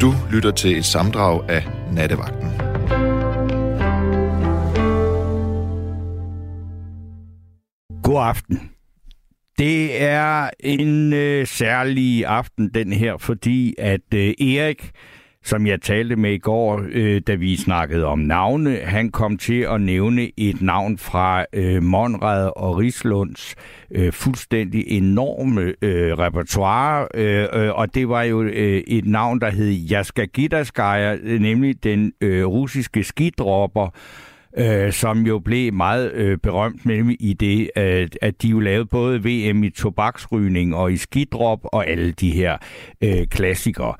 Du 0.00 0.14
lytter 0.32 0.50
til 0.50 0.76
et 0.78 0.84
samdrag 0.84 1.50
af 1.50 1.62
Nattevagten. 1.92 2.48
God 8.02 8.22
aften. 8.22 8.70
Det 9.58 10.02
er 10.02 10.50
en 10.60 11.12
øh, 11.12 11.46
særlig 11.46 12.26
aften, 12.26 12.70
den 12.74 12.92
her, 12.92 13.16
fordi 13.16 13.74
at 13.78 14.14
øh, 14.14 14.34
Erik, 14.40 14.90
som 15.46 15.66
jeg 15.66 15.80
talte 15.80 16.16
med 16.16 16.32
i 16.32 16.38
går, 16.38 16.84
øh, 16.92 17.20
da 17.26 17.34
vi 17.34 17.56
snakkede 17.56 18.04
om 18.04 18.18
navne, 18.18 18.76
han 18.76 19.10
kom 19.10 19.36
til 19.38 19.60
at 19.60 19.80
nævne 19.80 20.30
et 20.36 20.62
navn 20.62 20.98
fra 20.98 21.44
øh, 21.52 21.82
Monrad 21.82 22.50
og 22.56 22.78
Rislunds 22.78 23.54
øh, 23.90 24.12
fuldstændig 24.12 24.84
enorme 24.88 25.74
øh, 25.82 26.18
repertoire, 26.18 27.08
øh, 27.14 27.46
øh, 27.52 27.74
og 27.74 27.94
det 27.94 28.08
var 28.08 28.22
jo 28.22 28.42
øh, 28.42 28.82
et 28.86 29.06
navn, 29.06 29.40
der 29.40 29.50
hed 29.50 29.70
Jaskagidaskaya, 29.70 31.16
nemlig 31.38 31.84
den 31.84 32.12
øh, 32.20 32.46
russiske 32.46 33.04
skidropper, 33.04 33.88
øh, 34.58 34.92
som 34.92 35.26
jo 35.26 35.38
blev 35.38 35.72
meget 35.72 36.12
øh, 36.12 36.38
berømt 36.38 36.86
med 36.86 37.16
i 37.20 37.32
det, 37.32 37.70
at, 37.76 38.18
at 38.22 38.42
de 38.42 38.48
jo 38.48 38.60
lavede 38.60 38.86
både 38.86 39.18
VM 39.18 39.64
i 39.64 39.70
tobaksrygning 39.70 40.74
og 40.74 40.92
i 40.92 40.96
skidrop 40.96 41.60
og 41.62 41.88
alle 41.88 42.12
de 42.12 42.30
her 42.30 42.56
øh, 43.00 43.26
klassikere. 43.26 43.94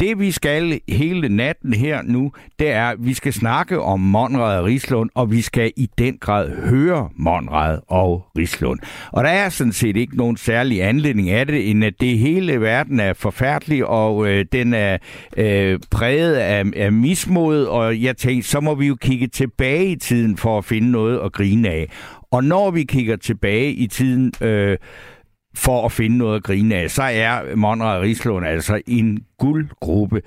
Det 0.00 0.18
vi 0.18 0.30
skal 0.30 0.80
hele 0.88 1.28
natten 1.28 1.72
her 1.72 2.02
nu, 2.02 2.32
det 2.58 2.70
er, 2.70 2.84
at 2.84 2.96
vi 2.98 3.14
skal 3.14 3.32
snakke 3.32 3.80
om 3.80 4.00
Monrad 4.00 4.58
og 4.58 4.64
Rislund, 4.64 5.10
og 5.14 5.30
vi 5.30 5.40
skal 5.40 5.72
i 5.76 5.88
den 5.98 6.18
grad 6.20 6.56
høre 6.56 7.08
Monrad 7.16 7.78
og 7.88 8.26
Rislund. 8.38 8.78
Og 9.12 9.24
der 9.24 9.30
er 9.30 9.48
sådan 9.48 9.72
set 9.72 9.96
ikke 9.96 10.16
nogen 10.16 10.36
særlig 10.36 10.82
anledning 10.82 11.30
af 11.30 11.46
det, 11.46 11.70
end 11.70 11.84
at 11.84 11.94
det 12.00 12.18
hele 12.18 12.60
verden 12.60 13.00
er 13.00 13.12
forfærdelig, 13.12 13.86
og 13.86 14.28
øh, 14.28 14.44
den 14.52 14.74
er 14.74 14.98
øh, 15.36 15.80
præget 15.90 16.34
af, 16.34 16.64
af 16.76 16.92
mismod, 16.92 17.64
og 17.64 18.02
jeg 18.02 18.16
tænkte, 18.16 18.48
så 18.48 18.60
må 18.60 18.74
vi 18.74 18.86
jo 18.86 18.96
kigge 19.00 19.26
tilbage 19.26 19.86
i 19.86 19.96
tiden 19.96 20.36
for 20.36 20.58
at 20.58 20.64
finde 20.64 20.90
noget 20.90 21.20
at 21.24 21.32
grine 21.32 21.68
af. 21.68 21.88
Og 22.30 22.44
når 22.44 22.70
vi 22.70 22.84
kigger 22.84 23.16
tilbage 23.16 23.72
i 23.72 23.86
tiden, 23.86 24.32
øh, 24.40 24.76
for 25.58 25.84
at 25.84 25.92
finde 25.92 26.18
noget 26.18 26.36
at 26.36 26.42
grine 26.42 26.74
af, 26.74 26.90
så 26.90 27.02
er 27.02 27.56
Monrad 27.56 28.00
Rislund 28.00 28.46
altså 28.46 28.80
en 28.86 29.18
guldgruppe. 29.38 30.22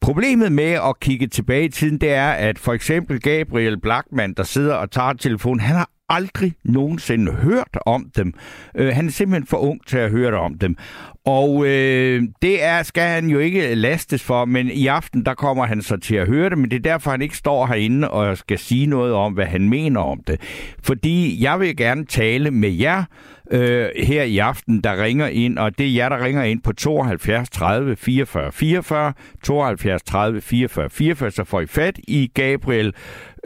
Problemet 0.00 0.52
med 0.52 0.70
at 0.70 1.00
kigge 1.00 1.26
tilbage 1.26 1.64
i 1.64 1.68
tiden, 1.68 1.98
det 1.98 2.10
er, 2.10 2.30
at 2.30 2.58
for 2.58 2.72
eksempel 2.72 3.20
Gabriel 3.20 3.80
Blackman, 3.80 4.34
der 4.34 4.42
sidder 4.42 4.74
og 4.74 4.90
tager 4.90 5.12
telefonen, 5.12 5.60
han 5.60 5.76
har 5.76 5.90
aldrig 6.08 6.52
nogensinde 6.64 7.32
hørt 7.32 7.78
om 7.86 8.10
dem. 8.16 8.34
Øh, 8.76 8.94
han 8.94 9.06
er 9.06 9.10
simpelthen 9.10 9.46
for 9.46 9.56
ung 9.56 9.86
til 9.86 9.98
at 9.98 10.10
høre 10.10 10.40
om 10.40 10.58
dem. 10.58 10.76
Og 11.24 11.66
øh, 11.66 12.22
det 12.42 12.64
er, 12.64 12.82
skal 12.82 13.02
han 13.02 13.28
jo 13.28 13.38
ikke 13.38 13.74
lastes 13.74 14.22
for, 14.22 14.44
men 14.44 14.70
i 14.70 14.86
aften 14.86 15.26
der 15.26 15.34
kommer 15.34 15.66
han 15.66 15.82
så 15.82 15.96
til 15.96 16.14
at 16.14 16.26
høre 16.26 16.50
det, 16.50 16.58
men 16.58 16.70
det 16.70 16.76
er 16.76 16.92
derfor, 16.92 17.10
han 17.10 17.22
ikke 17.22 17.36
står 17.36 17.66
herinde 17.66 18.10
og 18.10 18.38
skal 18.38 18.58
sige 18.58 18.86
noget 18.86 19.14
om, 19.14 19.32
hvad 19.32 19.46
han 19.46 19.68
mener 19.68 20.00
om 20.00 20.20
det. 20.26 20.40
Fordi 20.82 21.42
jeg 21.44 21.60
vil 21.60 21.76
gerne 21.76 22.06
tale 22.06 22.50
med 22.50 22.70
jer 22.70 23.04
øh, 23.50 23.88
her 23.96 24.22
i 24.22 24.38
aften, 24.38 24.80
der 24.80 25.02
ringer 25.02 25.26
ind, 25.26 25.58
og 25.58 25.78
det 25.78 25.86
er 25.86 25.94
jer, 25.94 26.08
der 26.08 26.24
ringer 26.24 26.42
ind 26.42 26.62
på 26.62 26.72
72 26.72 27.50
30 27.50 27.96
44 27.96 28.52
44, 28.52 29.12
72 29.42 30.02
30 30.02 30.40
44 30.40 30.90
44, 30.90 31.30
så 31.30 31.44
får 31.44 31.60
I 31.60 31.66
fat 31.66 31.98
i 32.08 32.30
Gabriel, 32.34 32.94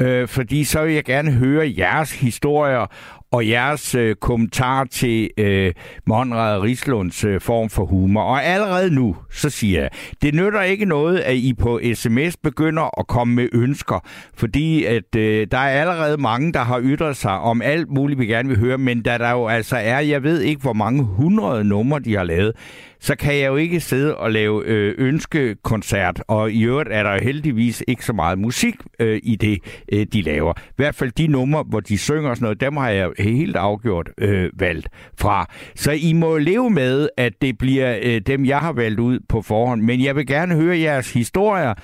øh, 0.01 0.29
fordi 0.29 0.65
så 0.65 0.85
vil 0.85 0.95
jeg 0.95 1.05
gerne 1.05 1.31
høre 1.31 1.75
jeres 1.79 2.21
historier 2.21 2.87
og 3.33 3.49
jeres 3.49 3.95
øh, 3.95 4.17
kommentar 4.17 4.85
til 4.85 5.31
øh, 5.39 5.73
Monrad 6.07 6.63
Rislunds 6.63 7.25
øh, 7.25 7.41
form 7.41 7.71
for 7.71 7.85
humor. 7.85 8.23
Og 8.23 8.45
allerede 8.45 8.95
nu, 8.95 9.17
så 9.31 9.51
siger 9.51 9.81
jeg, 9.81 9.91
det 10.23 10.35
nytter 10.35 10.63
ikke 10.63 10.85
noget, 10.85 11.19
at 11.19 11.37
I 11.37 11.55
på 11.55 11.81
sms 11.95 12.37
begynder 12.37 13.01
at 13.01 13.07
komme 13.07 13.35
med 13.35 13.49
ønsker, 13.53 14.01
fordi 14.35 14.85
at 14.85 15.17
øh, 15.17 15.47
der 15.51 15.59
er 15.59 15.81
allerede 15.81 16.17
mange, 16.17 16.53
der 16.53 16.61
har 16.61 16.81
ytret 16.83 17.17
sig 17.17 17.33
om 17.33 17.63
alt 17.63 17.89
muligt, 17.91 18.21
vi 18.21 18.27
gerne 18.27 18.49
vil 18.49 18.59
høre, 18.59 18.79
men 18.79 19.03
da 19.03 19.19
der 19.19 19.31
jo 19.31 19.47
altså 19.47 19.77
er, 19.77 19.99
jeg 19.99 20.23
ved 20.23 20.41
ikke, 20.41 20.63
hvor 20.63 20.73
mange 20.73 21.03
hundrede 21.03 21.65
numre, 21.65 22.01
de 22.01 22.17
har 22.17 22.25
lavet, 22.25 22.53
så 23.01 23.17
kan 23.17 23.35
jeg 23.35 23.47
jo 23.47 23.57
ikke 23.57 23.81
sidde 23.81 24.17
og 24.17 24.33
lave 24.33 24.65
øh, 24.67 24.95
ønskekoncert, 24.99 26.23
og 26.29 26.53
i 26.53 26.63
øvrigt 26.63 26.89
er 26.93 27.03
der 27.03 27.23
heldigvis 27.23 27.85
ikke 27.89 28.05
så 28.05 28.13
meget 28.13 28.39
musik 28.39 28.75
øh, 28.99 29.21
i 29.23 29.37
det, 29.37 29.59
øh, 29.93 30.07
de 30.13 30.23
laver. 30.23 30.53
I 30.59 30.73
hvert 30.77 30.95
fald 30.95 31.13
de 31.13 31.27
numre, 31.27 31.65
hvor 31.69 31.81
de 31.81 31.99
synger 31.99 32.31
og 32.31 32.37
sådan 32.37 32.45
noget, 32.45 32.61
dem 32.61 32.77
har 32.77 32.89
jeg 32.89 33.11
helt 33.19 33.57
afgjort 33.57 34.11
øh, 34.19 34.51
valgt 34.55 34.89
fra. 35.19 35.47
Så 35.75 35.93
I 35.93 36.13
må 36.13 36.39
leve 36.39 36.71
med, 36.71 37.09
at 37.17 37.33
det 37.43 37.59
bliver 37.59 37.99
øh, 38.03 38.21
dem, 38.21 38.45
jeg 38.45 38.59
har 38.59 38.73
valgt 38.73 39.01
ud 39.01 39.21
på 39.29 39.43
forhånd, 39.43 39.83
men 39.83 40.05
jeg 40.05 40.17
vil 40.17 40.27
gerne 40.27 40.55
høre 40.55 40.79
jeres 40.79 41.13
historier 41.13 41.75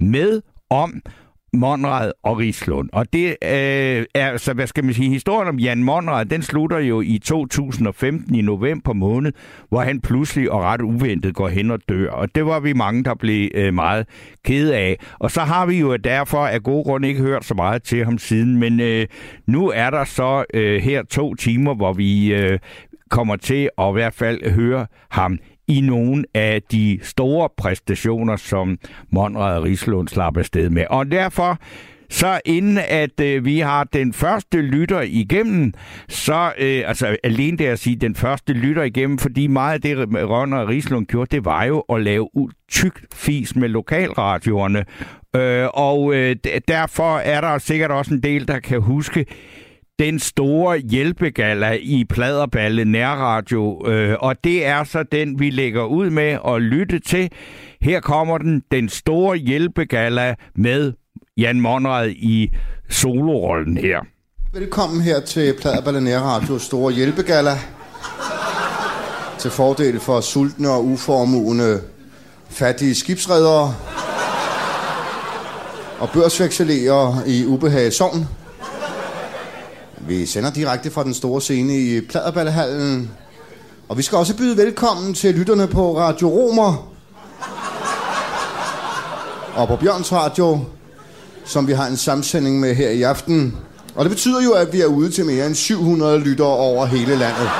med 0.00 0.42
om, 0.70 1.02
Monrad 1.52 2.12
og 2.22 2.38
Rislund. 2.38 2.88
Og 2.92 3.12
det 3.12 3.28
øh, 3.28 4.04
er, 4.14 4.36
så 4.36 4.52
hvad 4.52 4.66
skal 4.66 4.84
man 4.84 4.94
sige, 4.94 5.10
historien 5.10 5.48
om 5.48 5.58
Jan 5.58 5.82
Monrad, 5.82 6.26
den 6.26 6.42
slutter 6.42 6.78
jo 6.78 7.00
i 7.00 7.18
2015 7.18 8.34
i 8.34 8.42
november 8.42 8.92
måned, 8.92 9.32
hvor 9.68 9.80
han 9.80 10.00
pludselig 10.00 10.50
og 10.50 10.62
ret 10.62 10.80
uventet 10.80 11.34
går 11.34 11.48
hen 11.48 11.70
og 11.70 11.78
dør. 11.88 12.10
Og 12.10 12.34
det 12.34 12.46
var 12.46 12.60
vi 12.60 12.72
mange, 12.72 13.04
der 13.04 13.14
blev 13.14 13.50
øh, 13.54 13.74
meget 13.74 14.06
kede 14.44 14.76
af. 14.76 14.96
Og 15.18 15.30
så 15.30 15.40
har 15.40 15.66
vi 15.66 15.78
jo 15.78 15.96
derfor 15.96 16.46
af 16.46 16.62
gode 16.62 16.84
grunde 16.84 17.08
ikke 17.08 17.20
hørt 17.20 17.44
så 17.44 17.54
meget 17.54 17.82
til 17.82 18.04
ham 18.04 18.18
siden, 18.18 18.56
men 18.56 18.80
øh, 18.80 19.06
nu 19.46 19.68
er 19.68 19.90
der 19.90 20.04
så 20.04 20.44
øh, 20.54 20.82
her 20.82 21.02
to 21.02 21.34
timer, 21.34 21.74
hvor 21.74 21.92
vi 21.92 22.34
øh, 22.34 22.58
kommer 23.10 23.36
til 23.36 23.70
at 23.78 23.88
i 23.88 23.92
hvert 23.92 24.14
fald 24.14 24.50
høre 24.50 24.86
ham 25.10 25.38
i 25.70 25.80
nogle 25.80 26.24
af 26.34 26.62
de 26.62 26.98
store 27.02 27.48
præstationer, 27.56 28.36
som 28.36 28.78
Monrad 29.10 29.62
Rislund 29.62 30.08
slap 30.08 30.36
afsted 30.36 30.70
med. 30.70 30.84
Og 30.90 31.10
derfor 31.10 31.58
så 32.10 32.40
inden 32.44 32.78
at 32.88 33.20
øh, 33.20 33.44
vi 33.44 33.58
har 33.58 33.84
den 33.84 34.12
første 34.12 34.60
lytter 34.60 35.00
igennem, 35.00 35.72
så 36.08 36.52
øh, 36.58 36.82
altså 36.86 37.16
alene 37.22 37.56
det 37.56 37.66
at 37.66 37.78
sige 37.78 37.96
den 37.96 38.14
første 38.14 38.52
lytter 38.52 38.82
igennem, 38.82 39.18
fordi 39.18 39.46
meget 39.46 39.74
af 39.74 39.80
det 39.80 39.98
Rønner 40.28 40.58
og 40.58 40.68
Rislund 40.68 41.06
gjorde, 41.06 41.36
det 41.36 41.44
var 41.44 41.64
jo 41.64 41.80
at 41.80 42.02
lave 42.02 42.28
tyk 42.68 43.04
fis 43.14 43.56
med 43.56 43.68
lokalradioerne. 43.68 44.84
Øh, 45.36 45.68
og 45.74 46.14
øh, 46.14 46.36
derfor 46.68 47.18
er 47.18 47.40
der 47.40 47.58
sikkert 47.58 47.90
også 47.90 48.14
en 48.14 48.22
del, 48.22 48.48
der 48.48 48.58
kan 48.58 48.80
huske 48.80 49.26
den 50.00 50.18
store 50.18 50.78
hjælpegala 50.78 51.78
i 51.80 52.04
Pladerballe 52.04 52.84
Nærradio, 52.84 53.86
øh, 53.88 54.16
og 54.20 54.44
det 54.44 54.66
er 54.66 54.84
så 54.84 55.02
den, 55.12 55.40
vi 55.40 55.50
lægger 55.50 55.84
ud 55.84 56.10
med 56.10 56.38
at 56.48 56.62
lytte 56.62 56.98
til. 56.98 57.30
Her 57.80 58.00
kommer 58.00 58.38
den, 58.38 58.62
den 58.72 58.88
store 58.88 59.36
hjælpegala 59.36 60.34
med 60.56 60.92
Jan 61.36 61.60
Monrad 61.60 62.08
i 62.08 62.52
solorollen 62.90 63.76
her. 63.76 64.00
Velkommen 64.52 65.00
her 65.00 65.20
til 65.20 65.54
Pladerballe 65.60 66.00
Nærradio 66.00 66.58
store 66.58 66.92
hjælpegala. 66.92 67.52
til 69.38 69.50
fordel 69.50 70.00
for 70.00 70.20
sultne 70.20 70.70
og 70.70 70.84
uformuende 70.84 71.80
fattige 72.48 72.94
skibsredere 72.94 73.74
og 75.98 76.10
børsvekselere 76.10 77.22
i 77.26 77.46
Ubehag 77.46 77.92
vi 80.10 80.26
sender 80.26 80.50
direkte 80.50 80.90
fra 80.90 81.04
den 81.04 81.14
store 81.14 81.40
scene 81.40 81.78
i 81.78 82.00
Pladerballehallen. 82.00 83.10
Og 83.88 83.98
vi 83.98 84.02
skal 84.02 84.18
også 84.18 84.36
byde 84.36 84.56
velkommen 84.56 85.14
til 85.14 85.34
lytterne 85.34 85.66
på 85.66 85.98
Radio 85.98 86.28
Romer. 86.28 86.92
Og 89.54 89.68
på 89.68 89.76
Bjørns 89.76 90.12
Radio, 90.12 90.60
som 91.44 91.66
vi 91.66 91.72
har 91.72 91.86
en 91.86 91.96
samsending 91.96 92.60
med 92.60 92.74
her 92.74 92.90
i 92.90 93.02
aften. 93.02 93.56
Og 93.94 94.04
det 94.04 94.10
betyder 94.10 94.42
jo, 94.42 94.52
at 94.52 94.72
vi 94.72 94.80
er 94.80 94.86
ude 94.86 95.10
til 95.10 95.26
mere 95.26 95.46
end 95.46 95.54
700 95.54 96.18
lyttere 96.18 96.46
over 96.46 96.86
hele 96.86 97.16
landet. 97.16 97.50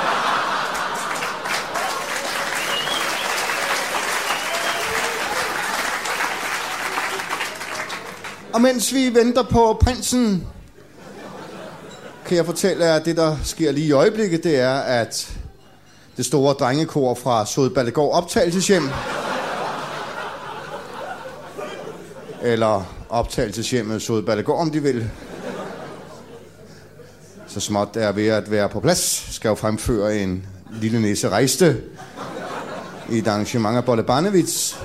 Og 8.53 8.60
mens 8.60 8.94
vi 8.94 9.14
venter 9.14 9.42
på 9.42 9.78
prinsen, 9.80 10.46
kan 12.30 12.36
jeg 12.36 12.47
fortælle 12.47 12.84
jer, 12.84 12.94
at 12.94 13.04
det, 13.04 13.16
der 13.16 13.36
sker 13.44 13.72
lige 13.72 13.86
i 13.86 13.92
øjeblikket, 13.92 14.44
det 14.44 14.60
er, 14.60 14.74
at 14.74 15.36
det 16.16 16.27
store 16.27 16.54
drengekor 16.54 17.15
fra 17.15 17.47
Sodballegård 17.47 18.15
optagelseshjem, 18.15 18.88
eller 22.42 22.94
optagelseshjemmet 23.09 24.03
Sodballegård, 24.03 24.60
om 24.60 24.71
de 24.71 24.82
vil, 24.82 25.10
så 27.47 27.60
småt 27.60 27.97
er 27.97 28.12
ved 28.12 28.28
at 28.28 28.50
være 28.50 28.68
på 28.68 28.80
plads, 28.80 29.34
skal 29.34 29.48
jo 29.48 29.54
fremføre 29.54 30.16
en 30.16 30.47
lille 30.72 31.00
næse 31.03 31.28
rejste 31.28 31.82
i 33.10 33.18
et 33.18 33.28
arrangement 33.28 33.77
af 33.77 33.84
Bolle 33.84 34.03
Barnevits 34.03 34.78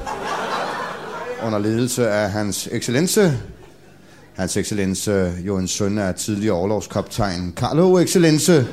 under 1.43 1.59
ledelse 1.59 2.09
af 2.09 2.31
hans 2.31 2.69
excellence, 2.71 3.39
Hans 4.35 4.57
Excellence 4.57 5.33
jo 5.45 5.57
en 5.57 5.67
søn 5.67 5.97
af 5.97 6.15
tidligere 6.15 6.55
overlovskaptajn 6.55 7.53
Carlo 7.55 7.97
Excellence. 7.97 8.67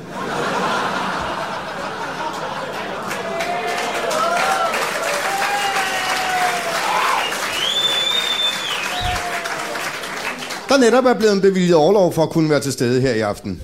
der 10.69 10.79
netop 10.79 11.05
er 11.05 11.13
blevet 11.13 11.41
bevilget 11.41 11.75
overlov 11.75 12.13
for 12.13 12.23
at 12.23 12.29
kunne 12.29 12.49
være 12.49 12.59
til 12.59 12.71
stede 12.73 13.01
her 13.01 13.13
i 13.13 13.19
aften. 13.19 13.61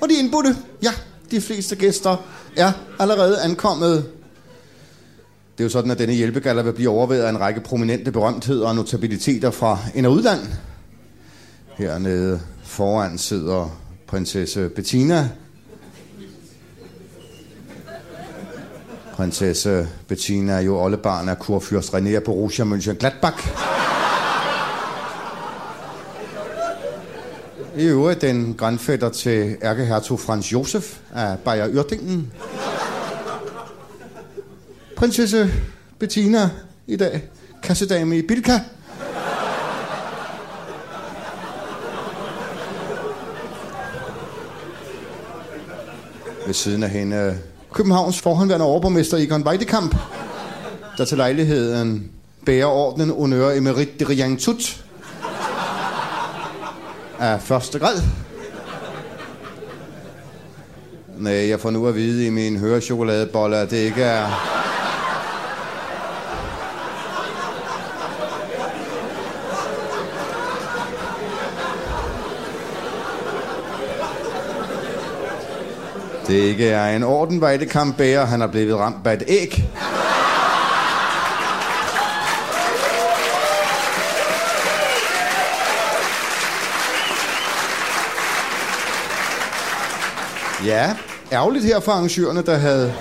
Og 0.00 0.08
de 0.08 0.14
indbudte, 0.18 0.56
ja, 0.82 0.90
de 1.30 1.40
fleste 1.40 1.76
gæster 1.76 2.16
er 2.56 2.72
allerede 2.98 3.40
ankommet. 3.40 4.04
Det 5.58 5.64
er 5.64 5.64
jo 5.64 5.68
sådan, 5.68 5.90
at 5.90 5.98
denne 5.98 6.14
hjælpegalla 6.14 6.62
vil 6.62 6.72
blive 6.72 6.90
overvejet 6.90 7.22
af 7.22 7.30
en 7.30 7.40
række 7.40 7.60
prominente 7.60 8.12
berømtheder 8.12 8.68
og 8.68 8.74
notabiliteter 8.74 9.50
fra 9.50 9.78
ind- 9.94 10.06
og 10.06 10.12
udland. 10.12 10.40
Hernede 11.78 12.40
foran 12.62 13.18
sidder 13.18 13.78
prinsesse 14.06 14.68
Bettina. 14.68 15.28
Prinsesse 19.12 19.88
Bettina 20.08 20.52
er 20.52 20.60
jo 20.60 20.80
oldebarn 20.82 21.28
af 21.28 21.38
kurfyrst 21.38 21.94
René 21.94 22.08
af 22.08 22.22
Borussia 22.22 22.64
Mönchengladbach. 22.64 23.48
I 27.76 27.84
øvrigt 27.84 28.20
den 28.20 28.54
grandfætter 28.54 29.08
til 29.08 29.56
ærkehertug 29.62 30.20
Franz 30.20 30.52
Josef 30.52 30.98
af 31.14 31.38
Bayer 31.38 31.68
Yrdingen. 31.68 32.32
Prinsesse 34.96 35.50
Bettina 35.98 36.50
i 36.86 36.96
dag. 36.96 37.22
Kassedame 37.62 38.18
i 38.18 38.22
Bilka. 38.22 38.60
Ved 46.48 46.54
siden 46.54 46.82
af 46.82 46.90
hende 46.90 47.38
Københavns 47.72 48.20
forhåndværende 48.20 48.66
overborgmester 48.66 49.16
Egon 49.16 49.42
Weidekamp, 49.42 49.96
der 50.98 51.04
til 51.04 51.16
lejligheden 51.16 52.10
bærer 52.46 52.66
ordenen 52.66 53.10
Honneur 53.10 53.50
Emerit 53.50 54.00
de 54.00 54.04
Rien 54.04 54.36
Tut 54.36 54.84
af 57.18 57.42
første 57.42 57.78
grad. 57.78 58.02
Nej, 61.18 61.48
jeg 61.48 61.60
får 61.60 61.70
nu 61.70 61.86
at 61.86 61.94
vide 61.94 62.26
i 62.26 62.30
min 62.30 62.58
hørechokoladebolle, 62.58 63.56
at 63.56 63.70
det 63.70 63.76
ikke 63.76 64.02
er... 64.02 64.57
Det 76.28 76.34
ikke 76.34 76.68
er 76.68 76.96
en 76.96 77.02
ordenvejdekamp 77.02 77.96
bærer, 77.96 78.24
han 78.24 78.42
er 78.42 78.46
blevet 78.46 78.78
ramt 78.78 79.06
af 79.06 79.14
et 79.14 79.22
æg. 79.28 79.64
Ja, 90.64 90.96
ærgerligt 91.32 91.64
her 91.64 91.80
for 91.80 91.92
arrangørerne, 91.92 92.42
der 92.42 92.56
havde 92.56 92.94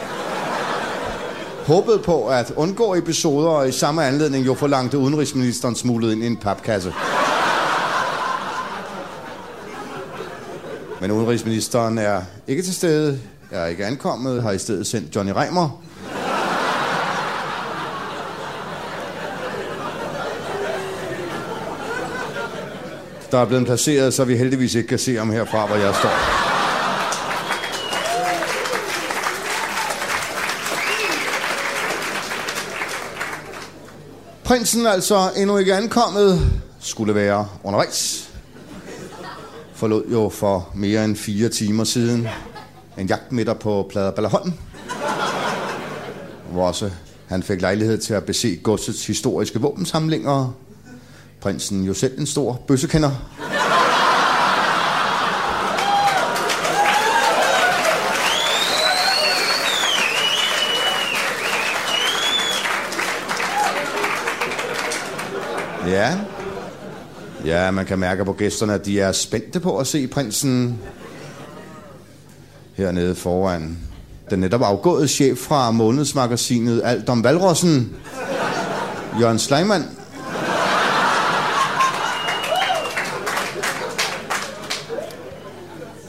håbet 1.66 2.02
på 2.06 2.28
at 2.28 2.54
undgå 2.56 2.96
episoder, 2.96 3.50
og 3.50 3.70
i 3.70 3.72
samme 3.72 4.06
anledning 4.06 4.46
jo 4.46 4.54
forlangte 4.54 4.98
udenrigsministeren 4.98 5.76
smuglet 5.76 6.12
ind 6.12 6.24
i 6.24 6.28
en 6.28 6.38
papkasse. 6.38 6.94
Men 11.02 11.12
udenrigsministeren 11.12 11.98
er 11.98 12.22
ikke 12.48 12.64
til 12.64 12.76
stede, 12.76 13.20
er 13.52 13.66
ikke 13.66 13.86
ankommet, 13.86 14.44
har 14.44 14.52
i 14.52 14.58
stedet 14.58 14.88
sendt 14.88 15.16
Johnny 15.16 15.32
Reimer. 15.32 15.84
Der 23.32 23.38
er 23.38 23.46
blevet 23.46 23.66
placeret, 23.66 24.14
så 24.14 24.26
vi 24.26 24.38
heldigvis 24.38 24.76
ikke 24.76 24.90
kan 24.90 25.00
se 25.00 25.16
ham 25.16 25.32
herfra, 25.32 25.66
hvor 25.68 25.76
jeg 25.76 25.96
står. 25.96 26.10
Prinsen 34.44 34.88
altså 34.88 35.30
endnu 35.38 35.58
ikke 35.58 35.76
ankommet, 35.76 36.52
skulle 36.80 37.16
være 37.16 37.48
undervejs. 37.64 38.27
Forlod 39.78 40.04
jo 40.12 40.30
for 40.30 40.70
mere 40.76 41.06
end 41.06 41.16
fire 41.16 41.50
timer 41.50 41.84
siden 41.84 42.28
en 42.98 43.08
jagtmiddag 43.08 43.60
på 43.60 43.88
Plader 43.90 44.12
Ballerholm, 44.12 44.54
hvor 46.52 46.68
også 46.68 46.92
han 47.28 47.44
fik 47.44 47.62
lejlighed 47.62 47.98
til 47.98 48.14
at 48.14 48.24
bese 48.24 48.56
godsets 48.56 49.08
historiske 49.08 49.62
våbensamlinger. 49.62 50.56
Prinsen 51.42 51.84
jo 51.84 51.94
selv 51.94 52.20
en 52.20 52.26
stor 52.26 52.62
bøssekender. 52.68 53.12
Ja. 65.88 66.18
Ja, 67.48 67.72
man 67.72 67.86
kan 67.86 68.00
mærke 68.00 68.26
på 68.26 68.34
gæsterne, 68.34 68.74
at 68.74 68.86
de 68.86 69.00
er 69.00 69.12
spændte 69.12 69.60
på 69.60 69.78
at 69.78 69.88
se 69.88 70.08
prinsen 70.08 70.80
hernede 72.74 73.16
foran. 73.16 73.78
Den 74.30 74.40
netop 74.40 74.62
afgåede 74.62 75.08
chef 75.08 75.38
fra 75.38 75.72
månedsmagasinet 75.72 76.82
Alt 76.86 77.10
om 77.10 77.24
Valrossen, 77.24 77.96
Jørgen 79.20 79.40
Sleiman. 79.40 79.84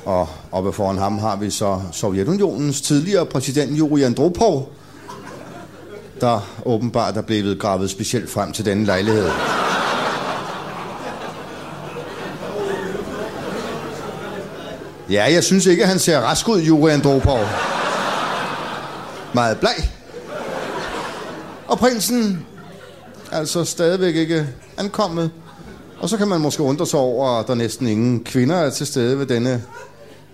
Og 0.04 0.28
oppe 0.52 0.72
foran 0.72 0.98
ham 0.98 1.18
har 1.18 1.36
vi 1.36 1.50
så 1.50 1.80
Sovjetunionens 1.92 2.80
tidligere 2.80 3.26
præsident 3.26 3.78
Yuri 3.78 4.02
Andropov, 4.02 4.72
der 6.20 6.40
åbenbart 6.64 7.16
er 7.16 7.22
blevet 7.22 7.58
gravet 7.58 7.90
specielt 7.90 8.30
frem 8.30 8.52
til 8.52 8.64
denne 8.64 8.84
lejlighed. 8.84 9.28
Ja, 15.10 15.32
jeg 15.32 15.44
synes 15.44 15.66
ikke, 15.66 15.82
at 15.82 15.88
han 15.88 15.98
ser 15.98 16.20
rask 16.20 16.48
ud, 16.48 16.60
Jure 16.60 16.92
Andropov. 16.92 17.40
Meget 19.34 19.58
bleg. 19.58 19.90
Og 21.66 21.78
prinsen, 21.78 22.46
altså 23.32 23.64
stadigvæk 23.64 24.14
ikke 24.14 24.46
ankommet. 24.76 25.30
Og 26.00 26.08
så 26.08 26.16
kan 26.16 26.28
man 26.28 26.40
måske 26.40 26.62
undre 26.62 26.86
sig 26.86 27.00
over, 27.00 27.40
at 27.40 27.46
der 27.46 27.54
næsten 27.54 27.88
ingen 27.88 28.24
kvinder 28.24 28.56
er 28.56 28.70
til 28.70 28.86
stede 28.86 29.18
ved 29.18 29.26
denne 29.26 29.62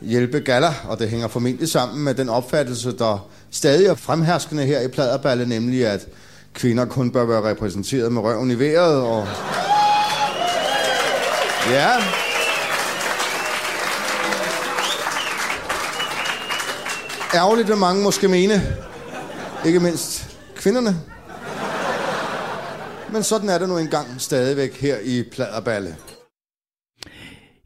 hjælpegalla, 0.03 0.75
og 0.89 0.99
det 0.99 1.09
hænger 1.09 1.29
formentlig 1.29 1.69
sammen 1.69 2.05
med 2.05 2.15
den 2.15 2.29
opfattelse, 2.29 2.93
der 2.99 3.27
stadig 3.51 3.87
er 3.87 3.95
fremherskende 3.95 4.65
her 4.65 4.81
i 4.81 4.89
Pladerballe, 4.89 5.47
nemlig 5.47 5.87
at 5.87 6.07
kvinder 6.55 6.85
kun 6.85 7.11
bør 7.11 7.25
være 7.25 7.51
repræsenteret 7.51 8.13
med 8.13 8.23
røven 8.23 8.51
i 8.51 8.59
vejret. 8.59 8.97
Og... 8.97 9.29
Ja. 11.71 11.91
Ærgerligt, 17.35 17.67
hvad 17.67 17.77
mange 17.77 18.03
måske 18.03 18.29
mene. 18.29 18.55
Ikke 19.67 19.81
mindst 19.81 20.39
kvinderne. 20.57 20.95
Men 23.13 23.23
sådan 23.23 23.49
er 23.49 23.59
det 23.59 23.69
nu 23.69 23.79
engang 23.79 24.07
stadigvæk 24.19 24.81
her 24.81 24.97
i 25.05 25.25
Pladerballe. 25.33 25.97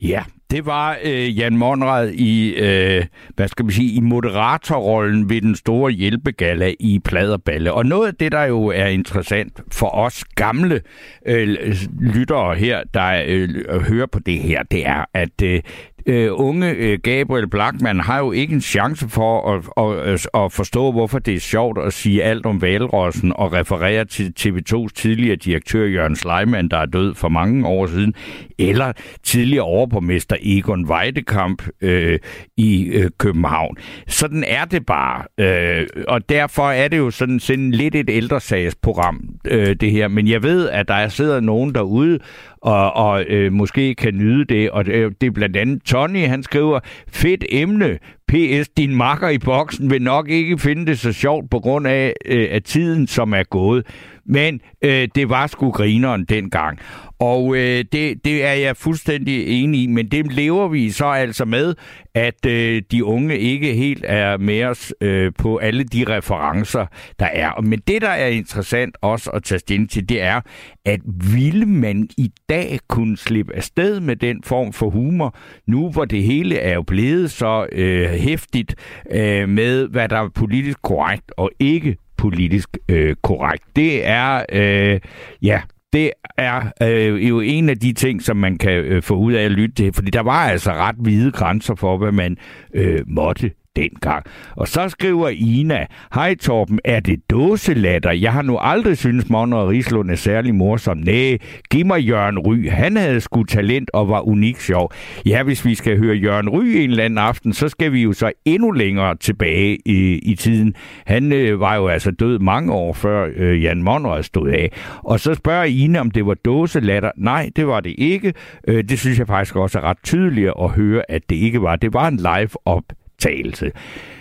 Ja, 0.02 0.24
det 0.50 0.66
var 0.66 0.98
øh, 1.04 1.38
Jan 1.38 1.56
Monrad 1.56 2.08
i, 2.08 2.54
øh, 2.54 3.04
hvad 3.34 3.48
skal 3.48 3.64
man 3.64 3.72
sige, 3.72 3.92
i 3.92 4.00
moderatorrollen 4.00 5.30
ved 5.30 5.40
den 5.40 5.56
store 5.56 5.90
hjælpegala 5.90 6.74
i 6.80 6.98
Pladerballe. 7.04 7.72
Og 7.72 7.86
noget 7.86 8.08
af 8.08 8.14
det, 8.14 8.32
der 8.32 8.44
jo 8.44 8.66
er 8.66 8.86
interessant 8.86 9.60
for 9.72 9.94
os 9.94 10.24
gamle 10.24 10.80
øh, 11.26 11.76
lyttere 12.00 12.54
her, 12.54 12.82
der 12.94 13.22
øh, 13.26 13.82
hører 13.82 14.06
på 14.12 14.18
det 14.18 14.38
her, 14.38 14.62
det 14.62 14.86
er, 14.86 15.04
at 15.14 15.42
øh, 15.42 15.60
øh, 16.08 16.30
unge 16.32 16.70
øh, 16.70 16.98
Gabriel 17.02 17.48
Blackman 17.48 18.00
har 18.00 18.18
jo 18.18 18.32
ikke 18.32 18.54
en 18.54 18.60
chance 18.60 19.08
for 19.08 19.54
at, 19.54 19.84
at, 20.12 20.26
at 20.44 20.52
forstå, 20.52 20.92
hvorfor 20.92 21.18
det 21.18 21.34
er 21.34 21.40
sjovt 21.40 21.78
at 21.78 21.92
sige 21.92 22.22
alt 22.22 22.46
om 22.46 22.62
valrossen 22.62 23.32
og 23.36 23.52
referere 23.52 24.04
til 24.04 24.32
TV2's 24.40 24.88
tidligere 24.94 25.36
direktør 25.36 25.84
Jørgen 25.84 26.16
Sleiman, 26.16 26.68
der 26.68 26.78
er 26.78 26.86
død 26.86 27.14
for 27.14 27.28
mange 27.28 27.66
år 27.66 27.86
siden, 27.86 28.14
eller 28.58 28.92
tidligere 29.22 29.64
overborgmester 29.64 30.36
Egon 30.42 30.90
Weidekamp 30.90 31.62
øh, 31.80 32.18
i 32.56 32.84
øh, 32.84 33.10
København. 33.18 33.76
Sådan 34.06 34.44
er 34.44 34.64
det 34.64 34.86
bare, 34.86 35.24
øh, 35.38 35.86
og 36.08 36.28
derfor 36.28 36.70
er 36.70 36.88
det 36.88 36.98
jo 36.98 37.10
sådan, 37.10 37.40
sådan 37.40 37.70
lidt 37.70 37.94
et 37.94 38.10
ældresagsprogram, 38.10 39.20
øh, 39.44 39.76
det 39.76 39.90
her. 39.90 40.08
Men 40.08 40.28
jeg 40.28 40.42
ved, 40.42 40.68
at 40.68 40.88
der 40.88 41.08
sidder 41.08 41.40
nogen 41.40 41.74
derude 41.74 42.18
og, 42.62 42.92
og 42.92 43.24
øh, 43.24 43.52
måske 43.52 43.94
kan 43.94 44.14
nyde 44.14 44.44
det. 44.44 44.70
Og 44.70 44.86
det, 44.86 45.20
det 45.20 45.26
er 45.26 45.30
blandt 45.30 45.56
andet 45.56 45.82
Tony, 45.82 46.26
han 46.26 46.42
skriver, 46.42 46.80
fedt 47.08 47.44
emne, 47.48 47.98
PS, 48.28 48.68
din 48.76 48.94
makker 48.94 49.28
i 49.28 49.38
boksen 49.38 49.90
vil 49.90 50.02
nok 50.02 50.28
ikke 50.28 50.58
finde 50.58 50.86
det 50.86 50.98
så 50.98 51.12
sjovt 51.12 51.50
på 51.50 51.60
grund 51.60 51.86
af, 51.86 52.14
øh, 52.26 52.48
at 52.50 52.64
tiden 52.64 53.06
som 53.06 53.32
er 53.32 53.42
gået. 53.42 53.86
Men 54.28 54.60
øh, 54.84 55.08
det 55.14 55.28
var 55.28 55.46
sgu 55.46 55.70
grineren 55.70 56.24
dengang. 56.24 56.78
Og 57.18 57.56
øh, 57.56 57.84
det, 57.92 58.24
det 58.24 58.44
er 58.44 58.52
jeg 58.52 58.76
fuldstændig 58.76 59.62
enig 59.62 59.82
i, 59.82 59.86
men 59.86 60.08
det 60.08 60.32
lever 60.32 60.68
vi 60.68 60.90
så 60.90 61.06
altså 61.06 61.44
med, 61.44 61.74
at 62.14 62.46
øh, 62.46 62.82
de 62.90 63.04
unge 63.04 63.38
ikke 63.38 63.74
helt 63.74 64.04
er 64.08 64.36
med 64.36 64.64
os 64.64 64.94
øh, 65.00 65.32
på 65.38 65.56
alle 65.56 65.84
de 65.84 66.04
referencer, 66.08 66.86
der 67.18 67.26
er. 67.26 67.60
Men 67.60 67.78
det, 67.86 68.02
der 68.02 68.08
er 68.08 68.28
interessant 68.28 68.96
også 69.02 69.30
at 69.30 69.42
tage 69.42 69.58
stilling 69.58 69.90
til, 69.90 70.08
det 70.08 70.22
er, 70.22 70.40
at 70.84 71.00
ville 71.32 71.66
man 71.66 72.08
i 72.18 72.30
dag 72.48 72.78
kunne 72.88 73.16
slippe 73.16 73.56
afsted 73.56 74.00
med 74.00 74.16
den 74.16 74.42
form 74.42 74.72
for 74.72 74.90
humor, 74.90 75.36
nu 75.66 75.90
hvor 75.90 76.04
det 76.04 76.22
hele 76.22 76.56
er 76.58 76.74
jo 76.74 76.82
blevet 76.82 77.30
så 77.30 77.66
øh, 77.72 78.08
hæftigt 78.08 78.74
øh, 79.10 79.48
med, 79.48 79.88
hvad 79.88 80.08
der 80.08 80.18
er 80.18 80.28
politisk 80.34 80.82
korrekt 80.82 81.32
og 81.36 81.50
ikke 81.60 81.96
politisk 82.18 82.68
øh, 82.88 83.16
korrekt. 83.22 83.64
Det 83.76 84.06
er, 84.06 84.42
øh, 84.52 85.00
ja, 85.42 85.60
det 85.92 86.10
er 86.38 86.62
øh, 86.82 87.28
jo 87.28 87.40
en 87.40 87.68
af 87.68 87.78
de 87.78 87.92
ting, 87.92 88.22
som 88.22 88.36
man 88.36 88.58
kan 88.58 88.72
øh, 88.72 89.02
få 89.02 89.14
ud 89.14 89.32
af 89.32 89.44
at 89.44 89.50
lytte 89.50 89.74
til, 89.74 89.92
fordi 89.92 90.10
der 90.10 90.20
var 90.20 90.50
altså 90.50 90.72
ret 90.72 90.96
hvide 90.98 91.32
grænser 91.32 91.74
for, 91.74 91.96
hvad 91.96 92.12
man 92.12 92.36
øh, 92.74 93.00
måtte 93.06 93.50
dengang. 93.78 94.24
Og 94.56 94.68
så 94.68 94.88
skriver 94.88 95.28
Ina, 95.28 95.86
Hej 96.14 96.34
Torben, 96.34 96.80
er 96.84 97.00
det 97.00 97.30
dåselatter? 97.30 98.10
Jeg 98.10 98.32
har 98.32 98.42
nu 98.42 98.58
aldrig 98.60 98.98
syntes, 98.98 99.30
Monrad 99.30 99.68
Rislund 99.68 100.10
er 100.10 100.14
særlig 100.14 100.54
morsom. 100.54 100.96
Næh, 100.96 101.38
giv 101.70 101.86
mig 101.86 102.00
Jørgen 102.00 102.38
Ry. 102.38 102.70
Han 102.70 102.96
havde 102.96 103.20
sgu 103.20 103.44
talent 103.44 103.90
og 103.94 104.08
var 104.08 104.28
unik 104.28 104.60
sjov. 104.60 104.92
Ja, 105.26 105.42
hvis 105.42 105.64
vi 105.64 105.74
skal 105.74 105.98
høre 105.98 106.16
Jørgen 106.16 106.48
Ry 106.48 106.64
en 106.64 106.90
eller 106.90 107.04
anden 107.04 107.18
aften, 107.18 107.52
så 107.52 107.68
skal 107.68 107.92
vi 107.92 108.02
jo 108.02 108.12
så 108.12 108.32
endnu 108.44 108.70
længere 108.70 109.16
tilbage 109.16 109.78
i, 109.84 110.18
i 110.18 110.34
tiden. 110.34 110.74
Han 111.06 111.32
øh, 111.32 111.60
var 111.60 111.76
jo 111.76 111.88
altså 111.88 112.10
død 112.10 112.38
mange 112.38 112.72
år 112.72 112.92
før 112.92 113.28
øh, 113.36 113.62
Jan 113.62 113.82
Monrad 113.82 114.22
stod 114.22 114.48
af. 114.48 114.72
Og 114.96 115.20
så 115.20 115.34
spørger 115.34 115.64
Ina, 115.64 116.00
om 116.00 116.10
det 116.10 116.26
var 116.26 116.34
dåselatter. 116.34 117.10
Nej, 117.16 117.50
det 117.56 117.66
var 117.66 117.80
det 117.80 117.94
ikke. 117.98 118.34
Øh, 118.68 118.84
det 118.84 118.98
synes 118.98 119.18
jeg 119.18 119.26
faktisk 119.26 119.56
også 119.56 119.78
er 119.78 119.82
ret 119.82 119.98
tydeligt 120.04 120.52
at 120.60 120.70
høre, 120.70 121.02
at 121.08 121.22
det 121.30 121.36
ikke 121.36 121.62
var. 121.62 121.76
Det 121.76 121.92
var 121.94 122.08
en 122.08 122.16
live 122.16 122.50
op 122.64 122.84
optagelse. 123.18 123.72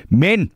Men 0.09 0.51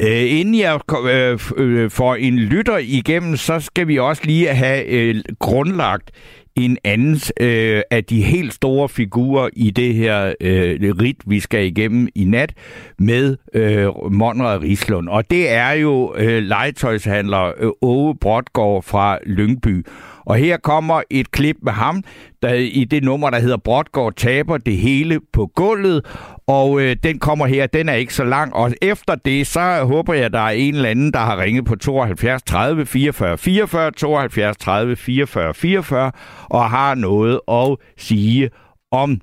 Øh, 0.00 0.38
inden 0.40 0.58
jeg 0.58 0.80
øh, 1.08 1.38
øh, 1.56 1.90
får 1.90 2.14
en 2.14 2.38
lytter 2.38 2.78
igennem, 2.78 3.36
så 3.36 3.60
skal 3.60 3.88
vi 3.88 3.98
også 3.98 4.22
lige 4.24 4.48
have 4.48 4.84
øh, 4.84 5.22
grundlagt 5.38 6.10
en 6.56 6.78
anden 6.84 7.20
øh, 7.40 7.82
af 7.90 8.04
de 8.04 8.22
helt 8.22 8.54
store 8.54 8.88
figurer 8.88 9.48
i 9.52 9.70
det 9.70 9.94
her 9.94 10.34
øh, 10.40 10.94
rit, 11.00 11.16
vi 11.26 11.40
skal 11.40 11.66
igennem 11.66 12.08
i 12.14 12.24
nat, 12.24 12.52
med 12.98 13.36
øh, 13.54 14.12
Monrad 14.12 14.62
Rislund. 14.62 15.08
Og 15.08 15.30
det 15.30 15.50
er 15.52 15.70
jo 15.70 16.14
øh, 16.18 16.42
legetøjshandler 16.42 17.52
øh, 17.58 17.70
Ove 17.82 18.16
Brodgaard 18.20 18.82
fra 18.82 19.18
Lyngby. 19.26 19.86
Og 20.26 20.36
her 20.36 20.56
kommer 20.56 21.02
et 21.10 21.30
klip 21.30 21.56
med 21.62 21.72
ham, 21.72 22.02
der 22.42 22.52
i 22.54 22.84
det 22.84 23.04
nummer, 23.04 23.30
der 23.30 23.38
hedder 23.38 23.56
Brodgaard 23.56 24.14
taber 24.14 24.58
det 24.58 24.76
hele 24.76 25.20
på 25.32 25.46
gulvet. 25.46 26.06
Og 26.46 26.80
øh, 26.80 26.96
den 27.02 27.18
kommer 27.18 27.46
her, 27.46 27.66
den 27.66 27.88
er 27.88 27.94
ikke 27.94 28.14
så 28.14 28.24
lang. 28.24 28.54
Og 28.54 28.72
efter 28.82 29.14
det, 29.14 29.46
så 29.46 29.84
håber 29.84 30.14
jeg, 30.14 30.32
der 30.32 30.40
er 30.40 30.50
en 30.50 30.74
eller 30.74 30.88
anden, 30.88 31.12
der 31.12 31.18
har 31.18 31.38
ringet 31.38 31.64
på 31.64 31.76
72 31.76 32.42
30 32.42 32.86
44 32.86 33.38
44, 33.38 33.90
72 33.90 34.56
30 34.56 34.96
44 34.96 35.54
44, 35.54 36.12
og 36.44 36.70
har 36.70 36.94
noget 36.94 37.40
at 37.48 37.76
sige 37.98 38.50
om 38.90 39.20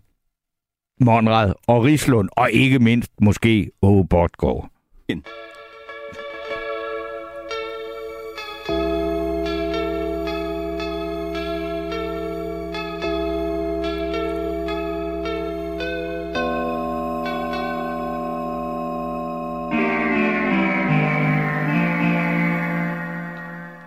Monrad 1.02 1.54
og 1.68 1.84
Rislund, 1.84 2.30
og 2.32 2.52
ikke 2.52 2.80
mindst 2.80 3.12
måske 3.22 3.72
Åge 3.82 4.08
Botgaard. 4.08 4.70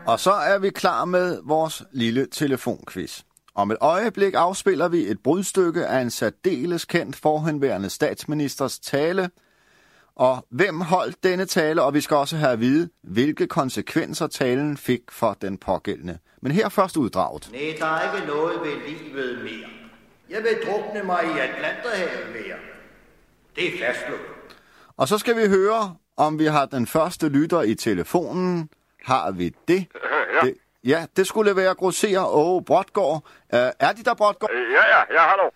Og 0.07 0.21
så 0.21 0.33
er 0.33 0.59
vi 0.59 0.71
klar 0.71 1.05
med 1.05 1.41
vores 1.45 1.83
lille 1.93 2.27
telefonquiz. 2.33 3.23
Om 3.55 3.71
et 3.71 3.77
øjeblik 3.81 4.35
afspiller 4.35 4.89
vi 4.89 4.99
et 4.99 5.23
brudstykke 5.23 5.87
af 5.87 6.01
en 6.01 6.11
særdeles 6.11 6.85
kendt 6.85 7.17
forhenværende 7.17 7.91
statsministers 7.91 8.79
tale. 8.79 9.31
Og 10.15 10.47
hvem 10.51 10.81
holdt 10.81 11.25
denne 11.25 11.45
tale, 11.45 11.83
og 11.83 11.95
vi 11.95 12.01
skal 12.01 12.17
også 12.17 12.37
have 12.37 12.53
at 12.53 12.61
vide, 12.61 12.89
hvilke 13.03 13.47
konsekvenser 13.47 14.27
talen 14.27 14.77
fik 14.77 15.01
for 15.11 15.37
den 15.41 15.59
pågældende. 15.59 16.19
Men 16.43 16.53
her 16.53 16.69
først 16.69 16.97
uddraget. 16.97 17.49
Nej, 17.53 17.77
der 17.79 17.87
er 17.87 18.15
ikke 18.15 18.27
noget 18.27 18.61
ved 18.61 18.89
livet 18.89 19.39
mere. 19.43 19.69
Jeg 20.31 20.43
vil 20.43 20.59
drukne 20.67 21.03
mig 21.03 21.21
i 21.25 21.39
Atlanterhavet 21.39 22.29
mere. 22.33 22.57
Det 23.57 23.67
er 23.67 23.87
fastslået. 23.87 24.21
Og 24.97 25.09
så 25.09 25.19
skal 25.19 25.37
vi 25.37 25.49
høre, 25.49 25.97
om 26.17 26.39
vi 26.39 26.45
har 26.45 26.67
den 26.67 26.87
første 26.87 27.29
lytter 27.29 27.63
i 27.63 27.75
telefonen. 27.75 28.69
Har 29.07 29.31
vi 29.31 29.55
det? 29.69 29.87
Ja. 30.35 30.41
det 30.41 30.55
ja, 30.85 31.07
det 31.17 31.27
skulle 31.27 31.57
være 31.57 31.75
grosserer 31.75 32.21
og 32.21 32.65
Brodgaard. 32.65 33.23
Uh, 33.53 33.59
er 33.81 33.93
de 33.93 34.05
der, 34.05 34.15
Brodgaard? 34.15 34.51
Ja, 34.53 34.85
ja, 34.97 35.03
ja, 35.11 35.29
hallo. 35.29 35.51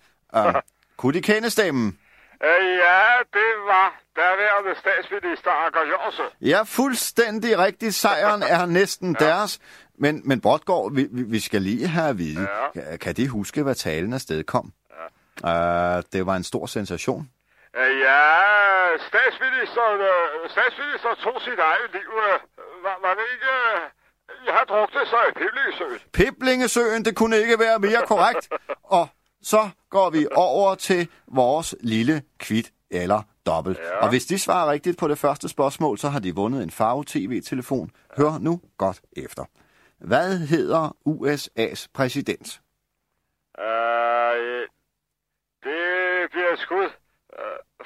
Uh, 0.55 0.61
kunne 0.97 1.13
de 1.13 1.21
kende 1.21 1.49
stemmen? 1.49 1.97
Uh, 2.43 2.47
ja, 2.85 3.03
det 3.33 3.51
var 3.65 4.01
daværende 4.15 4.79
statsminister 4.79 5.51
Anker 5.51 5.79
Jørgensen. 5.79 6.25
Ja, 6.41 6.63
fuldstændig 6.63 7.57
rigtigt. 7.57 7.95
Sejren 7.95 8.43
er 8.43 8.65
næsten 8.65 9.15
ja. 9.19 9.25
deres. 9.25 9.59
Men, 9.97 10.21
men 10.25 10.41
Brodgaard, 10.41 10.95
vi, 10.95 11.07
vi 11.11 11.39
skal 11.39 11.61
lige 11.61 11.87
have 11.87 12.09
at 12.09 12.17
vide. 12.17 12.41
Ja. 12.75 12.81
Kan, 12.81 12.99
kan 12.99 13.13
de 13.15 13.27
huske, 13.27 13.63
hvad 13.63 13.75
talen 13.75 14.13
afsted 14.13 14.43
kom? 14.43 14.73
Ja. 15.43 15.97
Uh, 15.97 16.03
det 16.13 16.25
var 16.25 16.35
en 16.35 16.43
stor 16.43 16.65
sensation. 16.65 17.29
Ja, 17.75 18.97
statsministeren, 19.09 19.99
statsministeren 20.49 21.15
tog 21.15 21.41
sit 21.41 21.59
eget 21.59 21.89
liv. 21.93 22.11
Var, 23.01 23.13
det 23.13 23.25
ikke... 23.33 23.51
Jeg 24.45 24.53
har 24.53 24.63
druknet 24.63 25.07
sig 25.07 25.19
i 25.29 25.33
Piblingesøen. 25.33 25.99
Piblingesøen, 26.13 27.05
det 27.05 27.15
kunne 27.15 27.37
ikke 27.37 27.59
være 27.59 27.79
mere 27.79 28.03
korrekt. 28.07 28.49
Og 28.99 29.07
så 29.41 29.69
går 29.89 30.09
vi 30.09 30.27
over 30.35 30.75
til 30.75 31.09
vores 31.27 31.75
lille 31.81 32.21
kvit 32.39 32.71
eller 32.91 33.21
dobbelt. 33.45 33.79
Ja. 33.79 33.97
Og 33.97 34.09
hvis 34.09 34.25
de 34.25 34.39
svarer 34.39 34.71
rigtigt 34.71 34.97
på 34.97 35.07
det 35.07 35.17
første 35.17 35.49
spørgsmål, 35.49 35.97
så 35.97 36.09
har 36.09 36.19
de 36.19 36.35
vundet 36.35 36.63
en 36.63 36.71
farve-tv-telefon. 36.71 37.91
Hør 38.17 38.39
nu 38.39 38.61
godt 38.77 39.01
efter. 39.17 39.45
Hvad 39.99 40.37
hedder 40.37 40.95
USA's 41.07 41.87
præsident? 41.93 42.61
Uh, 43.57 44.61
det 45.63 46.31
bliver 46.31 46.55
skud. 46.55 47.00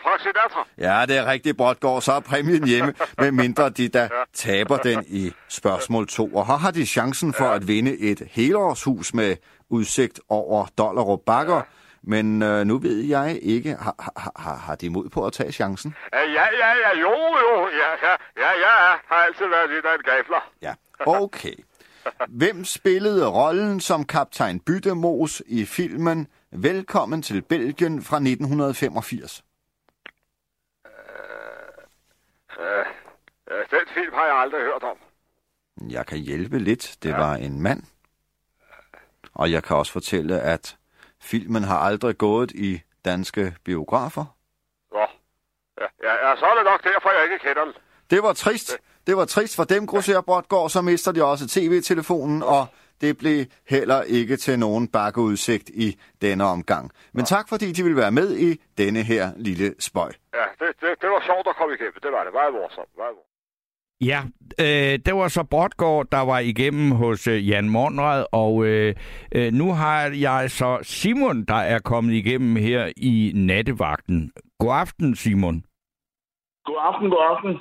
Frank 0.06 0.22
Sinatra. 0.22 0.68
Ja, 0.78 1.06
det 1.06 1.18
er 1.18 1.26
rigtigt, 1.26 1.58
Brodgaard. 1.58 2.02
Så 2.02 2.12
er 2.12 2.20
præmien 2.20 2.68
hjemme, 2.68 2.94
med 3.18 3.32
mindre 3.32 3.70
de 3.70 3.88
der 3.88 4.08
taber 4.34 4.78
den 4.78 5.04
i 5.08 5.32
spørgsmål 5.50 6.08
2. 6.08 6.28
Og 6.36 6.48
her 6.48 6.58
har 6.58 6.72
de 6.72 6.86
chancen 6.86 7.34
for 7.34 7.46
at 7.46 7.68
vinde 7.68 7.98
et 7.98 8.22
helårshus 8.32 9.14
med 9.14 9.36
udsigt 9.70 10.20
over 10.30 10.66
Dollerup 10.78 11.20
Bakker. 11.26 11.56
Ja. 11.56 11.62
Men 12.04 12.44
øh, 12.44 12.66
nu 12.66 12.78
ved 12.78 13.02
jeg 13.02 13.40
ikke, 13.42 13.76
har, 13.76 14.14
har, 14.36 14.56
har 14.56 14.76
de 14.76 14.90
mod 14.90 15.10
på 15.10 15.26
at 15.26 15.34
tage 15.34 15.52
chancen? 15.52 15.96
Ja, 16.14 16.20
ja, 16.20 16.46
ja, 16.84 17.00
jo, 17.00 17.12
jo, 17.12 17.68
ja, 17.68 18.10
ja, 18.10 18.16
ja, 18.38 18.52
ja, 18.60 18.96
har 19.06 19.26
altid 19.28 19.46
været 19.46 19.70
lidt 19.70 19.86
af 19.86 19.94
en 19.96 20.04
gafler. 20.04 20.52
Ja, 20.62 20.74
okay. 21.06 21.56
Hvem 22.28 22.66
spillede 22.66 23.28
rollen 23.28 23.80
som 23.80 24.06
kaptajn 24.06 24.60
Byttemos 24.60 25.42
i 25.48 25.66
filmen 25.66 26.28
Velkommen 26.52 27.22
til 27.22 27.42
Belgien 27.42 28.02
fra 28.02 28.18
1985? 28.18 29.45
Uh, 32.60 32.66
uh, 33.52 33.58
den 33.72 33.88
film 33.94 34.14
har 34.14 34.26
jeg 34.26 34.36
aldrig 34.36 34.62
hørt 34.62 34.84
om. 34.84 34.98
Jeg 35.90 36.06
kan 36.06 36.18
hjælpe 36.18 36.60
lidt. 36.60 36.98
Det 37.04 37.10
ja. 37.10 37.18
var 37.18 37.36
en 37.36 37.62
mand. 37.62 37.84
Og 39.34 39.52
jeg 39.52 39.64
kan 39.64 39.76
også 39.76 39.92
fortælle, 39.92 40.40
at 40.40 40.78
filmen 41.22 41.64
har 41.64 41.80
aldrig 41.80 42.18
gået 42.18 42.52
i 42.52 42.82
danske 43.06 43.56
biografer. 43.64 44.26
Nå, 44.92 45.00
ja, 45.82 45.88
ja, 46.04 46.30
ja 46.30 46.36
så 46.36 46.46
er 46.46 46.56
det 46.56 46.64
nok 46.66 46.84
derfor, 46.84 47.12
jeg 47.12 47.24
ikke 47.24 47.40
kender 47.40 47.66
den. 47.66 47.74
Det 48.10 48.24
var 48.24 48.34
trist. 48.34 48.78
Det 49.08 49.18
var 49.18 49.26
trist 49.26 49.56
for 49.56 49.64
dem, 49.64 49.88
Grosser 49.88 50.22
Brodgaard, 50.22 50.70
så 50.70 50.82
mister 50.82 51.12
de 51.12 51.24
også 51.24 51.48
tv-telefonen, 51.48 52.44
og 52.44 52.68
det 53.02 53.18
blev 53.18 53.46
heller 53.70 54.02
ikke 54.02 54.38
til 54.38 54.60
nogen 54.60 54.88
bakkeudsigt 54.88 55.70
i 55.70 56.00
denne 56.22 56.44
omgang. 56.44 56.92
Men 57.14 57.26
tak, 57.26 57.50
fordi 57.50 57.72
de 57.72 57.84
ville 57.84 57.98
være 57.98 58.12
med 58.12 58.38
i 58.38 58.62
denne 58.78 59.04
her 59.04 59.32
lille 59.38 59.76
spøj. 59.80 60.12
Ja, 60.34 60.66
det, 60.66 60.76
det, 60.82 60.90
det 61.02 61.10
var 61.10 61.24
sjovt 61.26 61.48
at 61.48 61.56
komme 61.56 61.74
igennem. 61.76 62.00
Det 62.04 62.12
var 62.12 62.24
det. 62.24 62.34
Meget 62.34 62.54
morsomt. 62.54 62.90
Meget 62.98 63.16
morsomt. 63.16 63.36
Ja, 64.02 64.22
øh, 64.60 65.00
det 65.06 65.16
var 65.16 65.28
så 65.28 65.44
Brodgaard, 65.44 66.08
der 66.12 66.20
var 66.20 66.40
igennem 66.40 66.92
hos 66.92 67.28
øh, 67.28 67.50
Jan 67.50 67.70
Monrad, 67.70 68.26
og 68.32 68.66
øh, 68.66 68.96
øh, 69.32 69.54
nu 69.54 69.74
har 69.74 70.02
jeg 70.02 70.52
så 70.52 70.80
Simon, 70.82 71.44
der 71.46 71.56
er 71.56 71.80
kommet 71.80 72.14
igennem 72.14 72.56
her 72.56 72.92
i 72.98 73.32
nattevagten. 73.36 74.32
God 74.60 74.74
aften, 74.74 75.16
Simon. 75.16 75.64
God 76.66 76.80
aften, 76.90 77.10
god 77.10 77.24
aften. 77.32 77.52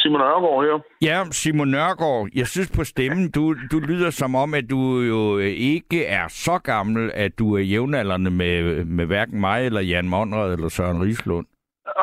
Simon 0.00 0.20
Ørgaard 0.20 0.64
her. 0.64 0.76
Ja, 1.08 1.24
Simon 1.30 1.68
Nørgaard, 1.68 2.28
jeg 2.34 2.46
synes 2.46 2.70
på 2.78 2.84
stemmen, 2.84 3.30
du, 3.30 3.42
du 3.72 3.78
lyder 3.90 4.10
som 4.10 4.34
om, 4.34 4.54
at 4.54 4.66
du 4.70 4.80
jo 5.12 5.38
ikke 5.78 6.06
er 6.06 6.26
så 6.28 6.58
gammel, 6.64 7.10
at 7.14 7.38
du 7.38 7.56
er 7.56 7.62
jævnaldrende 7.72 8.30
med, 8.30 8.84
med 8.84 9.06
hverken 9.06 9.40
mig 9.40 9.66
eller 9.66 9.80
Jan 9.80 10.08
Monrad 10.08 10.52
eller 10.52 10.68
Søren 10.68 11.02
Rislund. 11.02 11.46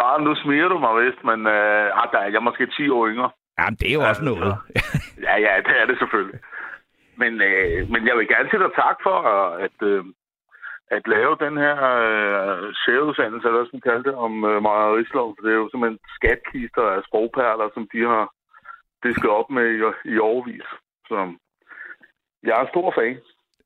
Ah, 0.04 0.22
nu 0.26 0.36
smiger 0.36 0.68
du 0.68 0.78
mig 0.80 0.94
vist, 1.06 1.22
men 1.30 1.40
øh, 1.48 2.00
ah, 2.00 2.08
der 2.12 2.20
er 2.20 2.30
jeg 2.36 2.44
måske 2.44 2.66
10 2.68 2.90
år 2.90 3.08
yngre. 3.08 3.30
Jamen, 3.60 3.76
det 3.80 3.90
er 3.90 3.94
jo 3.94 4.02
også 4.10 4.24
noget. 4.24 4.56
Ja, 5.28 5.36
ja, 5.46 5.54
det 5.68 5.74
er 5.82 5.86
det 5.86 5.98
selvfølgelig. 6.00 6.40
Men, 7.22 7.42
øh, 7.42 7.90
men 7.94 8.02
jeg 8.08 8.16
vil 8.18 8.28
gerne 8.28 8.50
sige 8.50 8.64
dig 8.66 8.74
tak 8.84 8.98
for 9.04 9.18
at, 9.66 9.78
øh, 9.92 10.04
at 10.96 11.04
lave 11.16 11.34
den 11.46 11.56
her 11.64 11.78
øh, 12.06 12.74
særudsendelse, 12.84 13.48
eller 13.48 13.60
hvad 13.60 13.82
kalde 13.82 14.04
det, 14.10 14.16
om 14.26 14.34
øh, 14.50 14.62
Maja 14.66 14.88
Rislov. 14.96 15.30
Det 15.44 15.52
er 15.52 15.60
jo 15.64 15.70
simpelthen 15.70 16.00
skatkister 16.18 16.86
af 16.96 17.02
sprogperler, 17.08 17.70
som 17.74 17.84
de 17.94 18.02
har 18.14 18.26
disket 19.06 19.30
op 19.40 19.50
med 19.58 19.66
i, 19.76 19.80
i 20.14 20.16
overvis. 20.20 20.68
Så 21.08 21.18
jeg 22.44 22.56
er 22.62 22.68
stor 22.74 22.90
fan. 22.98 23.18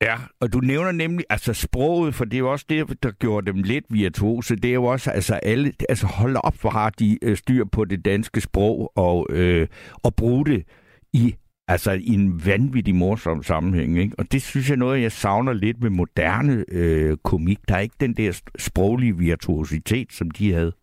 Ja, 0.02 0.16
og 0.42 0.54
du 0.54 0.60
nævner 0.60 0.92
nemlig 0.92 1.26
altså 1.30 1.54
sproget, 1.54 2.16
for 2.16 2.26
det 2.26 2.34
er 2.34 2.40
jo 2.40 2.52
også 2.52 2.66
det, 2.70 3.04
der 3.04 3.12
gjorde 3.12 3.52
dem 3.52 3.62
lidt 3.62 3.86
virtuose. 3.90 4.56
Det 4.56 4.70
er 4.70 4.74
jo 4.74 4.84
også, 4.84 5.12
altså 5.12 5.36
alle, 5.36 5.74
altså 5.90 6.08
hold 6.08 6.36
op, 6.44 6.54
hvor 6.62 6.70
har 6.70 6.90
de 6.90 7.18
øh, 7.22 7.38
styr 7.38 7.66
på 7.66 7.86
det 7.86 8.06
danske 8.06 8.42
sprog 8.42 8.92
og, 8.96 9.28
øh, 9.30 9.68
og 10.04 10.16
bruge 10.16 10.46
det 10.46 10.66
i 11.14 11.36
altså 11.74 11.92
i 11.92 12.14
en 12.20 12.42
vanvittig 12.46 12.96
morsom 12.96 13.44
sammenhæng. 13.44 13.92
Ikke? 14.04 14.16
Og 14.20 14.26
det 14.32 14.42
synes 14.42 14.70
jeg 14.70 14.78
noget, 14.78 15.02
jeg 15.02 15.12
savner 15.12 15.54
lidt 15.54 15.78
med 15.84 15.90
moderne 15.90 16.66
øh, 16.80 17.18
komik. 17.32 17.60
Der 17.68 17.76
er 17.76 17.80
ikke 17.88 18.04
den 18.06 18.14
der 18.14 18.32
sproglige 18.68 19.18
virtuositet, 19.18 20.10
som 20.12 20.32
de 20.32 20.54
havde. 20.54 20.74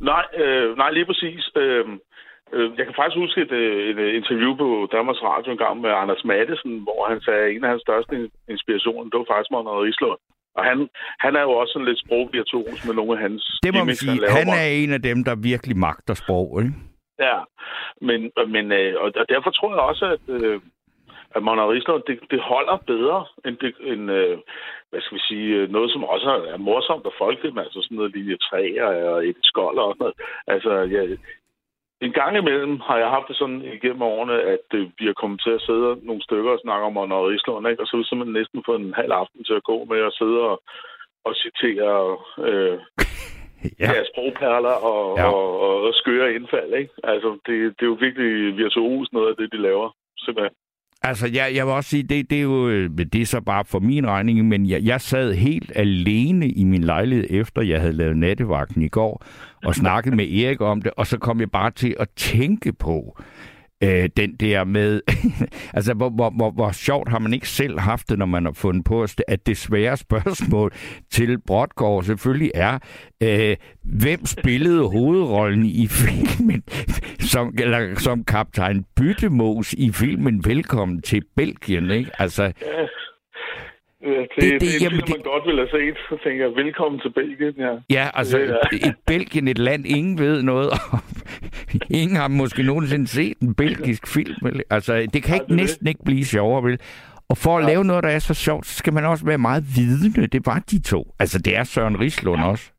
Nej, 0.00 0.24
øh, 0.42 0.76
nej 0.76 0.90
lige 0.90 1.06
præcis. 1.10 1.42
Øh, 1.56 1.84
øh, 2.54 2.68
jeg 2.78 2.84
kan 2.86 2.94
faktisk 3.00 3.18
huske 3.24 3.40
et, 3.46 3.52
øh, 3.52 3.88
et, 3.90 3.98
et 4.06 4.14
interview 4.20 4.52
på 4.62 4.68
Danmarks 4.96 5.22
Radio 5.30 5.52
en 5.52 5.62
gang 5.64 5.80
med 5.80 5.90
Anders 6.02 6.24
Mattesen, 6.24 6.72
hvor 6.86 7.00
han 7.10 7.20
sagde, 7.26 7.42
at 7.44 7.52
en 7.54 7.64
af 7.64 7.70
hans 7.70 7.82
største 7.88 8.14
inspirationer, 8.54 9.10
det 9.10 9.18
var 9.20 9.32
faktisk 9.32 9.50
Monrad 9.50 9.82
Rislund. 9.86 10.20
Og 10.58 10.64
han, 10.70 10.78
han 11.24 11.32
er 11.36 11.42
jo 11.48 11.52
også 11.60 11.72
sådan 11.72 11.88
lidt 11.90 12.00
sprogvirtuos 12.04 12.80
med 12.86 12.94
nogle 12.94 13.12
af 13.16 13.20
hans... 13.24 13.42
Det 13.66 13.74
må 13.74 13.84
man 13.84 13.94
sige. 13.94 14.18
Han, 14.28 14.36
han 14.38 14.48
er 14.62 14.66
en 14.82 14.92
af 14.92 15.02
dem, 15.02 15.18
der 15.24 15.34
virkelig 15.50 15.76
magter 15.76 16.14
sprog, 16.14 16.48
ikke? 16.62 16.74
Ja, 17.18 17.38
men, 18.00 18.32
men 18.48 18.72
øh, 18.72 19.02
og 19.02 19.28
derfor 19.28 19.50
tror 19.50 19.70
jeg 19.70 19.80
også, 19.80 20.04
at, 20.06 20.24
øh, 20.28 20.60
at 21.34 21.42
Monrad 21.42 21.68
Rislund, 21.68 22.02
det, 22.06 22.20
det 22.30 22.40
holder 22.40 22.76
bedre 22.76 23.26
end, 23.46 23.56
det, 23.56 23.74
end 23.80 24.10
øh, 24.10 24.38
hvad 24.90 25.00
skal 25.00 25.16
vi 25.18 25.22
sige, 25.28 25.56
øh, 25.56 25.70
noget, 25.70 25.92
som 25.92 26.04
også 26.04 26.30
er 26.52 26.56
morsomt 26.56 27.06
og 27.06 27.14
folkeligt, 27.18 27.58
altså 27.58 27.80
sådan 27.82 27.96
noget 27.96 28.16
linje 28.16 28.36
3 28.36 28.84
og 28.84 29.26
et 29.26 29.36
skold 29.42 29.78
og 29.78 29.94
sådan 29.94 30.02
noget. 30.04 30.14
Altså, 30.46 30.72
ja, 30.94 31.16
en 32.00 32.12
gang 32.12 32.36
imellem 32.36 32.80
har 32.80 32.98
jeg 32.98 33.08
haft 33.08 33.28
det 33.28 33.36
sådan 33.36 33.62
igennem 33.62 34.02
årene, 34.02 34.36
at 34.54 34.66
øh, 34.74 34.90
vi 34.98 35.04
har 35.06 35.12
kommet 35.20 35.40
til 35.42 35.50
at 35.50 35.64
sidde 35.68 35.88
nogle 36.02 36.22
stykker 36.22 36.50
og 36.50 36.62
snakke 36.62 36.86
om 36.86 36.92
Monrad 36.92 37.26
Rislund, 37.28 37.68
ikke? 37.68 37.82
og 37.82 37.86
så 37.86 37.92
har 37.96 38.02
vi 38.02 38.08
simpelthen 38.08 38.38
næsten 38.40 38.62
fået 38.66 38.80
en 38.80 38.94
halv 39.00 39.12
aften 39.12 39.44
til 39.44 39.54
at 39.60 39.64
gå 39.70 39.84
med 39.84 40.00
at 40.08 40.16
sidde 40.20 40.40
og, 40.50 40.56
og 41.26 41.32
citere 41.42 42.18
øh, 42.48 42.78
ja. 43.80 43.92
ja, 43.92 44.00
sprogperler 44.10 44.76
og, 44.92 45.18
ja. 45.18 45.24
og, 45.24 45.60
og, 45.60 45.82
og 45.86 45.92
skøre 45.94 46.34
indfald. 46.34 46.72
Ikke? 46.80 46.92
Altså, 47.04 47.28
det, 47.46 47.54
det 47.76 47.82
er 47.82 47.90
jo 47.92 47.98
virkelig 48.06 48.56
virtuos 48.56 49.08
noget 49.12 49.28
af 49.30 49.36
det, 49.36 49.52
de 49.52 49.62
laver. 49.62 49.88
Simpelthen. 50.18 50.54
Altså, 51.02 51.30
jeg, 51.34 51.52
jeg 51.54 51.66
vil 51.66 51.74
også 51.74 51.90
sige, 51.90 52.02
det, 52.02 52.30
det 52.30 52.38
er 52.38 52.42
jo 52.42 52.86
det 52.88 53.14
er 53.14 53.26
så 53.26 53.40
bare 53.40 53.64
for 53.64 53.78
min 53.78 54.06
regning, 54.06 54.48
men 54.48 54.68
jeg, 54.68 54.80
jeg 54.84 55.00
sad 55.00 55.34
helt 55.34 55.72
alene 55.74 56.48
i 56.48 56.64
min 56.64 56.84
lejlighed, 56.84 57.26
efter 57.30 57.62
jeg 57.62 57.80
havde 57.80 57.92
lavet 57.92 58.16
nattevagten 58.16 58.82
i 58.82 58.88
går, 58.88 59.24
og 59.64 59.74
snakket 59.82 60.16
med 60.16 60.24
Erik 60.24 60.60
om 60.60 60.82
det, 60.82 60.92
og 60.96 61.06
så 61.06 61.18
kom 61.18 61.40
jeg 61.40 61.50
bare 61.50 61.70
til 61.70 61.96
at 62.00 62.08
tænke 62.16 62.72
på, 62.72 63.18
øh, 63.82 64.08
den 64.16 64.36
der 64.40 64.64
med, 64.64 65.00
altså 65.74 65.94
hvor, 65.94 66.10
hvor, 66.10 66.30
hvor, 66.30 66.50
hvor 66.50 66.72
sjovt 66.72 67.08
har 67.08 67.18
man 67.18 67.34
ikke 67.34 67.48
selv 67.48 67.78
haft 67.80 68.08
det, 68.08 68.18
når 68.18 68.26
man 68.26 68.44
har 68.44 68.52
fundet 68.52 68.84
på, 68.84 69.06
at 69.28 69.46
det 69.46 69.56
svære 69.56 69.96
spørgsmål 69.96 70.72
til 71.12 71.40
Brodgaard 71.40 72.02
selvfølgelig 72.02 72.50
er, 72.54 72.78
øh, 73.22 73.56
hvem 73.82 74.26
spillede 74.26 74.88
hovedrollen 74.88 75.66
i 75.66 75.86
filmen, 76.02 76.62
som, 77.20 77.54
eller 77.58 77.98
som 77.98 78.24
kaptajn 78.24 78.84
Byttemos 78.96 79.72
i 79.72 79.92
filmen 79.92 80.44
Velkommen 80.44 81.02
til 81.02 81.22
Belgien, 81.36 81.90
ikke? 81.90 82.10
Altså, 82.18 82.52
Ja, 84.04 84.10
det, 84.10 84.28
det, 84.36 84.52
det, 84.52 84.60
det 84.60 84.68
er 84.68 84.78
jamen, 84.84 85.00
det, 85.00 85.08
man 85.08 85.22
godt 85.32 85.46
vil 85.46 85.56
have 85.56 85.68
set. 85.68 85.96
Så 86.08 86.16
tænker 86.24 86.44
jeg, 86.46 86.56
velkommen 86.56 87.00
til 87.00 87.10
Belgien. 87.12 87.54
Ja, 87.58 87.72
ja 87.90 88.06
altså 88.14 88.38
ja. 88.38 88.88
et 88.88 88.96
Belgien, 89.06 89.48
et 89.48 89.58
land, 89.58 89.86
ingen 89.86 90.18
ved 90.18 90.42
noget 90.42 90.70
om. 90.70 90.98
ingen 92.00 92.16
har 92.16 92.28
måske 92.28 92.62
nogensinde 92.62 93.06
set 93.06 93.38
en 93.42 93.54
belgisk 93.54 94.14
film. 94.14 94.34
Altså, 94.70 94.92
det 95.14 95.22
kan 95.22 95.34
ikke, 95.34 95.46
det 95.48 95.56
næsten 95.56 95.84
det. 95.84 95.90
ikke 95.90 96.04
blive 96.04 96.24
sjovere, 96.24 96.62
vel? 96.62 96.78
Og 97.30 97.36
for 97.44 97.58
at 97.58 97.64
ja. 97.64 97.68
lave 97.68 97.84
noget, 97.84 98.04
der 98.04 98.10
er 98.10 98.18
så 98.18 98.34
sjovt, 98.34 98.66
så 98.66 98.74
skal 98.74 98.92
man 98.92 99.04
også 99.04 99.26
være 99.26 99.38
meget 99.38 99.64
vidende. 99.76 100.26
Det 100.26 100.42
var 100.46 100.58
de 100.70 100.82
to. 100.82 101.00
Altså, 101.20 101.38
det 101.44 101.56
er 101.56 101.64
Søren 101.64 102.00
Rislund 102.00 102.40
ja. 102.40 102.50
også. 102.50 102.72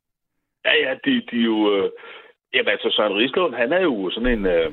Ja, 0.65 0.73
ja, 0.85 0.93
de, 1.05 1.11
de 1.31 1.37
er 1.39 1.45
jo... 1.53 1.75
Øh... 1.75 1.89
Jamen, 2.53 2.69
altså, 2.69 2.89
Søren 2.95 3.13
Rislund, 3.13 3.53
han 3.55 3.73
er 3.73 3.81
jo 3.81 4.09
sådan 4.09 4.39
en... 4.39 4.45
Øh 4.45 4.71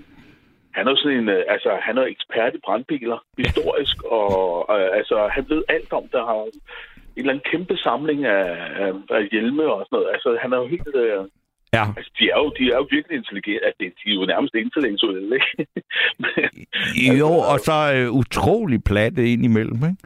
han 0.74 0.88
er 0.88 0.96
sådan 0.96 1.18
en, 1.18 1.28
øh, 1.28 1.44
altså, 1.48 1.70
han 1.82 1.98
er 1.98 2.06
ekspert 2.14 2.54
i 2.54 2.64
brandbiler, 2.64 3.18
historisk, 3.38 4.02
og 4.02 4.66
øh, 4.76 4.88
altså, 4.98 5.28
han 5.32 5.44
ved 5.48 5.62
alt 5.68 5.92
om, 5.92 6.04
der 6.12 6.24
har 6.26 6.42
en 6.44 6.50
eller 7.16 7.32
anden 7.32 7.50
kæmpe 7.50 7.76
samling 7.76 8.24
af, 8.24 8.44
af, 8.84 8.92
af 9.10 9.28
hjelme 9.32 9.64
og 9.74 9.86
sådan 9.86 9.96
noget. 9.96 10.12
Altså, 10.14 10.38
han 10.42 10.52
er 10.52 10.58
jo 10.58 10.66
helt... 10.66 10.94
Øh, 10.94 11.24
Ja. 11.78 11.84
Altså, 11.96 12.12
de 12.18 12.24
er 12.30 12.38
jo, 12.42 12.52
de 12.58 12.64
er 12.72 12.76
jo 12.76 12.86
virkelig 12.90 13.16
intelligente. 13.16 13.64
Altså, 13.66 13.78
de 13.80 14.10
er 14.10 14.14
jo 14.14 14.24
nærmest 14.32 14.54
intellektuelle, 14.54 15.34
ikke? 15.36 15.66
Men, 16.22 16.48
jo, 17.20 17.30
og 17.52 17.58
så 17.68 17.76
øh, 17.96 18.08
utrolig 18.20 18.84
platte 18.84 19.32
ind 19.32 19.44
imellem, 19.44 19.80
ikke? 19.90 20.02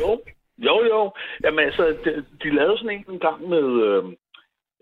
jo, 0.00 0.10
jo, 0.58 0.76
jo. 0.92 1.12
Jamen 1.44 1.64
altså, 1.64 1.84
de, 2.04 2.24
de 2.42 2.54
lavede 2.54 2.78
sådan 2.78 2.96
en, 2.96 3.04
en 3.14 3.18
gang 3.18 3.48
med, 3.48 3.66
øh, 3.88 4.02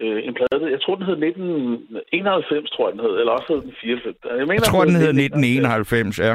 øh, 0.02 0.18
en 0.26 0.34
plade. 0.38 0.70
Jeg 0.74 0.80
tror, 0.82 0.94
den 0.94 1.06
hed 1.10 1.18
1991, 1.22 2.70
tror 2.70 2.84
jeg, 2.86 2.92
den 2.94 3.04
hed. 3.06 3.14
Eller 3.20 3.32
også 3.38 3.48
hed 3.52 3.62
den 3.68 3.74
94. 3.80 4.16
Jeg, 4.24 4.46
mener, 4.48 4.54
jeg 4.54 4.70
tror, 4.72 4.84
den 4.90 5.00
hed 5.02 5.14
1991, 5.14 6.18
ja. 6.18 6.34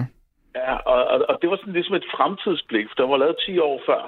Ja, 0.62 0.76
og, 0.94 1.02
og, 1.14 1.18
og 1.30 1.36
det 1.42 1.48
var 1.50 1.58
sådan 1.58 1.78
ligesom 1.78 1.96
et 1.96 2.08
fremtidsblik, 2.16 2.86
for 2.88 2.96
den 3.00 3.12
var 3.12 3.18
lavet 3.18 3.38
10 3.46 3.60
år 3.70 3.78
før. 3.90 4.02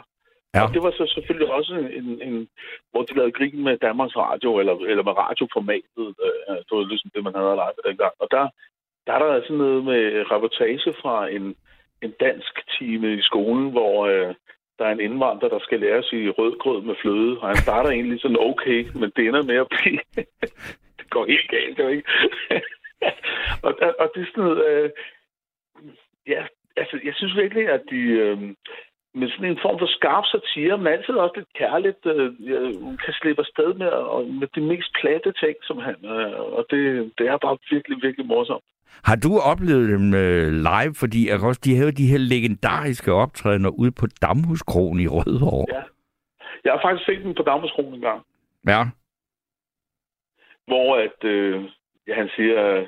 Ja. 0.55 0.61
Og 0.63 0.67
det 0.73 0.81
var 0.85 0.91
så 0.91 1.05
selvfølgelig 1.15 1.51
også 1.57 1.73
en, 1.99 2.07
en, 2.27 2.47
hvor 2.91 3.03
de 3.03 3.15
lavede 3.15 3.37
grin 3.37 3.63
med 3.63 3.77
Danmarks 3.77 4.17
Radio, 4.25 4.49
eller, 4.59 4.75
eller 4.91 5.03
med 5.03 5.15
radioformatet. 5.25 6.07
Øh, 6.25 6.57
det 6.65 6.73
var 6.77 6.91
ligesom 6.91 7.11
det, 7.15 7.23
man 7.23 7.35
havde 7.35 7.59
leget 7.61 7.87
dengang. 7.89 8.13
Og 8.23 8.27
der, 8.31 8.43
der 9.05 9.13
er 9.13 9.19
der 9.19 9.41
sådan 9.41 9.57
noget 9.57 9.83
med 9.83 10.01
reportage 10.31 10.93
fra 11.01 11.15
en, 11.37 11.45
en 12.05 12.13
dansk 12.25 12.53
time 12.77 13.07
i 13.19 13.21
skolen, 13.21 13.71
hvor 13.75 13.95
øh, 14.11 14.33
der 14.79 14.85
er 14.85 14.91
en 14.91 14.99
indvandrer, 14.99 15.49
der 15.49 15.59
skal 15.59 15.79
lære 15.79 16.03
sig 16.03 16.37
rødgrød 16.37 16.81
med 16.81 16.95
fløde, 17.01 17.39
og 17.39 17.47
han 17.47 17.57
starter 17.57 17.89
egentlig 17.89 18.21
sådan 18.21 18.37
okay, 18.39 18.79
men 18.95 19.11
det 19.15 19.27
ender 19.27 19.43
med 19.43 19.55
at 19.55 19.67
blive... 19.69 19.99
det 20.99 21.09
går 21.09 21.25
helt 21.25 21.49
galt, 21.49 21.77
det 21.77 21.91
ikke? 21.91 22.09
og, 23.65 23.71
og 23.99 24.11
det 24.13 24.21
er 24.21 24.25
sådan 24.25 24.43
noget... 24.43 24.59
Øh, 24.69 24.89
ja, 26.27 26.41
altså, 26.77 26.99
jeg 27.03 27.13
synes 27.15 27.35
virkelig, 27.35 27.69
at 27.69 27.81
de... 27.91 28.01
Øh, 28.23 28.37
med 29.13 29.29
sådan 29.29 29.49
en 29.51 29.59
form 29.61 29.79
for 29.79 29.87
skarp 29.97 30.25
satire, 30.25 30.77
men 30.77 30.87
altid 30.87 31.13
også 31.13 31.35
lidt 31.35 31.53
kærligt, 31.53 32.05
øh, 32.05 32.29
kan 33.03 33.13
slippe 33.13 33.41
afsted 33.41 33.73
med, 33.73 33.87
og 33.87 34.27
med 34.27 34.47
de 34.55 34.61
mest 34.61 34.89
platte 35.01 35.31
ting, 35.43 35.55
som 35.63 35.77
han, 35.77 35.95
øh, 36.05 36.39
og 36.57 36.65
det, 36.69 37.11
det 37.17 37.27
er 37.27 37.37
bare 37.37 37.57
virkelig, 37.71 37.97
virkelig 38.01 38.25
morsomt. 38.25 38.63
Har 39.03 39.15
du 39.15 39.31
oplevet 39.51 39.89
dem 39.89 40.13
øh, 40.13 40.47
live? 40.69 40.93
Fordi 40.95 41.29
også, 41.47 41.61
de 41.63 41.75
havde 41.75 41.91
de 41.91 42.11
her 42.11 42.17
legendariske 42.17 43.13
optrædener 43.13 43.69
ude 43.69 43.91
på 43.91 44.05
Damhuskronen 44.21 44.99
i 45.03 45.07
Rødovre. 45.07 45.65
Ja. 45.75 45.81
Jeg 46.63 46.71
har 46.73 46.81
faktisk 46.85 47.05
set 47.05 47.23
dem 47.23 47.33
på 47.33 47.43
Damhuskronen 47.43 47.93
en 47.93 48.01
gang. 48.01 48.21
Ja. 48.67 48.81
Hvor 50.67 50.95
at, 50.95 51.23
øh, 51.23 51.63
ja, 52.07 52.13
han 52.15 52.29
siger, 52.35 52.85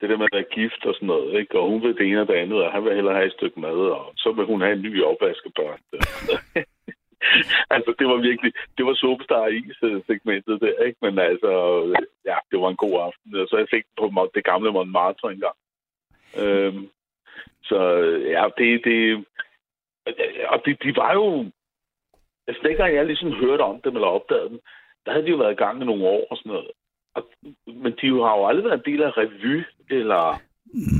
det 0.00 0.08
der 0.10 0.16
med 0.16 0.28
at 0.30 0.36
være 0.38 0.54
gift 0.56 0.82
og 0.86 0.94
sådan 0.94 1.06
noget, 1.06 1.40
ikke? 1.40 1.58
og 1.58 1.68
hun 1.70 1.82
vil 1.82 1.96
det 1.98 2.06
ene 2.06 2.20
og 2.20 2.28
det 2.28 2.34
andet, 2.34 2.62
og 2.64 2.72
han 2.72 2.84
vil 2.84 2.94
hellere 2.94 3.14
have 3.14 3.26
et 3.26 3.32
stykke 3.38 3.60
mad, 3.60 3.78
og 3.98 4.12
så 4.16 4.32
vil 4.32 4.46
hun 4.46 4.60
have 4.60 4.72
en 4.72 4.82
ny 4.82 5.02
opvaskebørste. 5.02 5.96
altså, 7.74 7.94
det 7.98 8.06
var 8.06 8.16
virkelig, 8.16 8.52
det 8.76 8.86
var 8.86 8.94
superstar 8.94 9.46
i 9.46 9.60
segmentet 10.06 10.60
der, 10.60 10.84
ikke? 10.86 10.98
Men 11.02 11.18
altså, 11.18 11.50
ja, 12.24 12.36
det 12.50 12.60
var 12.60 12.68
en 12.68 12.82
god 12.84 13.00
aften. 13.06 13.32
Så 13.48 13.56
jeg 13.58 13.68
fik 13.70 13.84
på 13.98 14.30
det 14.34 14.44
gamle 14.44 14.72
Montmartre 14.72 15.32
engang. 15.32 15.56
Øhm, 16.42 16.88
så 17.62 17.78
ja, 18.34 18.44
det, 18.58 18.84
det, 18.84 19.24
og 20.52 20.62
de, 20.66 20.74
de 20.84 20.96
var 20.96 21.12
jo, 21.12 21.50
altså 22.46 22.62
dengang 22.68 22.94
jeg 22.94 23.06
ligesom 23.06 23.32
hørte 23.32 23.62
om 23.62 23.80
dem 23.80 23.94
eller 23.94 24.08
opdagede 24.08 24.48
dem, 24.48 24.60
der 25.04 25.12
havde 25.12 25.24
de 25.24 25.30
jo 25.30 25.36
været 25.36 25.52
i 25.52 25.62
gang 25.64 25.82
i 25.82 25.84
nogle 25.84 26.04
år 26.04 26.26
og 26.30 26.36
sådan 26.36 26.52
noget. 26.52 26.70
Men 27.66 27.92
de 28.00 28.06
har 28.26 28.36
jo 28.38 28.46
aldrig 28.46 28.64
været 28.64 28.80
en 28.86 28.92
del 28.92 29.02
af 29.02 29.16
revy, 29.16 29.64
eller... 29.90 30.40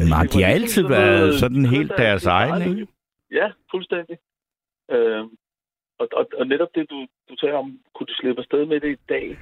Nej, 0.09 0.21
altså, 0.21 0.39
de 0.39 0.45
har 0.45 0.53
altid 0.53 0.83
sådan 0.83 0.91
været 0.91 1.35
sådan 1.35 1.67
helt 1.67 1.93
deres 1.99 2.27
egen, 2.27 2.71
ikke? 2.71 2.87
Ja, 3.33 3.51
fuldstændig. 3.71 4.19
Øhm, 4.91 5.29
og, 5.99 6.09
og, 6.13 6.27
og 6.39 6.47
netop 6.47 6.69
det, 6.75 6.91
du, 6.91 7.07
du 7.29 7.35
tager 7.37 7.55
om, 7.55 7.79
kunne 7.95 8.07
du 8.07 8.15
slippe 8.15 8.41
afsted 8.41 8.67
med 8.67 8.81
det 8.81 8.93
i 8.99 9.03
dag? 9.09 9.39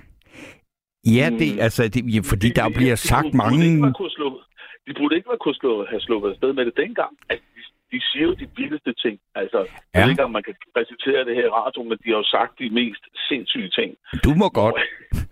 Ja, 1.06 1.30
det, 1.38 1.60
altså, 1.60 1.88
det, 1.88 2.14
ja, 2.14 2.20
fordi 2.32 2.48
der 2.48 2.68
bliver 2.78 2.94
sagt 2.94 3.32
de, 3.32 3.36
mange... 3.36 3.66
Ikke 3.66 4.10
slå, 4.16 4.40
de 4.86 4.94
burde 4.98 5.16
ikke 5.16 5.30
kunne 5.40 5.54
slå, 5.54 5.86
have 5.86 6.00
sluppet 6.00 6.30
afsted 6.30 6.52
med 6.52 6.64
det 6.64 6.76
dengang. 6.76 7.18
Altså, 7.28 7.44
de, 7.94 8.00
siger 8.10 8.24
jo 8.28 8.34
de 8.42 8.48
vildeste 8.56 8.92
ting. 9.04 9.16
Altså, 9.34 9.58
ja. 9.58 9.98
jeg 9.98 10.02
ved 10.02 10.10
ikke, 10.10 10.24
om 10.24 10.36
man 10.38 10.42
kan 10.48 10.54
recitere 10.76 11.24
det 11.24 11.34
her 11.38 11.46
i 11.46 11.56
radio, 11.60 11.82
men 11.82 11.98
de 12.02 12.08
har 12.10 12.18
jo 12.22 12.28
sagt 12.36 12.58
de 12.58 12.70
mest 12.80 13.04
sindssyge 13.28 13.70
ting. 13.78 13.90
Du 14.24 14.30
må 14.40 14.48
godt. 14.48 14.74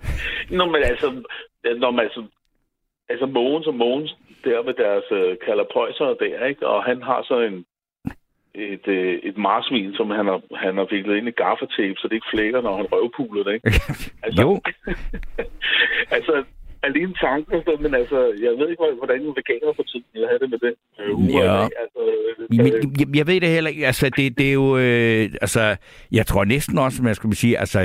Nå, 0.58 0.64
men 0.74 0.82
altså, 0.90 1.08
når 1.82 1.90
man 1.90 2.04
altså, 2.04 2.22
altså 3.08 3.26
Mogens 3.26 3.66
og 3.66 3.74
Mogens, 3.74 4.16
der 4.44 4.62
med 4.62 4.74
deres 4.84 5.06
uh, 5.18 5.32
kalderpøjser 5.44 6.14
der, 6.24 6.44
ikke? 6.50 6.66
Og 6.66 6.84
han 6.84 7.02
har 7.02 7.22
så 7.22 7.36
en, 7.40 7.64
et, 8.54 8.88
øh, 8.88 9.14
et 9.22 9.36
marsvin, 9.36 9.94
som 9.94 10.10
han 10.10 10.26
har, 10.26 10.40
han 10.64 10.76
har 10.76 10.86
viklet 10.90 11.16
ind 11.16 11.28
i 11.28 11.40
gaffatape, 11.42 11.98
så 11.98 12.08
det 12.08 12.14
ikke 12.14 12.32
flækker, 12.34 12.60
når 12.60 12.76
han 12.76 12.86
røvpuler 12.92 13.42
det, 13.44 13.54
ikke? 13.54 13.70
Altså, 14.22 14.42
jo. 14.44 14.60
altså, 16.10 16.44
alene 16.82 17.14
tanken, 17.14 17.82
men 17.82 17.94
altså, 17.94 18.18
jeg 18.42 18.52
ved 18.58 18.68
ikke, 18.70 18.82
hvordan 18.98 19.20
veganer 19.38 19.72
for 19.76 19.82
tiden 19.82 20.04
vil 20.12 20.28
have 20.28 20.38
det 20.38 20.50
med 20.50 20.58
det. 20.58 20.74
Øh, 21.00 21.34
ja. 21.34 21.62
Altså, 21.82 22.00
men, 22.50 22.66
jeg, 23.00 23.16
jeg 23.16 23.26
ved 23.26 23.40
det 23.40 23.48
heller 23.48 23.70
ikke. 23.70 23.86
Altså, 23.86 24.10
det, 24.16 24.38
det 24.38 24.48
er 24.48 24.52
jo... 24.52 24.78
Øh, 24.78 25.30
altså, 25.40 25.76
jeg 26.12 26.26
tror 26.26 26.44
næsten 26.44 26.78
også, 26.78 27.02
man 27.02 27.14
skulle 27.14 27.36
sige, 27.36 27.58
altså, 27.58 27.80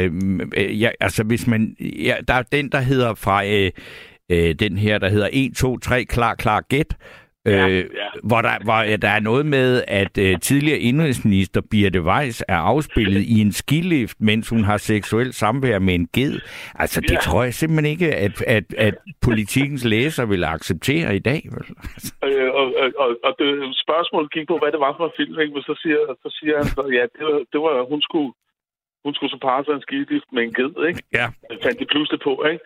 øh, 0.58 0.82
ja, 0.82 0.90
altså 1.00 1.24
hvis 1.24 1.48
man... 1.48 1.76
Ja, 1.80 2.16
der 2.28 2.34
er 2.34 2.42
den, 2.42 2.72
der 2.72 2.80
hedder 2.80 3.14
fra... 3.14 3.46
Øh, 3.46 3.72
øh, 4.32 4.56
den 4.56 4.78
her, 4.78 4.98
der 4.98 5.10
hedder 5.10 5.30
1, 5.34 5.56
2, 5.56 5.78
3, 5.78 6.06
klar, 6.06 6.36
klar, 6.36 6.62
gæt, 6.62 6.98
Ja, 7.48 7.68
øh, 7.68 7.76
ja. 7.76 8.08
Hvor, 8.24 8.42
der, 8.42 8.64
hvor 8.64 8.98
der 9.02 9.10
er 9.10 9.20
noget 9.20 9.46
med, 9.46 9.84
at 9.88 10.18
øh, 10.18 10.40
tidligere 10.40 10.80
indrigsminister 10.80 11.62
Birte 11.72 12.02
Weiss 12.02 12.44
er 12.48 12.58
afspillet 12.58 13.22
i 13.22 13.42
en 13.42 13.52
skilift, 13.52 14.18
mens 14.20 14.50
hun 14.50 14.64
har 14.64 14.78
seksuel 14.78 15.34
samvær 15.34 15.80
med 15.80 15.96
en 15.96 16.08
ged. 16.14 16.40
Altså, 16.76 17.02
det 17.02 17.12
ja. 17.12 17.20
tror 17.20 17.44
jeg 17.44 17.54
simpelthen 17.54 17.92
ikke, 17.92 18.16
at, 18.16 18.42
at, 18.42 18.74
at 18.78 18.96
politikens 19.22 19.86
læser 19.86 20.26
vil 20.26 20.44
acceptere 20.44 21.16
i 21.16 21.20
dag. 21.20 21.42
Vel? 21.52 21.66
øh, 22.30 22.50
og, 22.54 22.66
og, 22.98 23.10
og 23.24 23.36
det, 23.40 23.48
spørgsmålet 23.86 24.32
gik 24.32 24.48
på, 24.48 24.58
hvad 24.58 24.72
det 24.72 24.80
var 24.80 24.94
for 24.98 25.06
en 25.06 25.18
film, 25.18 25.40
ikke? 25.40 25.54
men 25.54 25.64
så 25.64 25.80
siger, 25.82 26.00
så 26.24 26.38
siger 26.40 26.58
han 26.58 26.66
så, 26.66 26.84
ja, 26.98 27.04
det 27.16 27.24
var, 27.26 27.40
det 27.54 27.60
var 27.62 27.90
hun 27.90 28.02
skulle 28.02 28.32
hun 29.08 29.14
skulle 29.16 29.34
så 29.36 29.40
parre 29.48 29.64
sig 29.66 29.74
en 29.74 29.86
skidift 29.88 30.30
med 30.36 30.44
en 30.44 30.54
ged, 30.60 30.76
ikke? 30.90 31.02
Ja. 31.20 31.28
Det 31.50 31.60
fandt 31.64 31.80
de 31.80 31.86
pludselig 31.94 32.20
på, 32.28 32.34
ikke? 32.52 32.64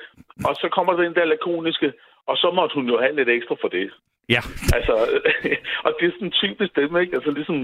Og 0.47 0.53
så 0.61 0.67
kommer 0.75 0.93
den 0.93 1.13
der 1.17 1.25
lakoniske, 1.25 1.89
og 2.29 2.35
så 2.41 2.47
måtte 2.57 2.73
hun 2.77 2.85
jo 2.91 2.95
have 3.03 3.15
lidt 3.15 3.29
ekstra 3.29 3.55
for 3.61 3.67
det. 3.77 3.87
Ja. 4.29 4.41
Altså, 4.77 4.93
og 5.85 5.91
det 5.99 6.05
er 6.07 6.11
sådan 6.11 6.31
typisk 6.31 6.75
dem, 6.75 6.97
ikke? 6.97 7.15
Altså 7.15 7.31
ligesom, 7.31 7.57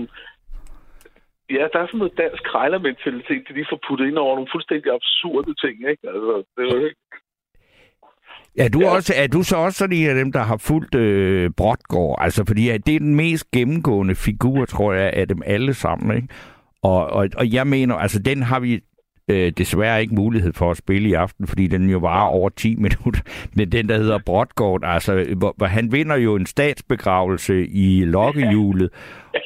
ja, 1.50 1.64
der 1.74 1.80
er 1.80 1.88
sådan 1.88 1.98
noget 1.98 2.18
dansk 2.18 2.44
krejlermentalitet, 2.44 3.48
de 3.48 3.54
lige 3.54 3.72
får 3.72 3.80
puttet 3.88 4.08
ind 4.08 4.18
over 4.18 4.36
nogle 4.36 4.54
fuldstændig 4.54 4.92
absurde 4.94 5.54
ting, 5.64 5.76
ikke? 5.92 6.04
Altså, 6.14 6.44
det 6.56 6.62
er 6.64 6.76
jo 6.78 6.86
ikke... 6.86 7.02
Er 8.58 8.70
du, 8.70 8.80
ja. 8.80 8.90
også, 8.96 9.14
er 9.18 9.28
du 9.28 9.44
så 9.44 9.58
også 9.58 9.78
sådan 9.78 9.96
en 9.96 10.10
af 10.10 10.16
dem, 10.16 10.32
der 10.32 10.40
har 10.40 10.58
fulgt 10.58 10.96
øh, 10.96 11.52
Brodgård? 11.58 12.18
Altså, 12.22 12.44
fordi 12.48 12.64
det 12.86 12.96
er 12.96 13.00
den 13.00 13.16
mest 13.16 13.52
gennemgående 13.52 14.16
figur, 14.16 14.66
tror 14.66 14.94
jeg, 14.94 15.14
af 15.14 15.28
dem 15.28 15.42
alle 15.46 15.74
sammen, 15.74 16.16
ikke? 16.16 16.28
Og, 16.82 17.08
og, 17.08 17.30
og 17.38 17.54
jeg 17.54 17.68
mener, 17.68 17.96
altså 17.96 18.20
den 18.20 18.44
har 18.44 18.60
vi 18.60 18.82
øh, 19.28 19.52
desværre 19.58 20.02
ikke 20.02 20.16
mulighed 20.16 20.54
for 20.54 20.72
at 20.72 20.78
spille 20.78 21.10
i 21.10 21.14
aften, 21.14 21.48
fordi 21.48 21.68
den 21.68 21.90
jo 21.90 21.98
varer 21.98 22.28
over 22.28 22.50
10 22.50 22.76
minutter. 22.86 23.22
Men 23.56 23.72
den, 23.72 23.90
der 23.90 23.98
hedder 23.98 24.20
Brodgård, 24.26 24.82
altså, 24.84 25.26
hvor, 25.38 25.54
hvor 25.58 25.66
han 25.66 25.92
vinder 25.92 26.16
jo 26.16 26.36
en 26.36 26.46
statsbegravelse 26.46 27.68
i 27.68 28.06
lokkehjulet, 28.06 28.90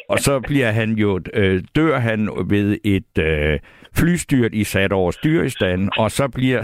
og 0.10 0.20
så 0.20 0.40
bliver 0.40 0.72
han 0.72 0.92
jo, 0.92 1.20
øh, 1.34 1.64
dør 1.76 2.00
han 2.00 2.30
ved 2.46 2.78
et 2.84 3.18
øh, 3.20 3.60
flystyrt 3.96 4.54
i 4.54 4.64
sat 4.64 4.92
over 4.92 5.12
styrestand, 5.12 5.90
og 5.98 6.12
så 6.12 6.28
bliver, 6.28 6.64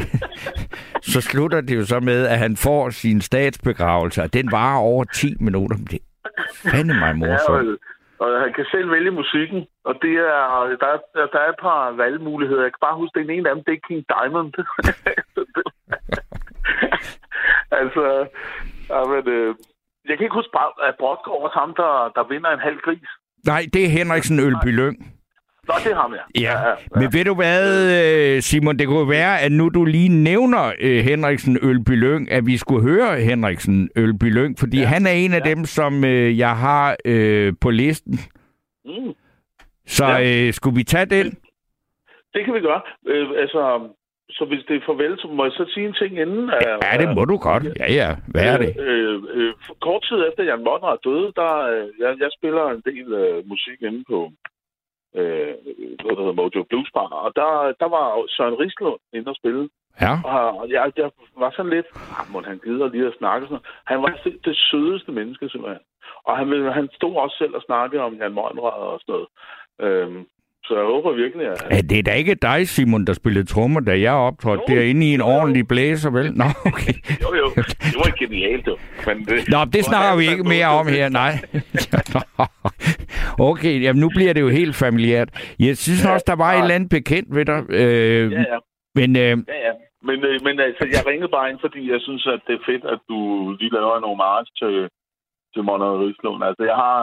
så 1.12 1.22
slutter 1.22 1.62
det 1.62 1.76
jo 1.76 1.86
så 1.86 2.00
med, 2.00 2.26
at 2.26 2.40
han 2.40 2.58
får 2.58 2.90
sin 2.90 3.22
statsbegravelse, 3.22 4.24
og 4.24 4.34
den 4.34 4.52
varer 4.52 4.80
over 4.80 5.04
10 5.04 5.34
minutter. 5.40 5.78
Det 5.78 6.00
er 6.38 6.70
fandme 6.72 6.94
mig 6.94 7.18
morsomt. 7.18 7.80
Og 8.20 8.42
han 8.44 8.54
kan 8.54 8.66
selv 8.72 8.92
vælge 8.92 9.12
musikken, 9.12 9.68
og 9.86 9.94
det 10.02 10.14
er, 10.14 10.78
der, 10.82 10.90
er, 10.94 11.00
der 11.34 11.40
er 11.40 11.50
et 11.50 11.62
par 11.62 11.92
valgmuligheder. 11.92 12.64
Jeg 12.64 12.72
kan 12.72 12.86
bare 12.88 13.00
huske, 13.02 13.20
den 13.20 13.30
ene 13.30 13.50
af 13.50 13.56
dem, 13.56 13.64
det 13.64 13.74
er 13.74 13.88
King 13.88 14.04
Diamond. 14.14 14.54
altså, 17.82 18.04
ja, 18.90 19.00
men, 19.12 19.28
øh, 19.38 19.56
jeg 20.08 20.18
kan 20.18 20.26
ikke 20.26 20.40
huske, 20.40 20.52
at 20.88 20.96
Brodgaard 21.00 21.42
var 21.42 21.60
ham, 21.60 21.72
der, 21.82 21.92
der 22.16 22.24
vinder 22.34 22.50
en 22.50 22.66
halv 22.68 22.80
gris. 22.86 23.10
Nej, 23.46 23.62
det 23.74 23.86
er 23.86 23.90
Henriksen 23.90 24.40
Ølby 24.40 24.72
Lyng. 24.80 25.17
Nå, 25.68 25.74
det 25.84 25.92
er 25.92 25.96
ham, 25.96 26.14
ja. 26.14 26.42
Ja, 26.42 26.60
ja, 26.60 26.70
ja. 26.70 26.76
men 27.00 27.14
ved 27.14 27.26
du 27.26 27.36
hvad, 27.36 27.64
øh, 27.98 28.42
Simon, 28.42 28.80
det 28.80 28.88
kunne 28.88 29.10
være, 29.10 29.42
at 29.42 29.52
nu 29.52 29.70
du 29.70 29.86
lige 29.86 30.10
nævner 30.10 30.66
uh, 30.84 30.98
Henriksen 31.10 31.58
Ølby 31.62 31.96
Lyng, 32.04 32.32
at 32.32 32.46
vi 32.46 32.58
skulle 32.58 32.84
høre 32.90 33.20
Henriksen 33.20 33.90
Ølby 33.96 34.30
Lyng, 34.38 34.60
fordi 34.60 34.80
ja. 34.80 34.86
han 34.86 35.08
er 35.08 35.12
en 35.12 35.34
af 35.34 35.42
ja. 35.46 35.50
dem, 35.50 35.66
som 35.66 35.94
uh, 36.04 36.38
jeg 36.38 36.58
har 36.58 36.96
uh, 37.08 37.54
på 37.62 37.70
listen. 37.70 38.14
Mm. 38.86 39.14
Så 39.86 40.06
ja. 40.06 40.48
uh, 40.48 40.54
skulle 40.54 40.76
vi 40.76 40.84
tage 40.84 41.06
den? 41.06 41.26
Det 42.34 42.46
kan 42.46 42.54
vi 42.54 42.60
gøre. 42.60 42.82
Uh, 43.02 43.30
altså, 43.42 43.90
så 44.30 44.46
hvis 44.46 44.64
det 44.68 44.76
er 44.76 44.86
farvel, 44.86 45.20
så 45.20 45.28
må 45.28 45.44
jeg 45.44 45.52
så 45.52 45.66
sige 45.74 45.88
en 45.88 45.94
ting 45.94 46.20
inden. 46.20 46.52
Ja, 46.84 46.98
det 46.98 47.16
må 47.16 47.26
du 47.26 47.38
godt. 47.38 47.64
Ja, 47.80 47.94
ja. 47.94 48.10
Hvad 48.28 48.44
er 48.54 48.58
det? 48.58 48.80
Øh, 48.80 49.22
øh, 49.34 49.54
kort 49.82 50.04
tid 50.10 50.20
efter 50.30 50.44
Jan 50.44 50.64
Monrad 50.64 50.98
døde, 51.04 51.32
der, 51.36 51.54
øh, 51.72 51.88
jeg, 52.00 52.12
jeg 52.20 52.30
spiller 52.38 52.66
en 52.70 52.84
del 52.86 53.08
øh, 53.14 53.48
musik 53.48 53.82
inde 53.82 54.04
på, 54.10 54.32
øh, 55.16 55.54
noget, 56.04 56.18
der 56.18 56.24
hedder 56.26 56.40
Mojo 56.42 56.64
Blues 56.70 56.92
Bar, 56.94 57.10
og 57.26 57.32
der, 57.36 57.50
der 57.80 57.90
var 57.96 58.26
Søren 58.28 58.60
Rislund 58.60 59.00
inde 59.14 59.30
og 59.30 59.36
spille. 59.36 59.70
Ja. 60.02 60.14
Og 60.24 60.70
jeg, 60.70 60.92
jeg 60.98 61.12
var 61.38 61.52
sådan 61.52 61.72
lidt, 61.72 61.88
ah, 62.18 62.26
må 62.32 62.42
han 62.42 62.60
gider 62.66 62.88
lige 62.90 63.08
at 63.08 63.18
snakke 63.18 63.48
sådan 63.48 63.66
Han 63.86 64.02
var 64.02 64.20
det 64.46 64.58
sødeste 64.58 65.12
menneske, 65.12 65.50
simpelthen. 65.50 65.84
Og 66.24 66.38
han, 66.38 66.48
han 66.72 66.90
stod 66.94 67.16
også 67.16 67.36
selv 67.38 67.56
og 67.56 67.62
snakkede 67.62 68.02
om 68.02 68.14
Jan 68.14 68.34
Monrad 68.34 68.80
og 68.92 69.00
sådan 69.00 69.14
noget. 69.14 69.28
Øhm, 69.86 70.26
så 70.68 70.74
jeg 70.78 70.86
håber 70.86 71.12
virkelig, 71.12 71.46
at... 71.48 71.68
Er 71.72 71.82
det 71.82 72.06
da 72.06 72.12
ikke 72.12 72.36
dig, 72.36 72.68
Simon, 72.68 73.06
der 73.06 73.14
spillede 73.14 73.46
trommer, 73.46 73.80
da 73.80 74.00
jeg 74.00 74.14
optrådte 74.14 74.64
derinde 74.68 75.08
i 75.10 75.14
en 75.14 75.20
jo, 75.20 75.26
ordentlig 75.26 75.68
blæser, 75.68 76.12
vel? 76.12 76.34
Nå, 76.42 76.48
okay. 76.72 76.94
jo, 77.24 77.30
jo. 77.42 77.48
Det 77.92 77.98
var 78.04 78.12
genialt, 78.20 78.68
jo. 78.68 78.78
Men 79.08 79.26
det, 79.26 79.50
Nå, 79.54 79.60
det 79.74 79.86
snakker 79.86 80.18
vi 80.18 80.26
ikke 80.34 80.44
mere 80.44 80.68
om 80.80 80.88
her, 80.88 81.10
nej. 81.10 81.34
okay, 83.52 83.82
jamen 83.84 84.00
nu 84.00 84.10
bliver 84.10 84.34
det 84.34 84.42
jo 84.42 84.50
helt 84.50 84.76
familiært. 84.76 85.30
Jeg 85.60 85.78
synes 85.78 86.06
ja, 86.06 86.14
også, 86.14 86.26
der 86.28 86.36
var 86.36 86.52
ja. 86.52 86.58
et 86.58 86.62
eller 86.62 86.76
andet 86.76 86.90
bekendt 86.90 87.36
ved 87.36 87.46
dig. 87.46 87.60
Øh, 87.70 88.32
ja, 88.32 88.40
ja. 88.40 88.58
Men, 88.96 89.10
øh, 89.16 89.34
ja, 89.54 89.60
ja. 89.68 89.74
Men, 90.08 90.18
øh, 90.30 90.36
men 90.46 90.60
altså, 90.60 90.84
jeg 90.96 91.02
ringede 91.10 91.32
bare 91.38 91.50
ind, 91.50 91.60
fordi 91.66 91.92
jeg 91.94 92.02
synes, 92.02 92.28
at 92.36 92.42
det 92.48 92.54
er 92.56 92.68
fedt, 92.70 92.86
at 92.94 93.00
du 93.10 93.20
lige 93.60 93.76
laver 93.78 93.96
en 93.98 94.10
homage 94.10 94.52
til, 94.62 94.76
til 95.54 95.62
Monrad 95.68 95.98
Rislund. 96.04 96.44
Altså, 96.50 96.64
jeg 96.72 96.78
har 96.86 96.98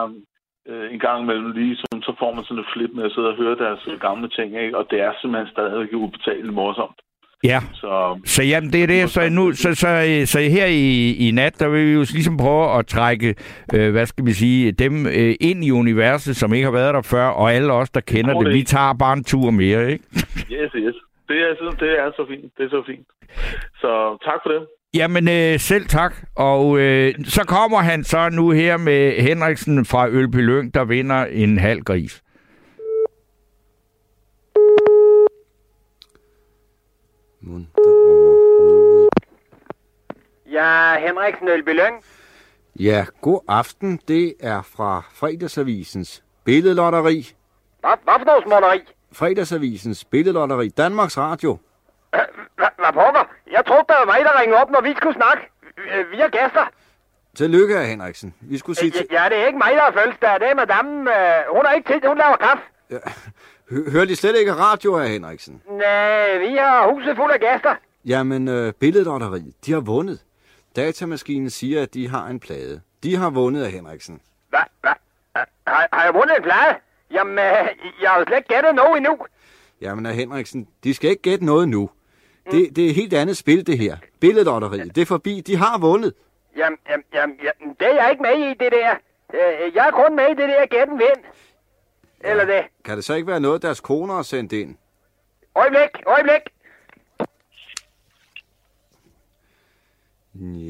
øh, 0.69 0.93
en 0.93 0.99
gang 0.99 1.23
imellem 1.23 1.51
lige, 1.51 1.75
sådan, 1.75 2.01
så 2.01 2.13
får 2.19 2.33
man 2.33 2.43
sådan 2.43 2.63
et 2.63 2.71
flip 2.73 2.91
med 2.93 3.03
at 3.03 3.11
sidde 3.11 3.27
og 3.27 3.35
høre 3.35 3.55
deres 3.63 3.81
gamle 4.01 4.29
ting, 4.29 4.49
ikke? 4.63 4.77
og 4.77 4.87
det 4.91 5.01
er 5.01 5.11
simpelthen 5.21 5.51
stadig 5.51 5.95
ubetaleligt 5.95 6.53
morsomt. 6.53 6.99
Ja, 7.43 7.59
så, 7.73 8.19
så 8.25 8.43
jamen, 8.43 8.73
det 8.73 8.83
er 8.83 8.87
det, 8.87 9.09
så, 9.09 9.29
nu, 9.29 9.51
så, 9.51 9.75
så, 9.75 9.89
så 10.25 10.39
her 10.39 10.65
i, 10.65 11.13
i 11.27 11.31
nat, 11.31 11.59
der 11.59 11.69
vil 11.69 11.87
vi 11.87 11.93
jo 11.93 12.05
ligesom 12.13 12.37
prøve 12.37 12.77
at 12.79 12.87
trække, 12.87 13.35
øh, 13.75 13.91
hvad 13.91 14.05
skal 14.05 14.25
vi 14.25 14.31
sige, 14.31 14.71
dem 14.71 15.05
øh, 15.07 15.35
ind 15.41 15.63
i 15.63 15.71
universet, 15.71 16.35
som 16.35 16.53
ikke 16.53 16.65
har 16.65 16.71
været 16.71 16.93
der 16.93 17.01
før, 17.01 17.27
og 17.27 17.53
alle 17.53 17.73
os, 17.73 17.89
der 17.89 18.01
kender 18.01 18.33
det, 18.33 18.45
det, 18.45 18.53
vi 18.53 18.63
tager 18.63 18.93
bare 18.93 19.13
en 19.13 19.23
tur 19.23 19.51
mere, 19.51 19.91
ikke? 19.91 20.03
yes, 20.57 20.71
yes. 20.75 20.95
Det 21.29 21.37
er, 21.41 21.53
det 21.79 21.99
er 21.99 22.11
så 22.15 22.25
fint. 22.29 22.57
Det 22.57 22.65
er 22.65 22.69
så 22.69 22.83
fint. 22.85 23.07
Så 23.81 24.17
tak 24.27 24.39
for 24.43 24.49
det. 24.49 24.61
Jamen, 24.95 25.27
øh, 25.27 25.59
selv 25.59 25.85
tak. 25.87 26.15
Og 26.35 26.79
øh, 26.79 27.13
så 27.25 27.43
kommer 27.47 27.77
han 27.79 28.03
så 28.03 28.29
nu 28.29 28.49
her 28.49 28.77
med 28.77 29.21
Henriksen 29.21 29.85
fra 29.85 30.07
Ølby 30.07 30.35
Lyng, 30.35 30.73
der 30.73 30.83
vinder 30.85 31.25
en 31.25 31.57
halv 31.57 31.81
gris. 31.81 32.23
Ja, 40.51 40.99
Henriksen 40.99 41.47
Ølby 41.47 41.69
Lyng. 41.69 42.03
Ja, 42.79 43.05
god 43.21 43.39
aften. 43.47 43.99
Det 44.07 44.33
er 44.39 44.61
fra 44.61 45.03
Fredagsavisens 45.13 46.23
billedlotteri. 46.43 47.33
Hvad, 47.79 47.91
hvad 48.03 48.13
for 48.17 48.25
noget 48.25 48.43
småtteri? 48.47 48.79
Fredagsavisens 49.11 50.05
billedlotteri. 50.05 50.69
Danmarks 50.69 51.17
Radio. 51.17 51.57
Hvad 52.55 52.93
pokker? 52.93 53.34
Ringede 54.39 54.61
op, 54.61 54.69
når 54.69 54.81
vi 54.81 54.93
skulle 54.97 55.15
snakke. 55.15 55.43
Øh, 55.77 56.11
vi 56.11 56.19
er 56.19 56.29
gæster. 56.29 56.65
Tillykke, 57.35 57.77
Henriksen. 57.83 58.33
Vi 58.41 58.57
skulle 58.57 58.77
sige... 58.77 58.91
Til... 58.91 59.07
Ja, 59.11 59.23
det 59.29 59.37
er 59.37 59.45
ikke 59.47 59.57
mig, 59.57 59.71
der 59.71 59.81
har 59.81 59.91
fødselsdag. 59.91 60.39
Det 60.39 60.49
er 60.49 60.55
madame. 60.55 60.89
Øh, 61.17 61.55
hun 61.55 61.65
har 61.65 61.73
ikke 61.73 61.93
tid, 61.93 62.07
hun 62.07 62.17
laver 62.17 62.35
kaffe. 62.37 62.63
Ja. 62.89 62.97
Hører 63.91 64.05
de 64.05 64.15
slet 64.15 64.35
ikke 64.35 64.53
radio, 64.53 64.97
her, 64.97 65.05
Henriksen? 65.05 65.61
Nej, 65.69 66.37
vi 66.37 66.55
har 66.55 66.93
huset 66.93 67.15
fuld 67.15 67.31
af 67.31 67.39
gæster. 67.39 67.75
Jamen, 68.05 68.47
øh, 68.47 68.73
billedlotteriet, 68.73 69.53
de 69.65 69.71
har 69.71 69.79
vundet. 69.79 70.19
Datamaskinen 70.75 71.49
siger, 71.49 71.81
at 71.81 71.93
de 71.93 72.09
har 72.09 72.27
en 72.27 72.39
plade. 72.39 72.81
De 73.03 73.15
har 73.15 73.29
vundet 73.29 73.63
af 73.63 73.71
Henriksen. 73.71 74.21
Hvad? 74.49 74.59
Hvad? 74.81 74.91
Har, 75.67 75.87
har 75.93 76.03
jeg 76.03 76.13
vundet 76.13 76.37
en 76.37 76.43
plade? 76.43 76.75
Jamen, 77.11 77.39
øh, 77.39 77.67
jeg 78.01 78.09
har 78.09 78.23
slet 78.27 78.37
ikke 78.37 78.53
gættet 78.53 78.75
noget 78.75 78.97
endnu. 78.97 79.17
Jamen, 79.81 80.05
Henriksen, 80.05 80.67
de 80.83 80.93
skal 80.93 81.09
ikke 81.09 81.21
gætte 81.21 81.45
noget 81.45 81.69
nu. 81.69 81.89
Det, 82.51 82.75
det 82.75 82.85
er 82.85 82.89
et 82.89 82.95
helt 82.95 83.13
andet 83.13 83.37
spil, 83.37 83.67
det 83.67 83.77
her. 83.77 83.97
Billedlotteriet. 84.19 84.95
Det 84.95 85.01
er 85.01 85.05
forbi. 85.05 85.41
De 85.47 85.55
har 85.55 85.77
vundet. 85.77 86.13
Jamen, 86.57 86.77
jamen, 86.89 87.05
jamen, 87.13 87.39
jamen, 87.43 87.75
det 87.79 87.87
er 87.87 87.93
jeg 88.03 88.11
ikke 88.11 88.21
med 88.21 88.31
i, 88.31 88.49
det 88.49 88.71
der. 88.71 88.91
Øh, 89.33 89.75
Jeg 89.75 89.87
er 89.87 89.91
kun 89.91 90.15
med 90.15 90.25
i 90.25 90.29
det 90.29 90.37
der 90.49 90.65
gætten 90.65 90.99
vind. 90.99 91.23
Eller 92.21 92.45
det. 92.45 92.61
Kan 92.85 92.95
det 92.97 93.05
så 93.05 93.13
ikke 93.13 93.27
være 93.27 93.39
noget, 93.39 93.61
deres 93.61 93.79
koner 93.79 94.15
har 94.15 94.21
sendt 94.21 94.53
ind? 94.53 94.75
Øjeblik, 95.55 95.89
øjeblik. 96.07 96.41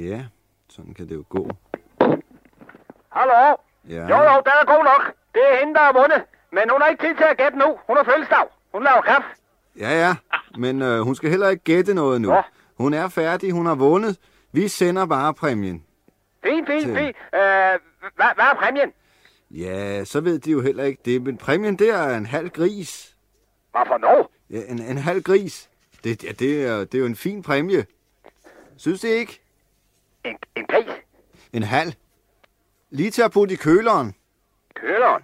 Ja, 0.09 0.25
sådan 0.69 0.93
kan 0.93 1.09
det 1.09 1.15
jo 1.15 1.23
gå. 1.29 1.49
Hallo? 3.09 3.55
Ja. 3.89 4.03
Jo, 4.11 4.17
jo, 4.29 4.35
den 4.47 4.55
er 4.61 4.65
god 4.75 4.83
nok. 4.83 5.13
Det 5.33 5.41
er 5.51 5.59
hende, 5.59 5.73
der 5.73 5.79
har 5.79 5.93
vundet. 5.93 6.21
Men 6.51 6.63
hun 6.71 6.81
har 6.81 6.89
ikke 6.89 7.03
tid 7.07 7.15
til 7.15 7.23
at 7.23 7.37
gætte 7.37 7.57
nu. 7.57 7.79
Hun 7.87 7.97
har 7.97 8.03
fødselsdag. 8.03 8.45
Hun 8.73 8.83
laver 8.83 9.01
kaffe. 9.01 9.29
Ja, 9.79 10.07
ja. 10.07 10.15
Men 10.57 10.81
øh, 10.81 10.99
hun 10.99 11.15
skal 11.15 11.29
heller 11.29 11.49
ikke 11.49 11.63
gætte 11.63 11.93
noget 11.93 12.21
nu. 12.21 12.27
Nå. 12.29 12.41
Hun 12.77 12.93
er 12.93 13.07
færdig. 13.07 13.51
Hun 13.51 13.65
har 13.65 13.75
vundet. 13.75 14.19
Vi 14.51 14.67
sender 14.67 15.05
bare 15.05 15.33
præmien. 15.33 15.83
Fint, 16.43 16.67
fint, 16.67 16.81
Til- 16.83 16.95
fint. 16.95 17.15
Øh, 17.35 17.79
hvad, 18.15 18.35
hvad 18.35 18.45
er 18.45 18.55
præmien? 18.59 18.91
Ja, 19.51 20.03
så 20.05 20.21
ved 20.21 20.39
de 20.39 20.51
jo 20.51 20.61
heller 20.61 20.83
ikke 20.83 21.01
det. 21.05 21.21
Men 21.21 21.37
præmien, 21.37 21.79
det 21.79 21.89
er 21.89 22.17
en 22.17 22.25
halv 22.25 22.49
gris. 22.49 23.15
Hvad 23.71 23.81
for 23.87 23.97
noget? 23.97 24.27
Ja, 24.49 24.71
en, 24.71 24.79
en 24.81 24.97
halv 24.97 25.21
gris. 25.23 25.69
Det, 26.03 26.23
ja, 26.23 26.31
det, 26.31 26.65
er, 26.65 26.77
det 26.79 26.93
er 26.95 26.99
jo 26.99 27.05
en 27.05 27.15
fin 27.15 27.41
præmie. 27.43 27.85
Synes 28.77 29.01
det 29.01 29.09
ikke? 29.09 29.41
En, 30.25 30.37
en 30.55 30.65
gris? 30.65 30.93
En 31.53 31.63
halv. 31.63 31.93
Lige 32.89 33.11
til 33.11 33.21
at 33.21 33.31
putte 33.31 33.53
i 33.53 33.57
køleren. 33.57 34.15
Køleren? 34.75 35.23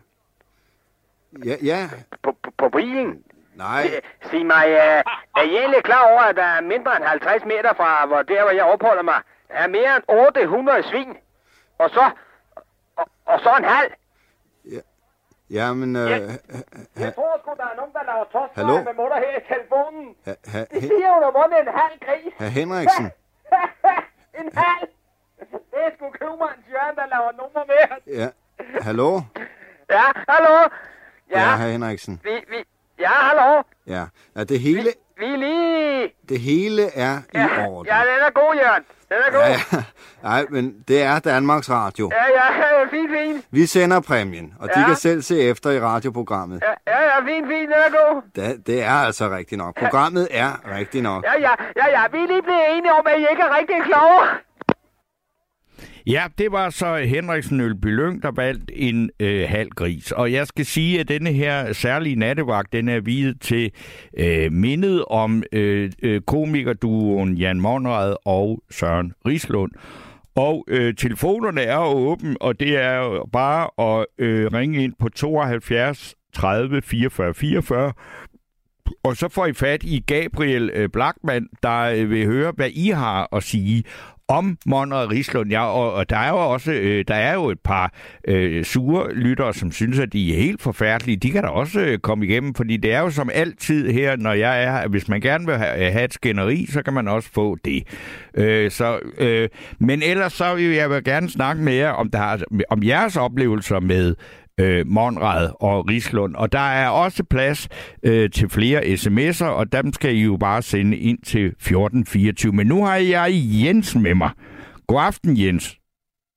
Ja, 1.45 1.55
ja. 1.63 1.89
På, 2.23 2.37
på, 2.43 2.51
på 2.57 2.69
bilen? 2.69 3.23
Nej. 3.55 3.83
Øh, 3.95 4.29
Sig 4.29 4.45
mig, 4.45 4.65
øh, 4.67 5.03
er 5.37 5.41
I 5.41 5.57
egentlig 5.57 5.83
klar 5.83 6.03
over, 6.11 6.21
at 6.21 6.35
der 6.35 6.43
er 6.43 6.61
mindre 6.61 6.95
end 6.97 7.05
50 7.05 7.45
meter 7.45 7.73
fra 7.73 8.05
hvor 8.05 8.21
der, 8.21 8.41
hvor 8.41 8.51
jeg 8.51 8.63
opholder 8.63 9.01
mig, 9.03 9.21
er 9.49 9.67
mere 9.67 9.95
end 9.95 10.03
800 10.07 10.83
svin? 10.83 11.17
Og 11.77 11.89
så, 11.89 12.09
og, 12.97 13.05
og 13.25 13.39
så 13.39 13.55
en 13.59 13.63
halv? 13.65 13.91
Jamen, 15.49 15.95
øh, 15.95 16.09
Ja. 16.09 16.17
Jeg 16.99 17.15
tror 17.15 17.37
sgu, 17.41 17.53
der 17.57 17.63
er 17.71 17.75
nogen, 17.75 17.93
der 17.93 18.03
laver 18.09 18.23
tost 18.35 18.53
Hallo? 18.55 18.73
med 18.83 18.93
mutter 19.01 19.17
her 19.25 19.33
i 19.41 19.43
telefonen. 19.53 20.15
ha, 20.25 20.33
ha, 20.53 20.59
De 20.73 20.81
siger, 20.81 21.13
hun 21.13 21.23
har 21.23 21.31
vundet 21.39 21.59
en 21.59 21.73
halv 21.81 21.95
gris. 22.05 22.33
ha, 22.39 22.45
Henriksen. 22.47 23.05
en 24.39 24.49
halv? 24.63 24.87
Det 25.71 25.79
er 25.85 25.89
sgu 25.95 26.09
købmandens 26.09 26.65
Jørgen, 26.73 26.95
der 26.95 27.05
laver 27.15 27.31
nummer 27.41 27.63
med. 27.71 27.83
Ja. 28.19 28.27
Hallo? 28.81 29.21
Ja, 29.89 30.05
hallo? 30.29 30.55
Ja, 31.31 31.39
Ja, 31.39 31.55
herr 31.55 31.67
Henriksen. 31.71 32.21
vi, 32.23 32.29
vi, 32.49 32.59
ja, 33.01 33.09
hallo? 33.09 33.61
Ja. 33.87 34.03
ja 34.35 34.43
det, 34.43 34.59
hele, 34.59 34.89
Vi 35.17 35.25
er 35.25 35.37
lige... 35.37 36.09
det 36.29 36.39
hele 36.39 36.83
er 36.95 37.17
i 37.17 37.37
Ja, 37.37 37.67
orden. 37.67 37.87
ja, 37.93 37.99
den 37.99 38.19
er 38.27 38.31
god, 38.33 38.55
Jørgen. 38.55 38.83
Den 39.09 39.17
er 39.27 39.31
god. 39.31 39.41
Ja, 39.41 39.49
ja. 39.77 39.83
Nej, 40.29 40.45
men 40.49 40.75
det 40.87 41.01
er 41.03 41.19
Danmarks 41.19 41.69
Radio. 41.69 42.11
Ja, 42.13 42.23
ja, 42.39 42.85
fint, 42.91 43.09
fint. 43.11 43.45
Vi 43.51 43.65
sender 43.65 43.99
præmien, 43.99 44.53
og 44.59 44.69
de 44.75 44.79
Ja. 44.79 44.85
kan 44.85 44.95
selv 44.95 45.21
se 45.21 45.41
efter 45.41 45.69
i 45.71 45.79
radioprogrammet. 45.81 46.61
Ja, 46.87 46.93
ja, 46.93 47.01
ja, 47.03 47.19
fint, 47.25 47.47
fint, 47.47 47.67
den 47.69 47.77
er 47.87 47.91
god. 48.13 48.21
Det, 48.35 48.67
det 48.67 48.83
er 48.83 48.91
altså 49.07 49.29
rigtigt 49.29 49.57
nok. 49.59 49.75
Programmet 49.79 50.27
er 50.31 50.51
rigtigt 50.77 51.03
nok. 51.03 51.23
Ja, 51.23 51.33
ja, 51.39 51.51
ja, 51.77 51.85
ja, 52.01 52.03
vi 52.11 52.17
er 52.23 52.27
lige 52.27 52.41
blevet 52.41 52.61
enige 52.77 52.93
om, 52.93 53.07
at 53.07 53.19
I 53.19 53.25
ikke 53.31 53.41
er 53.41 53.57
rigtig 53.59 53.75
kloge. 53.83 54.21
Ja, 56.07 56.23
det 56.37 56.51
var 56.51 56.69
så 56.69 56.95
Henriksen 56.95 57.61
Ølby 57.61 57.85
Lyng, 57.85 58.23
der 58.23 58.31
valgte 58.31 58.77
en 58.77 59.09
øh, 59.19 59.49
halv 59.49 59.69
gris. 59.69 60.11
Og 60.11 60.31
jeg 60.31 60.47
skal 60.47 60.65
sige, 60.65 60.99
at 60.99 61.07
denne 61.07 61.31
her 61.31 61.73
særlige 61.73 62.15
nattevagt, 62.15 62.73
den 62.73 62.89
er 62.89 62.99
videt 62.99 63.41
til 63.41 63.71
øh, 64.17 64.51
mindet 64.51 65.05
om 65.05 65.43
øh, 65.51 65.91
øh, 66.03 66.21
komikerduoen 66.21 67.37
Jan 67.37 67.61
Monrad 67.61 68.15
og 68.25 68.63
Søren 68.71 69.13
Rislund. 69.27 69.71
Og 70.35 70.65
øh, 70.67 70.95
telefonerne 70.95 71.61
er 71.61 71.77
åbne, 71.77 71.95
åben, 71.95 72.37
og 72.41 72.59
det 72.59 72.77
er 72.77 72.95
jo 72.95 73.25
bare 73.33 73.99
at 73.99 74.05
øh, 74.17 74.53
ringe 74.53 74.83
ind 74.83 74.93
på 74.99 75.09
72 75.09 76.15
30 76.33 76.81
44 76.81 77.33
44. 77.33 77.93
Og 79.03 79.17
så 79.17 79.29
får 79.29 79.45
I 79.45 79.53
fat 79.53 79.83
i 79.83 80.03
Gabriel 80.07 80.69
øh, 80.73 80.89
Blackman, 80.89 81.47
der 81.63 81.79
øh, 81.79 82.09
vil 82.09 82.25
høre, 82.25 82.53
hvad 82.55 82.69
I 82.73 82.89
har 82.89 83.35
at 83.35 83.43
sige 83.43 83.83
om 84.31 84.57
Monrad 84.65 85.11
Rislund. 85.11 85.49
Ja, 85.49 85.65
og, 85.65 85.93
og 85.93 86.09
der 86.09 86.17
er 86.17 86.29
jo 86.29 86.37
også 86.37 86.71
øh, 86.71 87.05
der 87.07 87.15
er 87.15 87.33
jo 87.33 87.49
et 87.49 87.59
par 87.59 87.93
øh, 88.27 88.65
sure 88.65 89.13
lyttere, 89.13 89.53
som 89.53 89.71
synes, 89.71 89.99
at 89.99 90.13
de 90.13 90.33
er 90.33 90.37
helt 90.37 90.61
forfærdelige. 90.61 91.17
De 91.17 91.31
kan 91.31 91.43
da 91.43 91.49
også 91.49 91.79
øh, 91.79 91.99
komme 91.99 92.25
igennem, 92.25 92.53
fordi 92.53 92.77
det 92.77 92.93
er 92.93 92.99
jo 92.99 93.09
som 93.09 93.29
altid 93.33 93.91
her, 93.91 94.15
når 94.15 94.33
jeg 94.33 94.63
er 94.63 94.71
her, 94.71 94.87
hvis 94.87 95.07
man 95.07 95.21
gerne 95.21 95.45
vil 95.45 95.55
have, 95.55 95.85
øh, 95.85 95.91
have 95.91 96.05
et 96.05 96.13
skænderi, 96.13 96.65
så 96.65 96.81
kan 96.83 96.93
man 96.93 97.07
også 97.07 97.29
få 97.33 97.57
det. 97.65 97.83
Øh, 98.33 98.71
så, 98.71 98.99
øh, 99.17 99.49
men 99.79 100.03
ellers 100.03 100.33
så 100.33 100.55
vil 100.55 100.65
jeg 100.65 100.89
vil 100.89 101.03
gerne 101.03 101.29
snakke 101.29 101.63
med 101.63 101.73
jer 101.73 101.89
om, 101.91 102.09
der 102.09 102.37
om 102.69 102.83
jeres 102.83 103.17
oplevelser 103.17 103.79
med 103.79 104.15
øh, 104.59 104.87
Monrad 104.87 105.49
og 105.59 105.89
Rislund. 105.89 106.35
Og 106.35 106.51
der 106.51 106.67
er 106.83 106.89
også 106.89 107.23
plads 107.29 107.69
øh, 108.03 108.29
til 108.29 108.49
flere 108.49 108.79
sms'er, 108.81 109.45
og 109.59 109.71
dem 109.71 109.93
skal 109.93 110.15
I 110.15 110.23
jo 110.23 110.37
bare 110.37 110.61
sende 110.61 110.97
ind 110.97 111.19
til 111.21 111.45
1424. 111.45 112.53
Men 112.53 112.67
nu 112.67 112.85
har 112.85 112.95
jeg 112.95 113.29
Jens 113.31 113.95
med 113.95 114.15
mig. 114.15 114.31
God 114.87 115.01
aften, 115.01 115.37
Jens. 115.41 115.77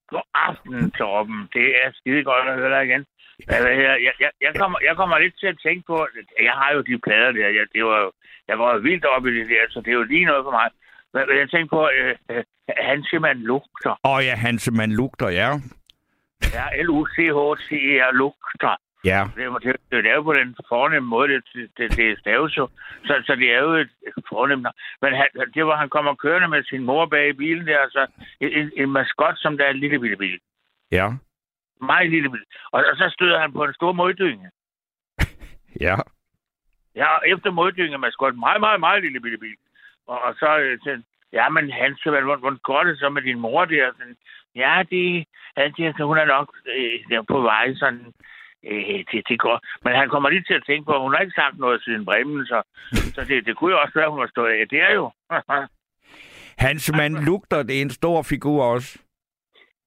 God 0.08 0.26
aften, 0.34 0.90
Torben. 0.90 1.48
Det 1.52 1.66
er 1.82 1.88
skide 1.94 2.24
godt 2.24 2.48
at 2.48 2.54
høre 2.54 2.70
dig 2.78 2.84
igen. 2.84 3.04
Altså, 3.48 3.68
Jeg, 3.68 4.12
jeg, 4.20 4.30
jeg, 4.40 4.52
kommer, 4.60 4.78
jeg 4.88 4.96
kommer 4.96 5.18
lidt 5.18 5.34
til 5.40 5.46
at 5.46 5.58
tænke 5.66 5.82
på, 5.86 5.96
at 6.02 6.44
jeg 6.48 6.52
har 6.60 6.70
jo 6.74 6.80
de 6.80 6.98
plader 7.06 7.32
der. 7.32 7.48
Jeg, 7.58 7.64
det 7.74 7.84
var, 7.84 8.10
jeg 8.48 8.58
var 8.58 8.74
jo 8.74 8.78
vildt 8.80 9.04
oppe 9.04 9.30
i 9.30 9.38
det 9.38 9.46
der, 9.48 9.64
så 9.68 9.80
det 9.80 9.88
er 9.88 9.98
jo 10.02 10.02
lige 10.02 10.24
noget 10.24 10.44
for 10.46 10.54
mig. 10.60 10.68
Men 11.14 11.38
jeg 11.40 11.50
tænker 11.50 11.76
på, 11.76 11.82
øh, 11.98 12.14
øh, 12.30 12.44
han 12.90 12.98
simpelthen 13.10 13.42
lugter. 13.50 13.94
Åh 14.04 14.12
oh, 14.12 14.24
ja, 14.24 14.34
Hansemann 14.34 14.92
lugter, 14.92 15.28
ja. 15.28 15.48
Ja, 16.52 16.82
L-U-C-H-T-E-R 16.82 18.12
lugter. 18.12 18.76
Ja, 19.04 19.24
Det, 19.36 19.44
er- 19.44 19.58
det, 19.58 19.76
det 19.90 20.06
er 20.06 20.14
jo 20.14 20.22
på 20.22 20.32
den 20.32 20.56
fornemme 20.68 21.08
måde, 21.08 21.28
det, 21.32 21.70
det, 21.76 21.96
det 21.96 22.18
staves 22.18 22.56
jo. 22.56 22.68
Så, 23.04 23.22
så 23.26 23.34
det 23.34 23.50
er 23.54 23.60
jo 23.60 23.72
et 23.74 23.90
fornemt 24.28 24.62
navn. 24.62 24.74
Men 25.02 25.14
han, 25.14 25.28
det 25.54 25.66
var, 25.66 25.76
han 25.76 25.88
kommer 25.88 26.14
kørende 26.14 26.48
med 26.48 26.64
sin 26.64 26.84
mor 26.84 27.06
bag 27.06 27.28
i 27.28 27.32
bilen 27.32 27.66
der, 27.66 27.88
så 27.90 28.06
en, 28.40 28.70
en, 28.76 28.90
maskot, 28.90 29.34
som 29.38 29.58
der 29.58 29.64
er 29.64 29.70
en 29.70 29.80
lille 29.80 29.98
bitte 30.00 30.16
bil. 30.16 30.38
ja, 30.90 31.10
Meget 31.80 32.10
lille 32.10 32.30
bil. 32.30 32.44
Og, 32.72 32.84
og 32.90 32.96
så 32.96 33.10
støder 33.14 33.40
han 33.40 33.52
på 33.52 33.64
en 33.64 33.74
stor 33.74 33.92
moddynge. 33.92 34.50
ja. 35.86 35.96
Ja, 36.96 37.08
efter 37.26 37.50
moddynge 37.50 37.98
maskot, 37.98 38.34
meget, 38.34 38.60
meget, 38.60 38.80
meget 38.80 39.02
lille 39.02 39.20
bitte 39.20 39.38
bil. 39.38 39.56
Og, 40.06 40.22
og 40.22 40.34
så 40.34 40.58
øh, 40.58 40.78
ja, 41.38 41.48
men 41.48 41.64
han 41.70 41.96
siger, 41.96 42.10
hvordan, 42.24 42.58
går 42.68 42.82
det 42.84 42.98
så 42.98 43.08
med 43.08 43.22
din 43.22 43.38
mor 43.38 43.64
der? 43.64 43.92
Sådan, 43.92 44.16
ja, 44.54 44.82
det, 44.90 45.26
han 45.56 45.74
siger, 45.76 45.92
så 45.96 46.04
hun 46.04 46.18
er 46.18 46.24
nok 46.24 46.48
øh, 46.76 46.96
der 47.10 47.22
på 47.22 47.40
vej 47.40 47.74
sådan, 47.74 48.12
øh, 48.68 49.04
det, 49.10 49.28
det 49.28 49.38
går. 49.38 49.58
Men 49.84 49.92
han 50.00 50.08
kommer 50.08 50.28
lige 50.28 50.44
til 50.48 50.54
at 50.54 50.66
tænke 50.66 50.86
på, 50.86 50.92
at 50.94 51.00
hun 51.00 51.14
har 51.14 51.20
ikke 51.20 51.40
sagt 51.40 51.58
noget 51.58 51.84
siden 51.84 52.04
Bremen, 52.04 52.46
så, 52.46 52.62
så 53.14 53.20
det, 53.28 53.46
det 53.46 53.56
kunne 53.56 53.72
jo 53.74 53.80
også 53.80 53.94
være, 53.94 54.04
at 54.04 54.10
hun 54.10 54.20
har 54.20 54.32
stået 54.34 54.52
af. 54.52 54.68
Det 54.68 54.80
er 54.82 54.92
jo 54.94 55.10
Hansemann 56.64 57.24
lugter, 57.24 57.62
det 57.62 57.76
er 57.78 57.82
en 57.82 57.90
stor 57.90 58.22
figur 58.22 58.64
også. 58.64 58.98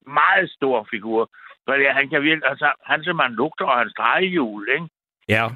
meget 0.07 0.49
stor 0.49 0.87
figur. 0.91 1.31
For 1.65 1.73
ja, 1.73 1.93
han 1.93 2.09
kan 2.09 2.21
virkelig, 2.21 2.49
altså, 2.49 2.71
han 2.85 3.03
simpelthen 3.03 3.35
lugter, 3.35 3.65
og 3.65 3.77
hans 3.79 3.93
drejehjul, 3.97 4.69
ikke? 4.75 4.87
Ja. 5.29 5.49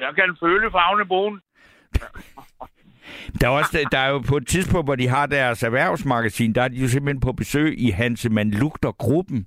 Jeg 0.00 0.14
kan 0.14 0.36
føle 0.40 0.70
farvene 0.70 1.40
Der 3.40 3.46
er, 3.46 3.50
også, 3.50 3.88
der 3.92 3.98
er 3.98 4.10
jo 4.10 4.18
på 4.18 4.36
et 4.36 4.46
tidspunkt, 4.46 4.86
hvor 4.86 4.94
de 4.94 5.08
har 5.08 5.26
deres 5.26 5.62
erhvervsmagasin, 5.62 6.52
der 6.52 6.62
er 6.62 6.68
de 6.68 6.76
jo 6.76 6.88
simpelthen 6.88 7.20
på 7.20 7.32
besøg 7.32 7.74
i 7.78 7.90
Hansemann 7.90 8.50
Lugter-gruppen. 8.50 9.46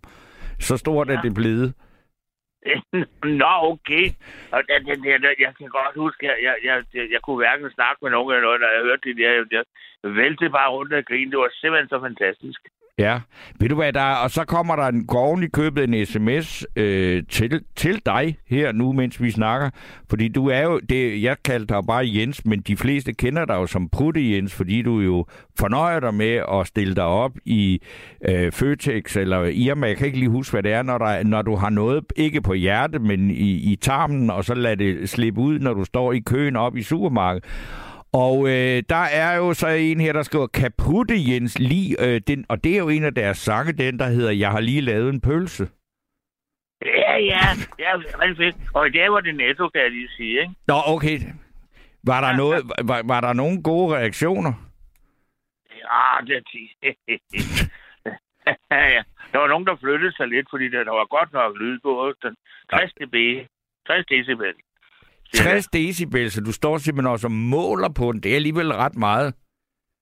Så 0.59 0.77
stort 0.77 1.09
er 1.09 1.21
det 1.21 1.33
blevet. 1.33 1.73
Nå, 3.41 3.53
okay. 3.73 4.05
Og 4.51 4.61
det, 4.67 4.75
det, 4.85 5.21
det, 5.23 5.33
jeg 5.39 5.53
kan 5.57 5.67
godt 5.67 5.95
huske, 5.95 6.25
jeg, 6.25 6.35
jeg, 6.43 6.55
jeg, 6.63 6.83
jeg, 6.93 7.05
jeg 7.11 7.21
kunne 7.21 7.41
hverken 7.43 7.71
snakke 7.71 7.99
med 8.01 8.11
nogen 8.11 8.31
eller 8.31 8.45
noget, 8.47 8.59
når 8.61 8.71
jeg 8.75 8.81
hørte 8.87 9.09
det 9.09 9.17
der. 9.17 9.31
Jeg, 9.31 9.45
jeg 10.03 10.15
væltede 10.15 10.49
bare 10.49 10.69
rundt 10.69 10.93
og 10.93 11.05
grine. 11.05 11.31
Det 11.31 11.39
var 11.39 11.51
simpelthen 11.61 11.89
så 11.89 11.99
fantastisk. 12.07 12.61
Ja, 12.99 13.19
ved 13.59 13.69
du 13.69 13.75
hvad 13.75 13.93
der 13.93 14.01
er? 14.01 14.15
Og 14.15 14.31
så 14.31 14.43
kommer 14.43 14.75
der 14.75 14.83
en, 14.83 15.05
går 15.05 15.19
oven 15.19 15.43
i 15.43 15.47
købet 15.47 15.83
en 15.83 16.05
sms 16.05 16.65
øh, 16.75 17.23
til, 17.29 17.61
til 17.75 18.01
dig 18.05 18.37
her 18.47 18.71
nu, 18.71 18.93
mens 18.93 19.21
vi 19.21 19.31
snakker. 19.31 19.69
Fordi 20.09 20.27
du 20.27 20.47
er 20.47 20.61
jo, 20.61 20.79
det, 20.79 21.23
jeg 21.23 21.35
kalder 21.43 21.65
dig 21.65 21.87
bare 21.87 22.09
Jens, 22.13 22.45
men 22.45 22.61
de 22.61 22.77
fleste 22.77 23.13
kender 23.13 23.45
dig 23.45 23.53
jo 23.53 23.67
som 23.67 23.89
Prutte 23.89 24.31
Jens, 24.35 24.53
fordi 24.53 24.81
du 24.81 24.99
jo 24.99 25.25
fornøjer 25.59 25.99
dig 25.99 26.13
med 26.13 26.43
at 26.53 26.67
stille 26.67 26.95
dig 26.95 27.03
op 27.03 27.31
i 27.45 27.81
øh, 28.29 28.51
Føtex 28.51 29.17
eller 29.17 29.43
Irma. 29.43 29.87
Jeg 29.87 29.97
kan 29.97 30.05
ikke 30.05 30.19
lige 30.19 30.29
huske, 30.29 30.53
hvad 30.53 30.63
det 30.63 30.73
er, 30.73 30.83
når, 30.83 30.97
der, 30.97 31.23
når 31.23 31.41
du 31.41 31.55
har 31.55 31.69
noget, 31.69 32.03
ikke 32.15 32.41
på 32.41 32.53
hjerte, 32.53 32.99
men 32.99 33.31
i, 33.31 33.71
i 33.71 33.75
tarmen, 33.75 34.29
og 34.29 34.45
så 34.45 34.53
lader 34.53 34.75
det 34.75 35.09
slippe 35.09 35.41
ud, 35.41 35.59
når 35.59 35.73
du 35.73 35.83
står 35.83 36.13
i 36.13 36.19
køen 36.19 36.55
op 36.55 36.77
i 36.77 36.83
supermarkedet. 36.83 37.45
Og 38.13 38.47
øh, 38.47 38.83
der 38.89 39.05
er 39.21 39.35
jo 39.35 39.53
så 39.53 39.67
en 39.67 39.99
her, 39.99 40.13
der 40.13 40.23
skriver 40.23 40.47
Kaputte 40.47 41.13
Jens 41.17 41.59
lige, 41.59 42.05
øh, 42.05 42.21
den, 42.27 42.45
og 42.49 42.63
det 42.63 42.73
er 42.73 42.77
jo 42.77 42.89
en 42.89 43.03
af 43.03 43.15
deres 43.15 43.37
sange, 43.37 43.73
den 43.73 43.99
der 43.99 44.07
hedder 44.07 44.31
Jeg 44.31 44.51
har 44.51 44.59
lige 44.59 44.81
lavet 44.81 45.09
en 45.09 45.21
pølse. 45.21 45.69
Ja, 46.85 47.17
ja. 47.17 47.43
ja 47.79 47.91
rigtig 47.97 48.37
fedt. 48.37 48.55
Og 48.73 48.87
i 48.87 48.91
dag 48.91 49.11
var 49.11 49.19
det 49.19 49.35
netto, 49.35 49.69
kan 49.69 49.81
jeg 49.81 49.91
lige 49.91 50.09
sige, 50.17 50.41
ikke? 50.41 50.53
Nå, 50.67 50.75
okay. 50.87 51.19
Var 52.03 52.21
der, 52.21 52.37
noget, 52.37 52.63
var, 52.83 53.01
var 53.05 53.21
der 53.21 53.33
nogen 53.33 53.63
gode 53.63 53.95
reaktioner? 53.95 54.53
Ja, 55.69 56.25
det 56.25 56.43
ja, 58.71 59.03
der 59.31 59.37
var 59.39 59.47
nogen, 59.47 59.67
der 59.67 59.75
flyttede 59.75 60.15
sig 60.15 60.27
lidt, 60.27 60.47
fordi 60.49 60.69
der, 60.69 60.83
der 60.83 60.91
var 60.91 61.05
godt 61.05 61.33
nok 61.33 61.57
lyd 61.57 61.79
på. 61.79 62.13
60 62.71 62.93
dB. 62.93 63.15
60 63.87 64.05
decibel. 64.05 64.53
60 65.33 65.67
decibel, 65.67 66.31
så 66.31 66.41
du 66.41 66.51
står 66.51 66.77
simpelthen 66.77 67.11
også 67.11 67.27
og 67.27 67.31
måler 67.31 67.89
på 67.89 68.11
den. 68.11 68.23
Det 68.23 68.31
er 68.31 68.35
alligevel 68.35 68.73
ret 68.73 68.95
meget. 68.95 69.33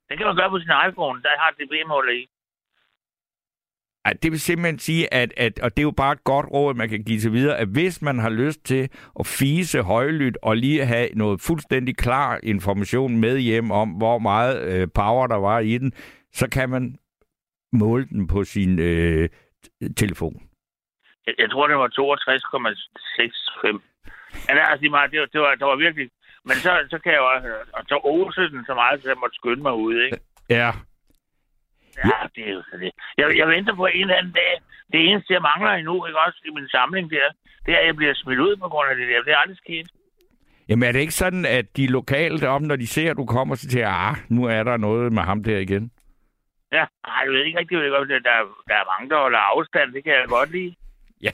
Det 0.10 0.18
kan 0.18 0.28
man 0.28 0.36
gøre 0.36 0.50
på 0.50 0.60
sin 0.60 0.72
iPhone. 0.90 1.22
Der 1.22 1.30
har 1.38 1.52
dB-måler 1.52 2.12
i. 2.12 2.28
Ej, 4.06 4.13
det 4.24 4.32
vil 4.32 4.40
simpelthen 4.40 4.80
sige, 4.80 5.13
at, 5.13 5.34
at, 5.38 5.60
og 5.60 5.72
det 5.72 5.80
er 5.80 5.84
jo 5.84 5.92
bare 5.92 6.12
et 6.12 6.24
godt 6.24 6.46
råd, 6.54 6.74
man 6.74 6.90
kan 6.90 7.04
give 7.04 7.20
til 7.20 7.34
videre, 7.34 7.58
at 7.58 7.68
hvis 7.68 8.02
man 8.02 8.20
har 8.20 8.30
lyst 8.30 8.66
til 8.66 8.90
at 9.20 9.26
fise 9.26 9.82
højlydt 9.82 10.38
og 10.42 10.58
lige 10.58 10.86
have 10.86 11.10
noget 11.13 11.42
fuldstændig 11.42 11.98
klar 11.98 12.40
information 12.44 13.18
med 13.18 13.40
hjem 13.40 13.72
om, 13.72 13.90
hvor 13.90 14.20
meget 14.20 14.62
øh, 14.72 14.88
power 14.96 15.28
der 15.28 15.36
var 15.36 15.60
i 15.60 15.78
den, 15.78 15.92
så 16.34 16.50
kan 16.50 16.70
man 16.70 16.98
måle 17.74 18.06
den 18.06 18.28
på 18.28 18.44
sin 18.44 18.80
øh, 18.80 19.30
telefon. 19.98 20.42
Jeg, 21.28 21.36
jeg 21.38 21.50
tror, 21.52 21.68
det 21.68 21.78
var 21.78 21.88
62,65. 21.88 23.82
Ja, 24.45 24.54
det 24.56 24.62
er 24.62 24.71
altså 24.73 24.89
meget. 24.89 25.12
Det 25.12 25.19
var, 25.19 25.26
det 25.34 25.41
var, 25.41 25.52
det 25.60 25.65
var 25.71 25.76
virkelig... 25.86 26.10
Men 26.47 26.56
så, 26.65 26.71
så 26.91 26.97
kan 27.04 27.12
jeg 27.12 27.21
jo 27.23 27.28
og 27.78 27.84
så 27.89 27.95
ose 28.04 28.41
den 28.54 28.65
så 28.69 28.73
meget, 28.82 29.02
så 29.02 29.10
jeg 29.10 29.21
måtte 29.23 29.36
skynde 29.36 29.63
mig 29.67 29.73
ud, 29.73 29.95
ikke? 30.06 30.17
Ja. 30.50 30.69
Ja, 32.10 32.19
det 32.36 32.43
er 32.50 32.54
jo 32.58 32.63
så 32.69 32.76
det. 32.84 32.91
Jeg, 33.17 33.38
jeg 33.38 33.47
venter 33.47 33.76
på 33.76 33.86
en 33.86 34.02
eller 34.02 34.15
anden 34.15 34.34
dag. 34.34 34.54
Det 34.91 35.00
eneste, 35.10 35.34
jeg 35.34 35.41
mangler 35.41 35.71
endnu, 35.71 36.06
ikke 36.06 36.19
også 36.19 36.39
i 36.45 36.52
min 36.58 36.67
samling 36.69 37.12
der, 37.12 37.28
det 37.65 37.73
er, 37.73 37.80
at 37.80 37.86
jeg 37.86 37.95
bliver 37.95 38.13
smidt 38.15 38.39
ud 38.39 38.56
på 38.58 38.67
grund 38.69 38.89
af 38.89 38.95
det 38.95 39.08
der. 39.08 39.23
Det 39.23 39.34
er 39.34 39.38
aldrig 39.38 39.58
sket. 39.58 39.88
Jamen 40.69 40.88
er 40.88 40.91
det 40.91 41.00
ikke 41.00 41.13
sådan, 41.23 41.45
at 41.45 41.78
de 41.78 41.88
lokale 41.88 42.39
deroppe, 42.39 42.67
når 42.67 42.76
de 42.76 42.88
ser, 42.88 43.12
at 43.12 43.17
du 43.17 43.26
kommer, 43.26 43.56
så 43.56 43.67
til, 43.67 43.80
ah, 43.80 44.15
nu 44.30 44.43
er 44.45 44.63
der 44.63 44.78
noget 44.78 45.13
med 45.13 45.23
ham 45.23 45.43
der 45.43 45.58
igen? 45.58 45.91
Ja, 46.71 46.86
jeg 47.23 47.32
ved 47.32 47.45
ikke 47.45 47.60
rigtig, 47.60 47.78
hvad 47.78 48.00
det 48.00 48.23
der, 48.23 48.38
der 48.67 48.76
er 48.76 48.91
mange, 48.93 49.10
der 49.10 49.17
holder 49.17 49.39
afstand. 49.39 49.93
Det 49.93 50.04
kan 50.04 50.13
jeg 50.13 50.26
godt 50.28 50.52
lide. 50.52 50.76
Ja. 51.21 51.32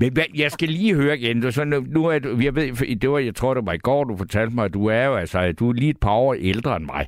Men 0.00 0.16
jeg 0.34 0.52
skal 0.52 0.68
lige 0.68 0.94
høre 0.94 1.18
igen. 1.18 1.52
Så 1.52 1.64
nu, 1.64 1.80
nu 1.80 2.06
er 2.06 2.18
du, 2.18 2.38
jeg 2.40 2.54
ved, 2.54 2.96
det 2.96 3.10
var, 3.10 3.18
jeg 3.18 3.34
tror, 3.34 3.54
det 3.54 3.66
var 3.66 3.72
i 3.72 3.78
går, 3.78 4.04
du 4.04 4.16
fortalte 4.16 4.54
mig, 4.54 4.64
at 4.64 4.74
du 4.74 4.86
er 4.86 5.04
jo 5.04 5.14
altså, 5.14 5.52
du 5.52 5.68
er 5.68 5.72
lige 5.72 5.90
et 5.90 6.00
par 6.00 6.10
år 6.10 6.34
ældre 6.34 6.76
end 6.76 6.84
mig. 6.84 7.06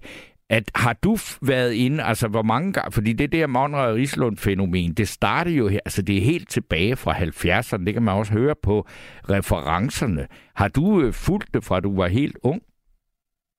At, 0.51 0.71
har 0.75 0.93
du 0.93 1.17
været 1.43 1.73
inde, 1.73 2.03
altså 2.03 2.29
hvor 2.29 2.43
mange 2.43 2.73
gange, 2.73 2.93
fordi 2.93 3.13
det 3.13 3.33
der 3.33 3.47
Monrad 3.47 3.95
Rislund-fænomen, 3.95 4.95
det 4.95 5.09
startede 5.09 5.57
jo 5.57 5.69
her, 5.69 5.81
altså 5.85 6.03
det 6.03 6.17
er 6.17 6.21
helt 6.33 6.49
tilbage 6.49 6.97
fra 6.97 7.13
70'erne, 7.13 7.85
det 7.85 7.95
kan 7.95 8.03
man 8.03 8.15
også 8.15 8.33
høre 8.33 8.55
på 8.63 8.87
referencerne. 9.31 10.29
Har 10.57 10.69
du 10.69 11.03
øh, 11.03 11.13
fulgt 11.13 11.55
det 11.55 11.65
fra, 11.65 11.81
du 11.81 11.97
var 11.97 12.09
helt 12.09 12.39
ung? 12.43 12.63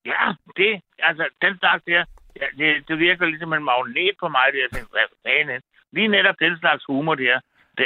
Ja, 0.06 0.34
det, 0.58 0.82
altså 1.00 1.30
den 1.42 1.58
slags 1.58 1.84
der, 1.84 2.04
ja, 2.42 2.46
det, 2.58 2.88
det 2.88 3.00
virker 3.00 3.26
ligesom 3.26 3.54
en 3.54 3.64
magnet 3.64 4.16
på 4.20 4.28
mig, 4.28 4.46
det 4.54 4.60
jeg 4.60 4.70
tænkte, 4.74 4.92
hvad 4.92 5.10
fanden 5.26 5.62
Lige 5.94 6.08
netop 6.08 6.36
den 6.40 6.58
slags 6.60 6.84
humor 6.88 7.16
der, 7.16 7.40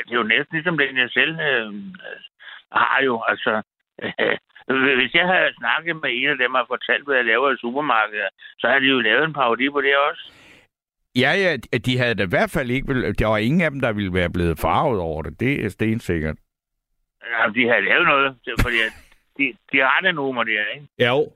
det, 0.03 0.13
er 0.13 0.21
jo 0.21 0.23
næsten 0.33 0.55
ligesom 0.55 0.77
den, 0.77 0.97
jeg 0.97 1.09
selv 1.09 1.33
øh, 1.49 1.73
har 2.71 2.99
jo, 3.03 3.23
altså, 3.27 3.61
øh, 4.03 4.37
Hvis 4.99 5.13
jeg 5.13 5.27
havde 5.27 5.53
snakket 5.57 5.95
med 5.95 6.09
en 6.13 6.29
af 6.29 6.37
dem 6.37 6.53
og 6.53 6.65
fortalt, 6.67 7.05
hvad 7.05 7.15
jeg 7.15 7.25
laver 7.25 7.51
i 7.51 7.57
supermarkedet, 7.57 8.29
så 8.59 8.67
havde 8.67 8.81
de 8.81 8.85
jo 8.85 8.99
lavet 8.99 9.23
en 9.23 9.33
parodi 9.33 9.69
på 9.69 9.81
det 9.81 9.97
også. 9.97 10.31
Ja, 11.15 11.31
ja, 11.43 11.57
de 11.85 11.97
havde 11.97 12.15
da 12.15 12.23
i 12.23 12.33
hvert 12.35 12.51
fald 12.51 12.69
ikke... 12.69 13.13
Der 13.13 13.27
var 13.27 13.37
ingen 13.37 13.61
af 13.61 13.71
dem, 13.71 13.79
der 13.79 13.93
ville 13.93 14.13
være 14.13 14.29
blevet 14.29 14.59
farvet 14.59 14.99
over 14.99 15.21
det. 15.21 15.39
Det 15.39 15.65
er 15.65 15.69
stensikkert. 15.69 16.37
Ja, 17.31 17.49
de 17.55 17.67
havde 17.69 17.85
lavet 17.85 18.07
noget, 18.07 18.37
fordi 18.61 18.77
de, 19.37 19.57
de 19.71 19.77
har 19.77 19.99
den 20.03 20.17
humor 20.17 20.43
der, 20.43 20.63
ikke? 20.75 20.87
Jo. 20.99 21.31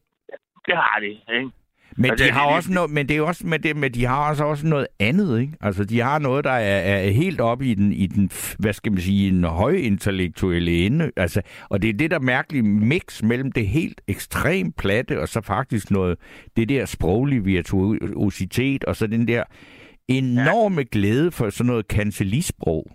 Det 0.66 0.76
har 0.76 1.00
de, 1.00 1.08
ikke? 1.08 1.52
Men 1.98 2.12
de 2.18 2.32
har 2.32 2.46
også 2.46 2.74
noget, 2.74 2.92
men 2.92 3.10
det 3.10 3.18
er 3.18 3.22
også 3.22 3.48
med 3.48 3.60
det, 3.60 3.76
men 3.76 3.92
de 3.92 4.06
har 4.06 4.30
også, 4.30 4.44
også 4.44 4.68
noget 4.68 4.88
andet, 5.00 5.42
ikke? 5.42 5.54
Altså, 5.62 5.84
de 5.84 6.00
har 6.00 6.20
noget, 6.20 6.44
der 6.44 6.52
er, 6.52 6.80
er 6.80 7.12
helt 7.12 7.42
op 7.42 7.62
i 7.62 7.74
den, 7.74 7.94
i 7.94 8.08
den, 8.08 8.30
hvad 8.60 8.74
skal 8.74 8.92
man 8.92 9.02
sige, 9.02 9.30
en 9.30 9.44
højintellektuelle 9.44 10.72
ende. 10.86 11.12
Altså, 11.18 11.42
og 11.70 11.82
det 11.82 11.90
er 11.90 11.94
det 11.94 12.12
der 12.12 12.20
mærkelige 12.20 12.64
mix 12.64 13.24
mellem 13.24 13.52
det 13.52 13.68
helt 13.68 14.02
ekstremt 14.08 14.78
platte, 14.78 15.22
og 15.22 15.28
så 15.28 15.42
faktisk 15.42 15.92
noget, 15.92 16.18
det 16.56 16.70
der 16.70 16.86
sproglige 16.86 17.44
virtuositet, 17.44 18.84
og 18.84 18.96
så 18.96 19.08
den 19.08 19.28
der 19.28 19.44
enorme 20.08 20.84
glæde 20.84 21.32
for 21.32 21.50
sådan 21.50 21.68
noget 21.68 21.88
kancelisprog. 21.88 22.92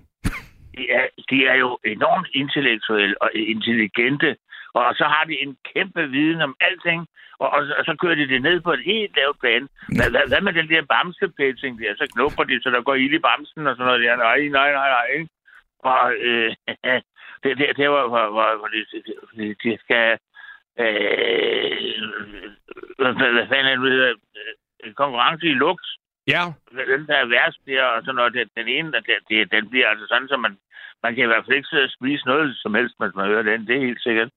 Er, 0.79 1.07
de 1.31 1.47
er 1.47 1.57
jo 1.65 1.79
enormt 1.85 2.29
intellektuelle 2.35 3.23
og 3.23 3.31
intelligente, 3.35 4.37
og 4.75 4.95
så 4.95 5.05
har 5.05 5.25
de 5.25 5.43
en 5.43 5.57
kæmpe 5.75 6.03
viden 6.11 6.41
om 6.41 6.57
alting, 6.61 7.09
og, 7.39 7.49
og, 7.51 7.61
og 7.79 7.85
så 7.85 7.97
kører 8.01 8.15
de 8.15 8.29
det 8.29 8.43
ned 8.43 8.61
på 8.61 8.73
et 8.73 8.85
helt 8.85 9.17
lavt 9.17 9.41
plan. 9.41 9.69
Hvad, 9.97 10.11
hvad, 10.11 10.25
hvad 10.29 10.41
med 10.41 10.53
den 10.53 10.69
der 10.69 10.83
bamsepætsing 10.93 11.81
der? 11.81 11.95
Så 11.97 12.07
knupper 12.15 12.45
de, 12.45 12.63
så 12.63 12.71
der 12.71 12.83
går 12.83 12.95
ild 12.95 13.15
i 13.15 13.19
bamsen 13.19 13.67
og 13.67 13.75
sådan 13.77 13.87
noget 13.87 14.03
der. 14.05 14.17
Nej, 14.17 14.41
nej, 14.59 14.71
nej, 14.73 14.89
nej. 14.99 15.27
Og 15.79 16.15
øh, 16.29 16.51
det, 17.43 17.59
det, 17.59 17.67
det 17.77 17.91
var, 17.91 18.07
hvor, 18.13 18.25
hvor, 18.35 18.49
hvor 18.59 18.69
de, 18.75 18.81
de, 19.37 19.55
de 19.63 19.79
skal... 19.85 20.19
Øh, 20.79 22.03
hvad, 22.99 23.33
hvad 23.37 23.47
fanden 23.49 23.73
er 23.73 23.77
det, 23.77 23.93
hedder? 23.93 24.15
Øh, 24.85 24.95
konkurrence 24.95 25.47
i 25.47 25.55
lugt. 25.65 25.87
Ja. 26.27 26.43
Den 26.91 27.07
der 27.07 27.17
er 27.17 27.27
værst 27.27 27.61
der, 27.67 27.85
og 27.85 28.03
sådan 28.03 28.15
noget, 28.15 28.51
den 28.57 28.69
ene, 28.69 28.93
der, 28.93 29.01
det, 29.29 29.53
den 29.53 29.71
bliver 29.71 29.89
altså 29.89 30.07
sådan, 30.09 30.29
så 30.29 30.37
man, 30.37 30.59
man 31.03 31.15
kan 31.15 31.25
i 31.25 31.27
hvert 31.27 31.45
fald 31.45 31.57
ikke 31.57 31.69
sidde 31.69 31.89
og 31.89 31.97
spise 31.99 32.27
noget 32.27 32.57
som 32.57 32.75
helst, 32.75 32.95
hvis 32.99 33.15
man 33.15 33.27
hører 33.27 33.43
den. 33.43 33.67
Det 33.67 33.77
er 33.77 33.87
helt 33.89 34.03
sikkert. 34.03 34.31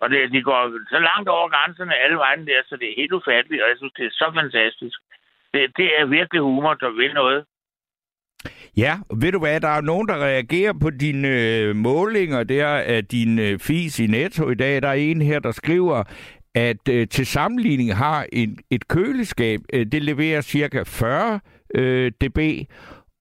Og 0.00 0.10
det, 0.10 0.32
de 0.32 0.42
går 0.42 0.62
så 0.94 0.98
langt 0.98 1.28
over 1.28 1.48
grænserne 1.48 1.94
alle 2.04 2.16
vejen 2.16 2.46
der, 2.46 2.60
så 2.66 2.76
det 2.76 2.88
er 2.88 3.00
helt 3.00 3.12
ufatteligt, 3.12 3.62
og 3.62 3.68
jeg 3.68 3.78
synes, 3.78 3.92
det 3.98 4.06
er 4.06 4.10
så 4.22 4.28
fantastisk. 4.40 4.98
Det, 5.54 5.60
det 5.76 5.88
er 5.98 6.06
virkelig 6.06 6.40
humor, 6.42 6.74
der 6.74 6.90
vil 6.90 7.14
noget. 7.14 7.44
Ja, 8.76 8.98
ved 9.22 9.32
du 9.32 9.38
hvad, 9.38 9.60
der 9.60 9.68
er 9.68 9.80
nogen, 9.80 10.08
der 10.08 10.24
reagerer 10.24 10.72
på 10.82 10.90
dine 10.90 11.28
øh, 11.28 11.76
målinger 11.76 12.42
der 12.44 12.68
af 12.68 13.04
din 13.04 13.38
øh, 13.38 13.58
fis 13.58 14.00
i 14.00 14.06
Netto 14.06 14.50
i 14.50 14.54
dag. 14.54 14.82
Der 14.82 14.88
er 14.88 14.92
en 14.92 15.22
her, 15.22 15.38
der 15.38 15.50
skriver, 15.50 16.02
at 16.54 16.88
øh, 16.90 17.08
til 17.08 17.26
sammenligning 17.26 17.96
har 17.96 18.26
en, 18.32 18.58
et 18.70 18.88
køleskab, 18.88 19.60
øh, 19.72 19.86
det 19.86 20.02
leverer 20.02 20.40
cirka 20.40 20.82
40 20.86 21.40
øh, 21.74 22.12
dB, 22.20 22.38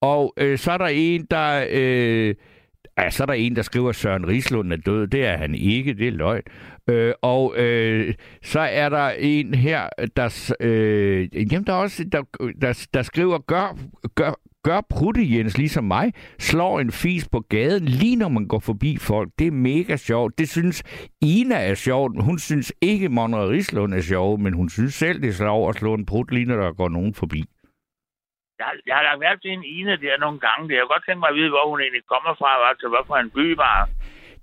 og 0.01 0.33
øh, 0.37 0.57
så 0.57 0.71
er 0.71 0.77
der 0.77 0.87
en, 0.91 1.27
der... 1.31 1.65
Øh, 1.71 2.35
Ja, 2.99 3.09
så 3.09 3.23
er 3.23 3.25
der 3.25 3.33
en, 3.33 3.55
der 3.55 3.61
skriver, 3.61 3.89
at 3.89 3.95
Søren 3.95 4.27
Rislund 4.27 4.73
er 4.73 4.77
død. 4.77 5.07
Det 5.07 5.25
er 5.25 5.37
han 5.37 5.55
ikke, 5.55 5.93
det 5.93 6.07
er 6.07 6.11
løgn. 6.11 6.41
Øh, 6.89 7.13
og 7.21 7.57
øh, 7.57 8.13
så 8.43 8.59
er 8.59 8.89
der 8.89 9.09
en 9.09 9.53
her, 9.53 9.89
der, 10.15 10.53
øh, 10.59 11.51
jamen, 11.51 11.67
der, 11.67 11.73
også, 11.73 12.03
der, 12.11 12.21
der, 12.61 12.87
der 12.93 13.01
skriver, 13.01 13.37
gør, 13.37 13.77
gør, 14.15 14.33
gør 14.63 14.81
prutte 14.89 15.37
Jens 15.37 15.57
ligesom 15.57 15.83
mig, 15.83 16.13
slår 16.39 16.79
en 16.79 16.91
fis 16.91 17.27
på 17.27 17.39
gaden, 17.49 17.85
lige 17.85 18.15
når 18.15 18.29
man 18.29 18.47
går 18.47 18.59
forbi 18.59 18.97
folk. 18.97 19.29
Det 19.39 19.47
er 19.47 19.51
mega 19.51 19.95
sjovt. 19.95 20.39
Det 20.39 20.49
synes 20.49 20.83
Ina 21.21 21.55
er 21.55 21.75
sjovt. 21.75 22.23
Hun 22.23 22.39
synes 22.39 22.73
ikke, 22.81 23.09
Monre 23.09 23.49
Rislund 23.49 23.93
er 23.93 24.01
sjov, 24.01 24.39
men 24.39 24.53
hun 24.53 24.69
synes 24.69 24.93
selv, 24.93 25.21
det 25.21 25.29
er 25.29 25.33
sjovt 25.33 25.69
at 25.69 25.79
slå 25.79 25.93
en 25.93 26.05
prut, 26.05 26.31
lige 26.31 26.45
når 26.45 26.55
der 26.55 26.73
går 26.73 26.89
nogen 26.89 27.13
forbi. 27.13 27.45
Jeg, 28.59 28.67
jeg 28.87 28.95
har 28.95 29.03
lagt 29.03 29.19
mærke 29.19 29.41
til 29.41 29.51
en 29.51 29.63
Ina 29.63 29.95
der 29.95 30.17
nogle 30.25 30.39
gange. 30.39 30.73
Jeg 30.73 30.81
har 30.83 30.93
godt 30.93 31.03
tænkt 31.05 31.19
mig 31.19 31.29
at 31.29 31.35
vide, 31.39 31.49
hvor 31.49 31.69
hun 31.69 31.79
egentlig 31.81 32.05
kommer 32.13 32.33
fra, 32.41 32.69
altså 32.69 32.87
hvad 32.89 33.03
for 33.07 33.15
en 33.15 33.29
by 33.37 33.45
var. 33.65 33.89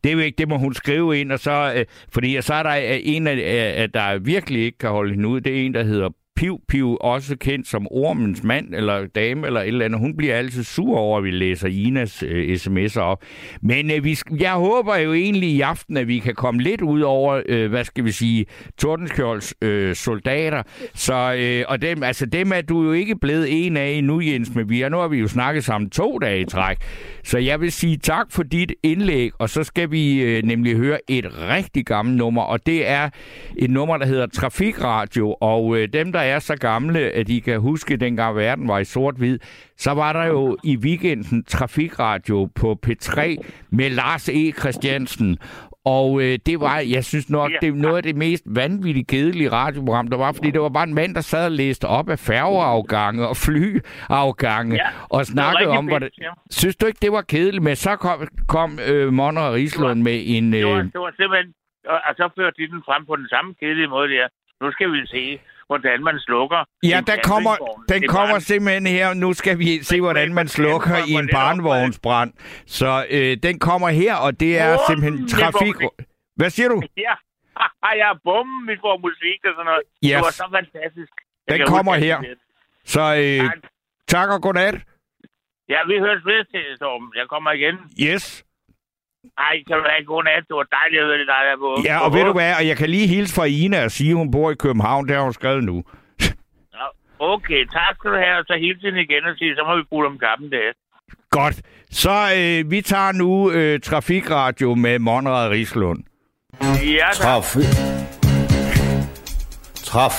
Det 0.00 0.08
er 0.10 0.14
jo 0.14 0.20
ikke, 0.20 0.36
det 0.36 0.48
må 0.48 0.56
hun 0.58 0.74
skrive 0.74 1.20
ind, 1.20 1.32
og 1.32 1.38
så, 1.38 1.56
øh, 1.76 1.84
fordi 2.14 2.40
så 2.40 2.54
er 2.54 2.62
der 2.62 2.76
øh, 2.76 2.98
en, 3.14 3.26
af, 3.26 3.34
øh, 3.80 3.88
der 3.94 4.18
virkelig 4.18 4.60
ikke 4.64 4.78
kan 4.78 4.90
holde 4.90 5.10
hende 5.14 5.28
ud. 5.28 5.40
Det 5.40 5.52
er 5.56 5.66
en, 5.66 5.74
der 5.74 5.82
hedder 5.82 6.10
Piv 6.36 6.60
Piv, 6.68 6.96
også 7.00 7.36
kendt 7.36 7.68
som 7.68 7.86
ormens 7.90 8.42
mand 8.42 8.74
eller 8.74 9.06
dame 9.06 9.46
eller 9.46 9.60
et 9.60 9.68
eller 9.68 9.84
andet. 9.84 10.00
Hun 10.00 10.16
bliver 10.16 10.34
altid 10.34 10.64
sur 10.64 10.96
over, 10.96 11.18
at 11.18 11.24
vi 11.24 11.30
læser 11.30 11.68
Inas 11.68 12.22
øh, 12.22 12.54
sms'er 12.54 13.00
op. 13.00 13.22
Men 13.62 13.90
øh, 13.90 14.04
vi, 14.04 14.18
jeg 14.40 14.52
håber 14.52 14.96
jo 14.96 15.12
egentlig 15.12 15.48
i 15.48 15.60
aften, 15.60 15.96
at 15.96 16.08
vi 16.08 16.18
kan 16.18 16.34
komme 16.34 16.62
lidt 16.62 16.80
ud 16.80 17.00
over, 17.00 17.42
øh, 17.48 17.70
hvad 17.70 17.84
skal 17.84 18.04
vi 18.04 18.10
sige, 18.10 18.46
Tordenskjolds 18.78 19.54
øh, 19.62 19.94
soldater. 19.94 20.62
Så, 20.94 21.34
øh, 21.38 21.64
og 21.68 21.82
dem, 21.82 22.02
altså 22.02 22.26
dem 22.26 22.52
er 22.52 22.60
du 22.60 22.84
jo 22.84 22.92
ikke 22.92 23.16
blevet 23.18 23.66
en 23.66 23.76
af 23.76 23.90
endnu, 23.90 24.20
Jens, 24.20 24.54
men 24.54 24.70
vi 24.70 24.82
er, 24.82 24.88
nu 24.88 24.96
har 24.96 25.08
vi 25.08 25.18
jo 25.18 25.28
snakket 25.28 25.64
sammen 25.64 25.90
to 25.90 26.18
dage 26.18 26.40
i 26.40 26.44
træk. 26.44 26.76
Så 27.24 27.38
jeg 27.38 27.60
vil 27.60 27.72
sige 27.72 27.96
tak 27.96 28.26
for 28.32 28.42
dit 28.42 28.72
indlæg, 28.82 29.30
og 29.38 29.50
så 29.50 29.64
skal 29.64 29.90
vi 29.90 30.22
øh, 30.22 30.42
nemlig 30.42 30.76
høre 30.76 30.98
et 31.08 31.26
rigtig 31.48 31.86
gammelt 31.86 32.18
nummer, 32.18 32.42
og 32.42 32.66
det 32.66 32.88
er 32.88 33.08
et 33.56 33.70
nummer, 33.70 33.96
der 33.96 34.06
hedder 34.06 34.26
Trafikradio, 34.26 35.36
og 35.40 35.78
øh, 35.78 35.88
dem, 35.92 36.12
der 36.12 36.23
er 36.24 36.38
så 36.38 36.56
gamle, 36.56 37.00
at 37.00 37.26
de 37.26 37.40
kan 37.40 37.60
huske, 37.60 37.96
dengang 37.96 38.36
verden 38.36 38.68
var 38.68 38.78
i 38.78 38.84
sort-hvid, 38.84 39.38
så 39.76 39.90
var 39.90 40.12
der 40.12 40.24
jo 40.24 40.56
i 40.64 40.76
weekenden 40.76 41.44
Trafikradio 41.44 42.48
på 42.54 42.78
P3 42.86 43.36
med 43.70 43.90
Lars 43.90 44.28
E. 44.28 44.52
Christiansen. 44.52 45.38
Og 45.84 46.22
øh, 46.22 46.38
det 46.46 46.60
var, 46.60 46.78
jeg 46.78 47.04
synes 47.04 47.30
nok, 47.30 47.50
det 47.60 47.68
er 47.68 47.72
noget 47.72 47.96
af 47.96 48.02
det 48.02 48.16
mest 48.16 48.44
vanvittigt 48.46 49.08
kedelige 49.08 49.52
radioprogram, 49.52 50.08
der 50.08 50.16
var, 50.16 50.32
fordi 50.32 50.50
det 50.50 50.60
var 50.60 50.68
bare 50.68 50.88
en 50.88 50.94
mand, 50.94 51.14
der 51.14 51.20
sad 51.20 51.44
og 51.44 51.52
læste 51.52 51.84
op 51.84 52.08
af 52.08 52.18
færgeafgange 52.18 53.28
og 53.28 53.36
flyafgange 53.36 54.74
ja, 54.74 54.88
og 55.08 55.26
snakkede 55.26 55.70
om, 55.70 55.86
hvordan... 55.86 56.10
Ja. 56.20 56.30
Synes 56.50 56.76
du 56.76 56.86
ikke, 56.86 56.98
det 57.02 57.12
var 57.12 57.22
kedeligt? 57.22 57.62
Men 57.62 57.76
så 57.76 57.96
kom, 57.96 58.28
kom 58.48 58.78
øh, 58.88 59.12
Monner 59.12 59.42
og 59.42 59.54
Rislund 59.54 60.02
med 60.02 60.22
en... 60.24 60.54
Øh... 60.54 60.60
Det, 60.60 60.66
var, 60.66 60.82
det 60.82 61.00
var 61.00 61.12
simpelthen 61.16 61.54
og, 61.92 61.98
og 62.08 62.12
så 62.18 62.24
fører 62.36 62.50
de 62.50 62.68
den 62.72 62.82
frem 62.88 63.06
på 63.06 63.16
den 63.16 63.28
samme 63.28 63.54
kedelige 63.60 63.88
måde 63.88 64.08
der. 64.14 64.28
Nu 64.60 64.72
skal 64.72 64.92
vi 64.92 65.06
se, 65.06 65.38
hvordan 65.66 66.02
man 66.04 66.18
slukker 66.18 66.64
Ja, 66.82 67.00
den 67.06 67.18
kommer, 67.24 67.54
den 67.56 68.02
Det 68.02 68.04
er 68.04 68.08
kommer 68.08 68.34
bare- 68.34 68.40
simpelthen 68.40 68.86
her. 68.86 69.14
Nu 69.14 69.32
skal 69.32 69.58
vi 69.58 69.82
se, 69.82 70.00
hvordan 70.00 70.34
man 70.34 70.48
slukker 70.48 70.96
i 71.08 71.12
en 71.12 71.28
barnevognsbrand. 71.32 72.32
Så 72.66 73.06
øh, 73.10 73.36
den 73.42 73.58
kommer 73.58 73.88
her, 73.88 74.14
og 74.16 74.40
det 74.40 74.58
er 74.58 74.76
Bum, 74.76 74.84
simpelthen 74.88 75.28
trafik... 75.28 75.74
Hvad 76.36 76.50
siger 76.50 76.68
du? 76.68 76.82
Ja, 76.96 77.14
ja, 78.02 78.10
bum, 78.24 78.48
vi 78.68 78.76
får 78.80 78.96
musik 79.08 79.40
og 79.44 79.52
sådan 79.56 79.64
noget. 79.70 79.82
Yes. 80.04 80.10
Det 80.10 80.16
var 80.16 80.30
så 80.42 80.46
fantastisk. 80.58 81.12
Jeg 81.48 81.58
Den 81.58 81.66
kommer 81.66 81.94
her. 81.94 82.20
det- 82.20 82.38
Så 82.84 83.00
øh, 83.00 83.40
Tak. 83.48 83.58
tak 84.08 84.28
og 84.30 84.42
godnat. 84.42 84.74
Ja, 85.68 85.78
vi 85.90 85.94
høres 85.98 86.22
ved 86.24 86.44
til, 86.52 86.64
Storm. 86.76 87.12
Jeg 87.16 87.26
kommer 87.28 87.50
igen. 87.52 87.74
Yes. 88.08 88.44
Ej, 89.38 89.54
kan 89.66 89.76
du 89.76 89.84
have 89.90 90.00
en 90.00 90.06
god 90.06 90.22
nat. 90.24 90.42
Det 90.48 90.54
var 90.60 90.66
dejligt 90.78 91.00
at 91.02 91.06
høre 91.06 91.18
det, 91.18 91.26
dig 91.26 91.42
der 91.50 91.56
på. 91.64 91.70
Ja, 91.84 91.96
og 92.04 92.12
ved 92.14 92.24
du 92.24 92.32
hvad, 92.32 92.52
og 92.58 92.66
jeg 92.70 92.76
kan 92.76 92.88
lige 92.90 93.06
hilse 93.06 93.34
fra 93.34 93.44
Ina 93.44 93.84
og 93.84 93.90
sige, 93.90 94.10
at 94.10 94.16
hun 94.16 94.30
bor 94.30 94.50
i 94.50 94.54
København. 94.54 95.08
Det 95.08 95.14
har 95.16 95.22
hun 95.22 95.32
skrevet 95.32 95.64
nu. 95.64 95.76
Ja, 96.76 96.86
Okay, 97.18 97.64
tak 97.76 97.94
skal 97.98 98.10
du 98.10 98.16
have. 98.16 98.36
Og 98.38 98.44
så 98.46 98.54
hilse 98.60 98.86
hende 98.86 99.02
igen 99.02 99.24
og 99.24 99.34
sige, 99.38 99.54
så 99.56 99.62
må 99.68 99.76
vi 99.76 99.82
bruge 99.90 100.06
om 100.06 100.18
kappen 100.18 100.50
der. 100.52 100.72
Godt. 101.30 101.56
Så 101.90 102.16
øh, 102.38 102.70
vi 102.70 102.80
tager 102.80 103.12
nu 103.12 103.50
øh, 103.50 103.80
Trafikradio 103.80 104.74
med 104.74 104.98
Monrad 104.98 105.50
Rislund. 105.50 106.02
Ja, 106.62 107.08
tak. 107.12 107.14
Traf. 107.14 107.56
Traf. 109.84 110.14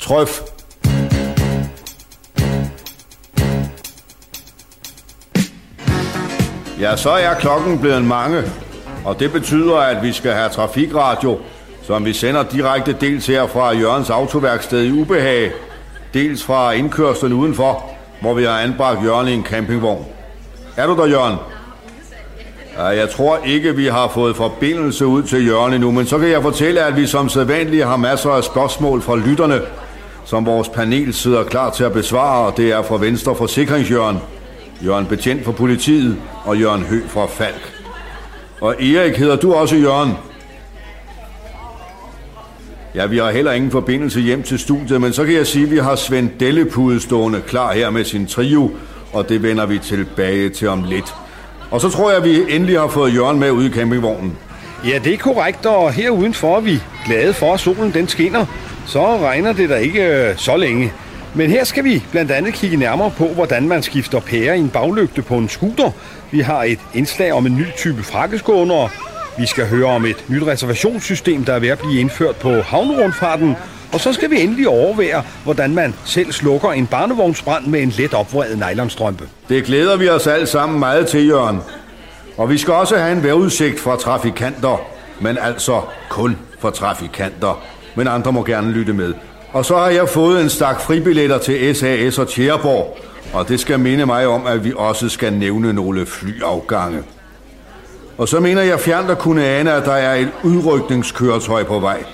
Trøf. 0.00 0.53
Ja, 6.80 6.96
så 6.96 7.10
er 7.10 7.34
klokken 7.34 7.78
blevet 7.78 8.04
mange, 8.04 8.42
og 9.04 9.20
det 9.20 9.32
betyder, 9.32 9.76
at 9.76 10.02
vi 10.02 10.12
skal 10.12 10.32
have 10.32 10.48
trafikradio, 10.48 11.38
som 11.82 12.04
vi 12.04 12.12
sender 12.12 12.42
direkte 12.42 12.96
dels 13.00 13.26
her 13.26 13.46
fra 13.46 13.74
Jørgens 13.74 14.10
autoværksted 14.10 14.82
i 14.82 14.92
Ubehag, 14.92 15.52
dels 16.14 16.44
fra 16.44 16.72
indkørslen 16.72 17.32
udenfor, 17.32 17.84
hvor 18.20 18.34
vi 18.34 18.44
har 18.44 18.60
anbragt 18.60 19.04
Jørgen 19.04 19.28
i 19.28 19.32
en 19.32 19.44
campingvogn. 19.44 20.06
Er 20.76 20.86
du 20.86 20.96
der, 20.96 21.06
Jørgen? 21.06 21.36
Ja, 22.78 22.84
jeg 22.84 23.10
tror 23.10 23.38
ikke, 23.46 23.76
vi 23.76 23.86
har 23.86 24.08
fået 24.08 24.36
forbindelse 24.36 25.06
ud 25.06 25.22
til 25.22 25.46
Jørgen 25.46 25.74
endnu, 25.74 25.90
men 25.90 26.06
så 26.06 26.18
kan 26.18 26.28
jeg 26.28 26.42
fortælle, 26.42 26.80
at 26.80 26.96
vi 26.96 27.06
som 27.06 27.28
sædvanligt 27.28 27.86
har 27.86 27.96
masser 27.96 28.30
af 28.30 28.44
spørgsmål 28.44 29.02
fra 29.02 29.16
lytterne, 29.16 29.60
som 30.24 30.46
vores 30.46 30.68
panel 30.68 31.14
sidder 31.14 31.44
klar 31.44 31.70
til 31.70 31.84
at 31.84 31.92
besvare, 31.92 32.46
og 32.46 32.56
det 32.56 32.72
er 32.72 32.82
fra 32.82 32.96
Venstre 32.96 33.34
Forsikringsjørgen, 33.34 34.18
Jørgen 34.84 35.06
Betjent 35.06 35.44
for 35.44 35.52
politiet 35.52 36.16
og 36.44 36.60
Jørgen 36.60 36.82
Hø 36.82 37.00
fra 37.08 37.26
Falk. 37.26 37.72
Og 38.60 38.82
Erik 38.82 39.16
hedder 39.16 39.36
du 39.36 39.54
også 39.54 39.76
Jørgen? 39.76 40.12
Ja, 42.94 43.06
vi 43.06 43.18
har 43.18 43.30
heller 43.30 43.52
ingen 43.52 43.70
forbindelse 43.70 44.20
hjem 44.20 44.42
til 44.42 44.58
studiet, 44.58 45.00
men 45.00 45.12
så 45.12 45.24
kan 45.24 45.34
jeg 45.34 45.46
sige, 45.46 45.64
at 45.64 45.70
vi 45.70 45.78
har 45.78 45.96
Svend 45.96 46.30
Dellepude 46.40 47.00
stående 47.00 47.40
klar 47.40 47.72
her 47.72 47.90
med 47.90 48.04
sin 48.04 48.26
trio, 48.26 48.70
og 49.12 49.28
det 49.28 49.42
vender 49.42 49.66
vi 49.66 49.78
tilbage 49.78 50.48
til 50.48 50.68
om 50.68 50.84
lidt. 50.84 51.14
Og 51.70 51.80
så 51.80 51.90
tror 51.90 52.10
jeg, 52.10 52.18
at 52.18 52.24
vi 52.24 52.54
endelig 52.54 52.80
har 52.80 52.88
fået 52.88 53.14
Jørgen 53.14 53.40
med 53.40 53.50
ud 53.50 53.64
i 53.64 53.70
campingvognen. 53.70 54.38
Ja, 54.88 54.98
det 55.04 55.14
er 55.14 55.18
korrekt, 55.18 55.66
og 55.66 55.92
her 55.92 56.10
udenfor 56.10 56.56
er 56.56 56.60
vi 56.60 56.80
glade 57.06 57.34
for, 57.34 57.54
at 57.54 57.60
solen 57.60 57.94
den 57.94 58.08
skinner. 58.08 58.46
Så 58.86 59.18
regner 59.18 59.52
det 59.52 59.68
da 59.68 59.76
ikke 59.76 60.02
øh, 60.02 60.36
så 60.36 60.56
længe. 60.56 60.92
Men 61.36 61.50
her 61.50 61.64
skal 61.64 61.84
vi 61.84 62.04
blandt 62.10 62.30
andet 62.30 62.54
kigge 62.54 62.76
nærmere 62.76 63.10
på, 63.10 63.26
hvordan 63.26 63.68
man 63.68 63.82
skifter 63.82 64.20
pære 64.20 64.56
i 64.56 64.60
en 64.60 64.68
baglygte 64.68 65.22
på 65.22 65.34
en 65.34 65.48
scooter. 65.48 65.90
Vi 66.30 66.40
har 66.40 66.62
et 66.62 66.78
indslag 66.94 67.32
om 67.32 67.46
en 67.46 67.56
ny 67.56 67.64
type 67.76 68.02
frakkeskåner. 68.02 68.88
Vi 69.38 69.46
skal 69.46 69.66
høre 69.66 69.86
om 69.86 70.04
et 70.04 70.24
nyt 70.28 70.42
reservationssystem, 70.42 71.44
der 71.44 71.52
er 71.52 71.58
ved 71.58 71.68
at 71.68 71.78
blive 71.78 72.00
indført 72.00 72.36
på 72.36 72.60
havnerundfarten. 72.60 73.56
Og 73.92 74.00
så 74.00 74.12
skal 74.12 74.30
vi 74.30 74.40
endelig 74.40 74.68
overvære, 74.68 75.22
hvordan 75.44 75.74
man 75.74 75.94
selv 76.04 76.32
slukker 76.32 76.72
en 76.72 76.86
barnevognsbrand 76.86 77.66
med 77.66 77.80
en 77.80 77.92
let 77.98 78.14
opvredet 78.14 78.58
nylonstrømpe. 78.58 79.28
Det 79.48 79.64
glæder 79.64 79.96
vi 79.96 80.08
os 80.08 80.26
alle 80.26 80.46
sammen 80.46 80.78
meget 80.78 81.06
til, 81.06 81.26
Jørgen. 81.28 81.60
Og 82.36 82.50
vi 82.50 82.58
skal 82.58 82.74
også 82.74 82.96
have 82.96 83.12
en 83.12 83.22
vejrudsigt 83.22 83.80
fra 83.80 83.96
trafikanter, 83.96 84.82
men 85.20 85.38
altså 85.38 85.80
kun 86.08 86.36
for 86.58 86.70
trafikanter. 86.70 87.62
Men 87.94 88.08
andre 88.08 88.32
må 88.32 88.44
gerne 88.44 88.70
lytte 88.70 88.92
med. 88.92 89.14
Og 89.54 89.64
så 89.64 89.76
har 89.76 89.88
jeg 89.88 90.08
fået 90.08 90.42
en 90.42 90.50
stak 90.50 90.80
fribilletter 90.80 91.38
til 91.38 91.76
SAS 91.76 92.18
og 92.18 92.28
Tjæreborg, 92.28 92.98
og 93.32 93.48
det 93.48 93.60
skal 93.60 93.80
minde 93.80 94.06
mig 94.06 94.26
om, 94.26 94.46
at 94.46 94.64
vi 94.64 94.72
også 94.76 95.08
skal 95.08 95.32
nævne 95.32 95.72
nogle 95.72 96.06
flyafgange. 96.06 97.02
Og 98.18 98.28
så 98.28 98.40
mener 98.40 98.62
jeg 98.62 98.80
fjernt 98.80 99.10
at 99.10 99.18
kunne 99.18 99.46
ane, 99.46 99.72
at 99.72 99.84
der 99.84 99.92
er 99.92 100.14
et 100.14 100.28
udrykningskøretøj 100.42 101.64
på 101.64 101.78
vej. 101.78 102.04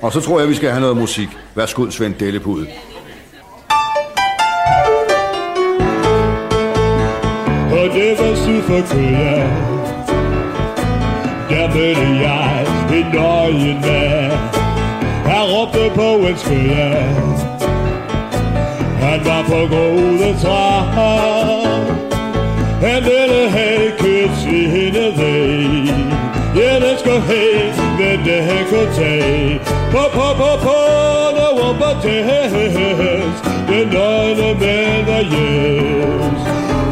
Og 0.00 0.12
så 0.12 0.20
tror 0.20 0.40
jeg, 0.40 0.48
vi 0.48 0.54
skal 0.54 0.70
have 0.70 0.80
noget 0.80 0.96
musik. 0.96 1.28
Værsgo, 1.54 1.90
Svend 1.90 2.14
Dellepude. 2.14 2.66
og 7.86 7.94
det 7.94 8.18
var 8.18 8.34
syd 8.34 8.62
for 8.62 8.94
Køge. 8.94 9.36
Der 11.50 11.74
mødte 11.74 12.00
jeg 12.00 12.66
en 12.92 13.06
nøgen 13.12 13.80
mand. 13.80 14.55
Han 15.56 15.64
råbte 15.64 15.90
på 15.94 16.28
en 16.28 16.36
skøje. 16.38 17.06
Han 19.00 19.20
var 19.24 19.42
på 19.42 19.60
gode 19.74 20.38
træer. 20.42 21.76
Han 22.80 23.04
ville 23.04 23.50
have 23.50 23.92
i 24.52 24.66
hende 24.68 25.12
væg. 25.18 25.94
Ja, 26.56 26.74
den 26.88 26.98
skal 26.98 27.20
have, 27.20 27.72
men 27.98 28.24
det 28.24 28.42
her 28.42 28.64
kunne 28.70 28.94
tage. 28.94 29.60
På, 29.90 29.98
på, 30.12 30.26
på, 30.36 30.50
på, 30.62 30.78
der 31.36 31.50
var 31.62 31.72
på 31.80 32.02
tæs. 32.02 32.52
Den 33.68 33.88
nøgne 33.88 34.54
mand 34.60 35.08
er 35.08 35.24
yes. 35.24 36.40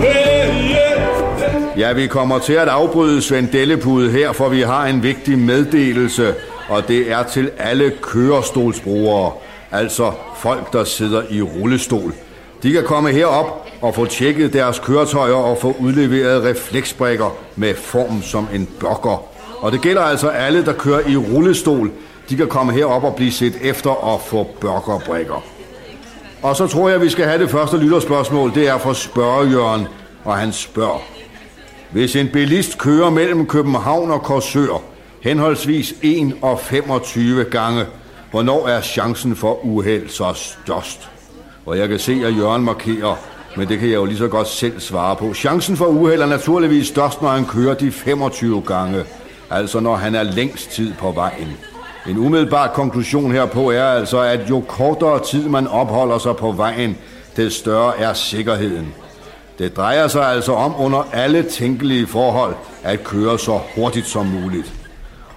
Hey, 0.01 0.71
yeah. 0.71 1.79
Ja, 1.79 1.93
vi 1.93 2.07
kommer 2.07 2.39
til 2.39 2.53
at 2.53 2.69
afbryde 2.69 3.23
Svend 3.23 3.49
Dellepude 3.49 4.11
her, 4.11 4.33
for 4.33 4.49
vi 4.49 4.61
har 4.61 4.87
en 4.87 5.03
vigtig 5.03 5.39
meddelelse, 5.39 6.35
og 6.69 6.89
det 6.89 7.11
er 7.11 7.23
til 7.23 7.51
alle 7.59 7.93
kørestolsbrugere, 8.03 9.33
altså 9.71 10.12
folk, 10.37 10.73
der 10.73 10.85
sidder 10.85 11.23
i 11.31 11.43
rullestol. 11.43 12.15
De 12.62 12.73
kan 12.73 12.85
komme 12.85 13.11
herop 13.11 13.67
og 13.83 13.95
få 13.95 14.07
tjekket 14.07 14.53
deres 14.53 14.79
køretøjer 14.79 15.35
og 15.35 15.59
få 15.59 15.77
udleveret 15.81 16.45
refleksbrikker 16.45 17.37
med 17.57 17.75
form 17.75 18.23
som 18.23 18.49
en 18.55 18.69
blokker. 18.79 19.23
Og 19.61 19.73
det 19.73 19.81
gælder 19.81 20.03
altså 20.03 20.29
alle, 20.29 20.65
der 20.65 20.73
kører 20.73 21.09
i 21.09 21.17
rullestol. 21.17 21.91
De 22.29 22.37
kan 22.37 22.49
komme 22.49 22.73
herop 22.73 23.05
og 23.05 23.15
blive 23.15 23.33
set 23.33 23.55
efter 23.62 23.91
og 23.91 24.21
få 24.21 24.47
burgerbrikker. 24.61 25.45
Og 26.43 26.57
så 26.57 26.67
tror 26.67 26.89
jeg, 26.89 27.01
vi 27.01 27.09
skal 27.09 27.25
have 27.25 27.43
det 27.43 27.51
første 27.51 27.77
lytterspørgsmål. 27.77 28.55
Det 28.55 28.69
er 28.69 28.79
fra 28.79 28.95
spørgejørgen, 28.95 29.87
og 30.25 30.37
han 30.37 30.53
spørger. 30.53 31.03
Hvis 31.91 32.17
en 32.17 32.29
bilist 32.29 32.79
kører 32.79 33.11
mellem 33.11 33.47
København 33.47 34.11
og 34.11 34.23
Korsør, 34.23 34.83
henholdsvis 35.25 35.95
1 36.03 36.35
og 36.43 36.61
25 36.61 37.45
gange, 37.45 37.85
hvornår 38.31 38.68
er 38.68 38.81
chancen 38.81 39.37
for 39.37 39.64
uheld 39.64 40.09
så 40.09 40.33
størst? 40.35 41.09
Og 41.66 41.79
jeg 41.79 41.89
kan 41.89 41.99
se, 41.99 42.12
at 42.12 42.37
Jørgen 42.37 42.62
markerer, 42.62 43.16
men 43.57 43.68
det 43.68 43.79
kan 43.79 43.89
jeg 43.89 43.95
jo 43.95 44.05
lige 44.05 44.18
så 44.18 44.29
godt 44.29 44.49
selv 44.49 44.81
svare 44.81 45.16
på. 45.16 45.35
Chancen 45.35 45.77
for 45.77 45.87
uheld 45.87 46.22
er 46.22 46.27
naturligvis 46.27 46.87
størst, 46.87 47.22
når 47.22 47.29
han 47.29 47.47
kører 47.47 47.75
de 47.75 47.93
25 47.93 48.62
gange, 48.62 49.05
altså 49.51 49.81
når 49.81 49.97
han 49.97 50.14
er 50.14 50.22
længst 50.22 50.70
tid 50.70 50.95
på 50.99 51.12
vejen. 51.12 51.57
En 52.09 52.18
umiddelbar 52.18 52.68
konklusion 52.68 53.33
herpå 53.33 53.70
er 53.70 53.85
altså, 53.85 54.20
at 54.20 54.51
jo 54.51 54.64
kortere 54.68 55.25
tid 55.25 55.49
man 55.49 55.66
opholder 55.66 56.18
sig 56.18 56.37
på 56.37 56.53
vejen, 56.53 56.99
det 57.37 57.53
større 57.53 57.99
er 57.99 58.12
sikkerheden. 58.12 58.95
Det 59.59 59.77
drejer 59.77 60.09
sig 60.09 60.27
altså 60.27 60.53
om 60.53 60.75
under 60.79 61.09
alle 61.12 61.43
tænkelige 61.43 62.07
forhold 62.07 62.55
at 62.83 63.05
køre 63.05 63.39
så 63.39 63.61
hurtigt 63.77 64.07
som 64.07 64.27
muligt. 64.27 64.84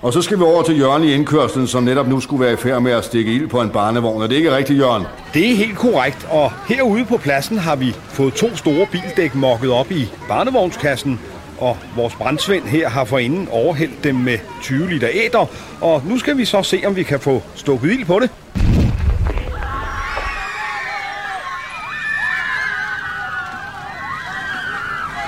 Og 0.01 0.13
så 0.13 0.21
skal 0.21 0.37
vi 0.37 0.43
over 0.43 0.63
til 0.63 0.79
Jørgen 0.79 1.03
i 1.03 1.13
indkørslen, 1.13 1.67
som 1.67 1.83
netop 1.83 2.07
nu 2.07 2.19
skulle 2.19 2.45
være 2.45 2.53
i 2.53 2.55
færd 2.55 2.81
med 2.81 2.91
at 2.91 3.05
stikke 3.05 3.33
ild 3.33 3.47
på 3.47 3.61
en 3.61 3.69
barnevogn. 3.69 4.21
Er 4.21 4.27
det 4.27 4.35
ikke 4.35 4.55
rigtigt, 4.55 4.79
Jørgen? 4.79 5.03
Det 5.33 5.51
er 5.51 5.55
helt 5.55 5.77
korrekt, 5.77 6.27
og 6.29 6.51
herude 6.67 7.05
på 7.05 7.17
pladsen 7.17 7.57
har 7.57 7.75
vi 7.75 7.95
fået 8.09 8.33
to 8.33 8.55
store 8.55 8.87
bildæk 8.91 9.35
mokket 9.35 9.71
op 9.71 9.91
i 9.91 10.09
barnevognskassen, 10.27 11.19
og 11.57 11.77
vores 11.95 12.15
brandsvend 12.15 12.63
her 12.63 12.89
har 12.89 13.05
forinden 13.05 13.47
overhældt 13.51 14.03
dem 14.03 14.15
med 14.15 14.37
20 14.61 14.89
liter 14.89 15.09
æder, 15.13 15.45
og 15.81 16.01
nu 16.05 16.19
skal 16.19 16.37
vi 16.37 16.45
så 16.45 16.63
se, 16.63 16.81
om 16.85 16.95
vi 16.95 17.03
kan 17.03 17.19
få 17.19 17.41
stukket 17.55 17.91
ild 17.91 18.05
på 18.05 18.19
det. 18.19 18.29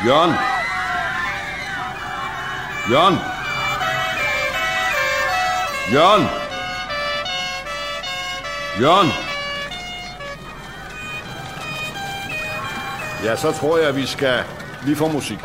Jørgen! 0.05 0.34
Jørgen! 2.91 3.38
Jørgen! 5.93 6.27
Jørgen! 8.81 9.07
Ja, 13.23 13.35
så 13.35 13.51
tror 13.51 13.77
jeg, 13.77 13.95
vi 13.95 14.05
skal... 14.05 14.43
Vi 14.85 14.95
får 14.95 15.07
musik. 15.07 15.39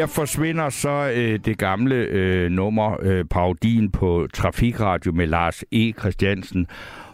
Her 0.00 0.06
forsvinder 0.06 0.68
så 0.68 1.12
øh, 1.14 1.38
det 1.44 1.58
gamle 1.58 1.94
øh, 1.94 2.50
nummer, 2.50 2.96
øh, 3.02 3.24
parodien 3.24 3.90
på 3.90 4.26
Trafikradio 4.34 5.12
med 5.12 5.26
Lars 5.26 5.64
E. 5.72 5.92
Christiansen. 5.98 6.66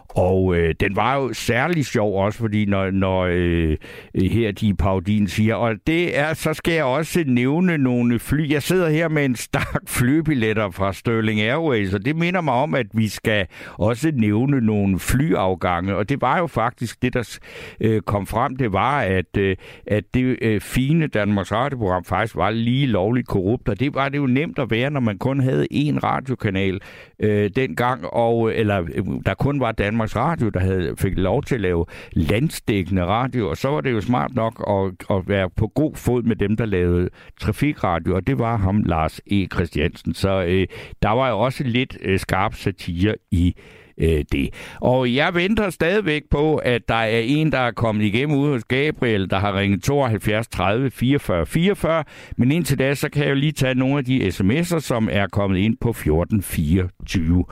Og 0.09 0.55
øh, 0.55 0.75
den 0.79 0.95
var 0.95 1.15
jo 1.15 1.33
særlig 1.33 1.85
sjov 1.85 2.23
også, 2.23 2.39
fordi 2.39 2.65
når, 2.65 2.91
når 2.91 3.27
øh, 3.31 3.77
her 4.15 4.51
de 4.51 4.73
paudin 4.73 5.27
siger, 5.27 5.55
og 5.55 5.75
det 5.87 6.17
er, 6.17 6.33
så 6.33 6.53
skal 6.53 6.73
jeg 6.73 6.83
også 6.83 7.23
nævne 7.27 7.77
nogle 7.77 8.19
fly. 8.19 8.51
Jeg 8.51 8.63
sidder 8.63 8.89
her 8.89 9.09
med 9.09 9.25
en 9.25 9.35
stak 9.35 9.89
flybilletter 9.97 10.69
fra 10.69 10.93
Sterling 10.93 11.41
Airways, 11.41 11.93
og 11.93 12.05
det 12.05 12.15
minder 12.15 12.41
mig 12.41 12.53
om, 12.53 12.75
at 12.75 12.85
vi 12.93 13.07
skal 13.07 13.47
også 13.73 14.11
nævne 14.13 14.61
nogle 14.61 14.99
flyafgange. 14.99 15.95
Og 15.95 16.09
det 16.09 16.21
var 16.21 16.37
jo 16.37 16.47
faktisk 16.47 17.01
det, 17.01 17.13
der 17.13 17.39
øh, 17.79 18.01
kom 18.01 18.27
frem, 18.27 18.55
det 18.55 18.73
var, 18.73 19.01
at, 19.01 19.37
øh, 19.37 19.55
at 19.87 20.03
det 20.13 20.37
øh, 20.41 20.61
fine 20.61 21.07
Danmarks 21.07 21.51
radioprogram 21.51 22.03
faktisk 22.03 22.35
var 22.35 22.49
lige 22.49 22.87
lovligt 22.87 23.27
korrupt, 23.27 23.69
og 23.69 23.79
det 23.79 23.93
var 23.93 24.09
det 24.09 24.17
jo 24.17 24.25
nemt 24.25 24.59
at 24.59 24.71
være, 24.71 24.89
når 24.89 24.99
man 24.99 25.17
kun 25.17 25.39
havde 25.39 25.67
én 25.73 25.99
radiokanal 26.03 26.81
øh, 27.19 27.51
dengang, 27.55 28.05
og, 28.05 28.55
eller 28.55 28.81
øh, 28.81 29.05
der 29.25 29.33
kun 29.33 29.59
var 29.59 29.71
Danmarks 29.71 30.15
Radio, 30.15 30.49
der 30.49 30.59
havde, 30.59 30.95
fik 30.97 31.17
lov 31.17 31.43
til 31.43 31.55
at 31.55 31.61
lave 31.61 31.85
landsdækkende 32.11 33.05
radio, 33.05 33.49
og 33.49 33.57
så 33.57 33.69
var 33.69 33.81
det 33.81 33.91
jo 33.91 34.01
smart 34.01 34.35
nok 34.35 34.63
at, 34.69 35.17
at 35.17 35.29
være 35.29 35.49
på 35.49 35.67
god 35.67 35.95
fod 35.95 36.23
med 36.23 36.35
dem, 36.35 36.55
der 36.57 36.65
lavede 36.65 37.09
trafikradio, 37.41 38.15
og 38.15 38.27
det 38.27 38.39
var 38.39 38.57
ham, 38.57 38.83
Lars 38.83 39.21
E. 39.31 39.47
Christiansen. 39.53 40.13
Så 40.13 40.43
øh, 40.43 40.67
der 41.01 41.09
var 41.09 41.29
jo 41.29 41.39
også 41.39 41.63
lidt 41.63 41.97
øh, 42.01 42.19
skarp 42.19 42.55
satire 42.55 43.15
i 43.31 43.55
øh, 43.97 44.25
det. 44.31 44.49
Og 44.81 45.15
jeg 45.15 45.33
venter 45.33 45.69
stadigvæk 45.69 46.23
på, 46.31 46.55
at 46.55 46.81
der 46.87 46.95
er 46.95 47.19
en, 47.19 47.51
der 47.51 47.59
er 47.59 47.71
kommet 47.71 48.05
igennem 48.05 48.37
ude 48.37 48.51
hos 48.51 48.63
Gabriel, 48.63 49.29
der 49.29 49.39
har 49.39 49.59
ringet 49.59 49.83
72 49.83 50.47
30 50.47 50.91
44 50.91 51.45
44. 51.45 52.03
Men 52.37 52.51
indtil 52.51 52.79
da, 52.79 52.95
så 52.95 53.09
kan 53.09 53.23
jeg 53.23 53.29
jo 53.29 53.35
lige 53.35 53.51
tage 53.51 53.75
nogle 53.75 53.97
af 53.97 54.05
de 54.05 54.27
sms'er, 54.27 54.79
som 54.79 55.09
er 55.11 55.27
kommet 55.27 55.57
ind 55.57 55.77
på 55.81 55.89
1424. 55.89 57.45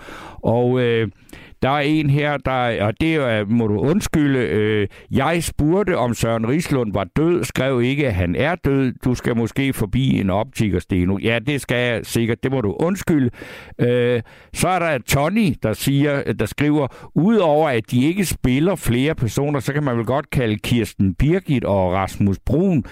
Og 0.43 0.79
øh, 0.79 1.07
der 1.66 1.72
er 1.72 1.80
en 1.80 2.09
her, 2.09 2.38
der, 2.38 2.84
og 2.86 2.93
det 3.01 3.16
er, 3.16 3.45
må 3.45 3.68
du 3.68 3.80
undskylde, 3.80 4.39
øh, 4.39 4.88
jeg 5.11 5.43
spurgte, 5.43 5.97
om 5.97 6.13
Søren 6.13 6.49
Rislund 6.49 6.93
var 6.93 7.03
død, 7.03 7.43
skrev 7.43 7.82
ikke, 7.82 8.07
at 8.07 8.13
han 8.13 8.36
er 8.36 8.55
død. 8.55 8.93
Du 9.05 9.16
skal 9.16 9.38
måske 9.38 9.74
forbi 9.74 10.20
en 10.20 10.30
optiker, 10.30 10.80
Steno. 10.80 11.18
Ja, 11.24 11.39
det 11.47 11.61
skal 11.61 11.78
jeg 11.78 12.05
sikkert, 12.05 12.43
det 12.43 12.51
må 12.51 12.61
du 12.61 12.76
undskylde. 12.80 13.30
Øh, 13.80 14.22
så 14.53 14.68
er 14.68 14.80
der 14.80 14.97
Tony, 14.97 15.53
der, 15.63 15.74
siger, 15.74 16.34
der 16.34 16.45
skriver, 16.45 16.88
udover 17.16 17.70
at 17.70 17.91
de 17.91 18.03
ikke 18.05 18.26
spiller 18.26 18.76
flere 18.76 19.16
personer, 19.16 19.59
så 19.59 19.74
kan 19.74 19.84
man 19.84 19.97
vel 19.97 20.05
godt 20.05 20.30
kalde 20.30 20.57
Kirsten 20.57 21.16
Birgit 21.16 21.63
og 21.63 21.93
Rasmus 21.93 22.39
Brun 22.45 22.84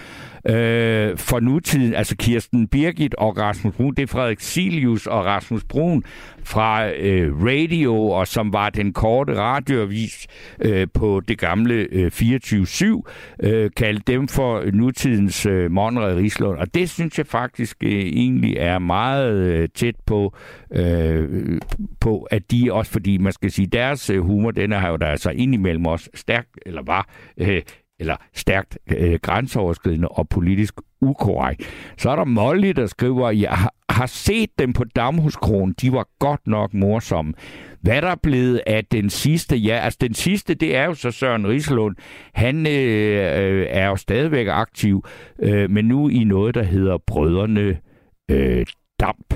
øh, 0.47 1.17
for 1.17 1.39
nutiden, 1.39 1.93
altså 1.93 2.15
Kirsten 2.17 2.67
Birgit 2.67 3.15
og 3.15 3.37
Rasmus 3.37 3.73
Brun, 3.75 3.93
det 3.93 4.03
er 4.03 4.07
Frederik 4.07 4.39
Silius 4.39 5.07
og 5.07 5.25
Rasmus 5.25 5.63
Brun 5.63 6.03
fra 6.43 6.89
øh, 6.89 7.45
radio, 7.45 8.09
og 8.09 8.27
som 8.27 8.53
var 8.53 8.62
den 8.69 8.93
korte 8.93 9.35
radioavis 9.35 10.27
øh, 10.59 10.87
på 10.93 11.21
det 11.27 11.39
gamle 11.39 11.87
øh, 11.91 12.11
24-7, 12.15 13.01
øh, 13.43 13.71
kaldte 13.77 14.13
dem 14.13 14.27
for 14.27 14.63
nutidens 14.73 15.45
øh, 15.45 15.71
Monrad 15.71 16.15
Rislund. 16.15 16.57
Og 16.59 16.73
det 16.73 16.89
synes 16.89 17.17
jeg 17.17 17.27
faktisk 17.27 17.77
øh, 17.83 17.91
egentlig 17.91 18.57
er 18.57 18.79
meget 18.79 19.33
øh, 19.33 19.69
tæt 19.75 19.95
på, 20.05 20.35
øh, 20.71 21.59
på, 21.99 22.27
at 22.31 22.51
de 22.51 22.73
også, 22.73 22.91
fordi 22.91 23.17
man 23.17 23.33
skal 23.33 23.51
sige, 23.51 23.67
deres 23.67 24.09
øh, 24.09 24.21
humor, 24.21 24.51
den 24.51 24.71
har 24.71 24.89
jo 24.89 24.95
der 24.95 25.07
altså 25.07 25.29
indimellem 25.29 25.85
også 25.85 26.09
stærkt, 26.13 26.49
eller 26.65 26.81
var 26.81 27.09
øh, 27.37 27.61
eller 27.99 28.15
stærkt 28.33 28.77
øh, 28.97 29.19
grænseoverskridende 29.21 30.07
og 30.07 30.29
politisk 30.29 30.73
ukorrekt. 31.01 31.61
Så 31.97 32.09
er 32.09 32.15
der 32.15 32.23
Molly, 32.25 32.69
der 32.69 32.85
skriver, 32.85 33.31
jeg 33.31 33.57
har 33.93 34.05
set 34.05 34.49
dem 34.59 34.73
på 34.73 34.83
Damhuskronen. 34.83 35.75
De 35.81 35.91
var 35.91 36.07
godt 36.19 36.47
nok 36.47 36.73
morsomme. 36.73 37.33
Hvad 37.81 38.01
der 38.01 38.07
er 38.07 38.15
blevet 38.23 38.61
af 38.67 38.85
den 38.85 39.09
sidste? 39.09 39.57
Ja, 39.57 39.75
altså 39.75 39.97
den 40.01 40.13
sidste, 40.13 40.53
det 40.53 40.75
er 40.75 40.85
jo 40.85 40.93
så 40.93 41.11
Søren 41.11 41.47
Rislund. 41.47 41.95
Han 42.33 42.67
øh, 42.67 43.43
øh, 43.43 43.65
er 43.69 43.87
jo 43.87 43.95
stadigvæk 43.95 44.47
aktiv, 44.47 45.05
øh, 45.39 45.69
men 45.69 45.85
nu 45.85 46.09
i 46.09 46.23
noget, 46.23 46.55
der 46.55 46.63
hedder 46.63 46.97
Brødrene 47.07 47.77
øh, 48.31 48.65
Damp. 48.99 49.33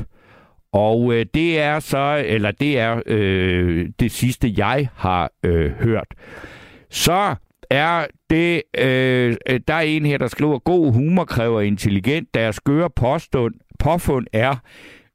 Og 0.74 1.14
øh, 1.14 1.26
det 1.34 1.60
er 1.60 1.80
så, 1.80 2.24
eller 2.26 2.51
det 2.51 2.80
er 2.80 3.01
øh, 3.05 3.89
det 3.99 4.12
sidste, 4.12 4.53
jeg 4.58 4.88
har 4.95 5.32
øh, 5.43 5.72
hørt. 5.72 6.08
Så 6.89 7.36
er 7.70 8.05
det, 8.30 8.64
øh, 8.78 9.36
øh 9.49 9.60
der 9.68 9.74
er 9.74 9.82
en 9.82 10.05
her, 10.05 10.18
der 10.18 10.28
skriver, 10.28 10.60
god 10.60 10.93
humor 10.93 11.26
kræver 11.26 11.62
intelligent. 11.62 12.34
Deres 12.34 12.55
skøre 12.55 12.89
påstund, 12.89 13.53
påfund 13.80 14.28
er, 14.34 14.56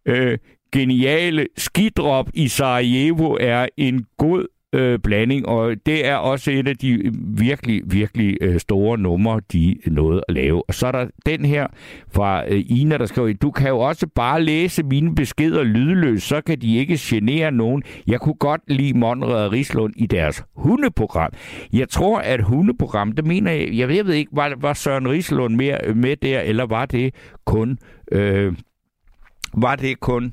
øh, 0.07 0.39
geniale 0.73 1.47
skidrop 1.57 2.31
i 2.35 2.49
Sarajevo 2.49 3.37
er 3.41 3.69
en 3.77 4.07
god 4.17 4.47
øh, 4.73 4.99
blanding, 4.99 5.49
og 5.49 5.77
det 5.87 6.07
er 6.07 6.15
også 6.15 6.51
et 6.51 6.69
af 6.69 6.77
de 6.77 7.13
virkelig, 7.37 7.83
virkelig 7.87 8.37
øh, 8.41 8.61
store 8.61 8.99
numre, 8.99 9.41
de 9.53 9.77
nåede 9.87 10.23
at 10.29 10.35
lave. 10.35 10.63
Og 10.69 10.75
så 10.75 10.87
er 10.87 10.93
der 10.93 11.07
den 11.27 11.45
her 11.45 11.67
fra 12.13 12.45
øh, 12.49 12.65
Ina, 12.67 12.99
der 12.99 13.07
skriver, 13.07 13.33
du 13.33 13.51
kan 13.51 13.69
jo 13.69 13.79
også 13.79 14.07
bare 14.15 14.43
læse 14.43 14.83
mine 14.83 15.15
beskeder 15.15 15.63
lydløst, 15.63 16.27
så 16.27 16.41
kan 16.41 16.61
de 16.61 16.77
ikke 16.77 16.99
genere 17.01 17.53
nogen. 17.53 17.83
Jeg 18.07 18.21
kunne 18.21 18.35
godt 18.35 18.61
lide 18.69 18.99
Monrad 18.99 19.45
og 19.45 19.53
Rislund 19.53 19.95
i 19.97 20.07
deres 20.07 20.45
hundeprogram. 20.57 21.31
Jeg 21.73 21.89
tror, 21.89 22.19
at 22.19 22.43
hundeprogram, 22.43 23.13
det 23.13 23.27
mener 23.27 23.53
jeg, 23.53 23.69
jeg 23.73 23.89
ved, 23.89 23.97
jeg 23.97 24.07
ved 24.07 24.15
ikke, 24.15 24.37
var, 24.37 24.55
var 24.61 24.73
Søren 24.73 25.09
Rislund 25.09 25.57
mere 25.57 25.79
øh, 25.85 25.97
med 25.97 26.17
der, 26.17 26.41
eller 26.41 26.67
var 26.67 26.87
det 26.87 27.15
kun, 27.47 27.79
øh, 28.13 28.53
var 29.55 29.77
det 29.77 30.01
kun 30.01 30.33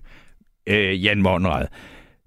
øh, 0.68 1.06
Jan 1.06 1.22
Monrad? 1.22 1.68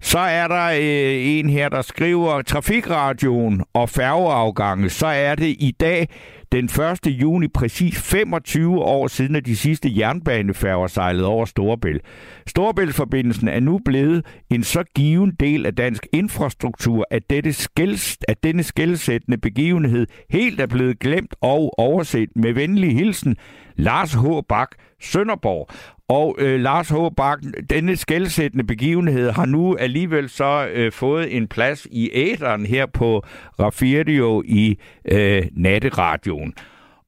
Så 0.03 0.19
er 0.19 0.47
der 0.47 0.65
øh, 0.65 1.39
en 1.39 1.49
her, 1.49 1.69
der 1.69 1.81
skriver, 1.81 2.41
trafikradioen 2.41 3.61
og 3.73 3.89
færgeafgange, 3.89 4.89
så 4.89 5.07
er 5.07 5.35
det 5.35 5.55
i 5.59 5.75
dag 5.79 6.07
den 6.51 6.65
1. 6.65 6.99
juni 7.05 7.47
præcis 7.47 8.01
25 8.01 8.79
år 8.79 9.07
siden, 9.07 9.35
at 9.35 9.45
de 9.45 9.55
sidste 9.55 9.91
jernbanefærger 9.97 10.87
sejlede 10.87 11.25
over 11.25 11.45
Storebælt. 11.45 12.01
Storebæltforbindelsen 12.47 13.47
er 13.47 13.59
nu 13.59 13.79
blevet 13.85 14.25
en 14.49 14.63
så 14.63 14.83
given 14.95 15.31
del 15.39 15.65
af 15.65 15.75
dansk 15.75 16.07
infrastruktur, 16.13 17.05
at, 17.11 17.29
dette 17.29 17.53
skæls, 17.53 18.17
at 18.27 18.43
denne 18.43 18.63
skældsættende 18.63 19.37
begivenhed 19.37 20.07
helt 20.29 20.61
er 20.61 20.67
blevet 20.67 20.99
glemt 20.99 21.35
og 21.41 21.79
overset. 21.79 22.29
Med 22.35 22.53
venlig 22.53 22.95
hilsen, 22.95 23.35
Lars 23.75 24.13
H. 24.13 24.25
Bak, 24.49 24.69
Sønderborg. 25.01 25.69
Og 26.09 26.35
øh, 26.39 26.59
Lars 26.59 26.89
H. 26.89 26.95
Bak, 27.17 27.39
denne 27.69 27.95
skældsættende 27.95 28.67
begivenhed 28.67 29.31
har 29.31 29.45
nu 29.45 29.75
alligevel 29.75 30.29
så 30.29 30.67
øh, 30.73 30.91
fået 30.91 31.37
en 31.37 31.47
plads 31.47 31.87
i 31.91 32.09
æderen 32.13 32.65
her 32.65 32.85
på 32.85 33.23
Raffirdio 33.59 34.43
i 34.45 34.79
øh, 35.11 35.43
natteradioen. 35.51 36.53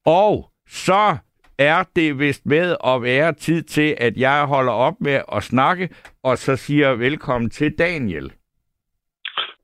Og 0.06 0.50
så 0.68 1.16
er 1.58 1.84
det 1.96 2.18
vist 2.18 2.46
med 2.46 2.76
at 2.86 3.02
være 3.02 3.32
tid 3.32 3.62
til, 3.62 3.96
at 4.00 4.16
jeg 4.16 4.44
holder 4.44 4.72
op 4.72 4.94
med 5.00 5.20
at 5.32 5.42
snakke, 5.42 5.88
og 6.22 6.38
så 6.38 6.56
siger 6.56 6.94
velkommen 6.94 7.50
til 7.50 7.78
Daniel. 7.78 8.32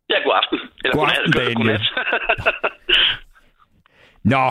Ja, 0.08 0.14
god 0.24 0.32
aften. 0.34 0.58
Eller 0.84 0.96
god 0.96 1.08
aften, 1.08 1.32
Daniel. 1.32 1.80
Nå, 4.34 4.50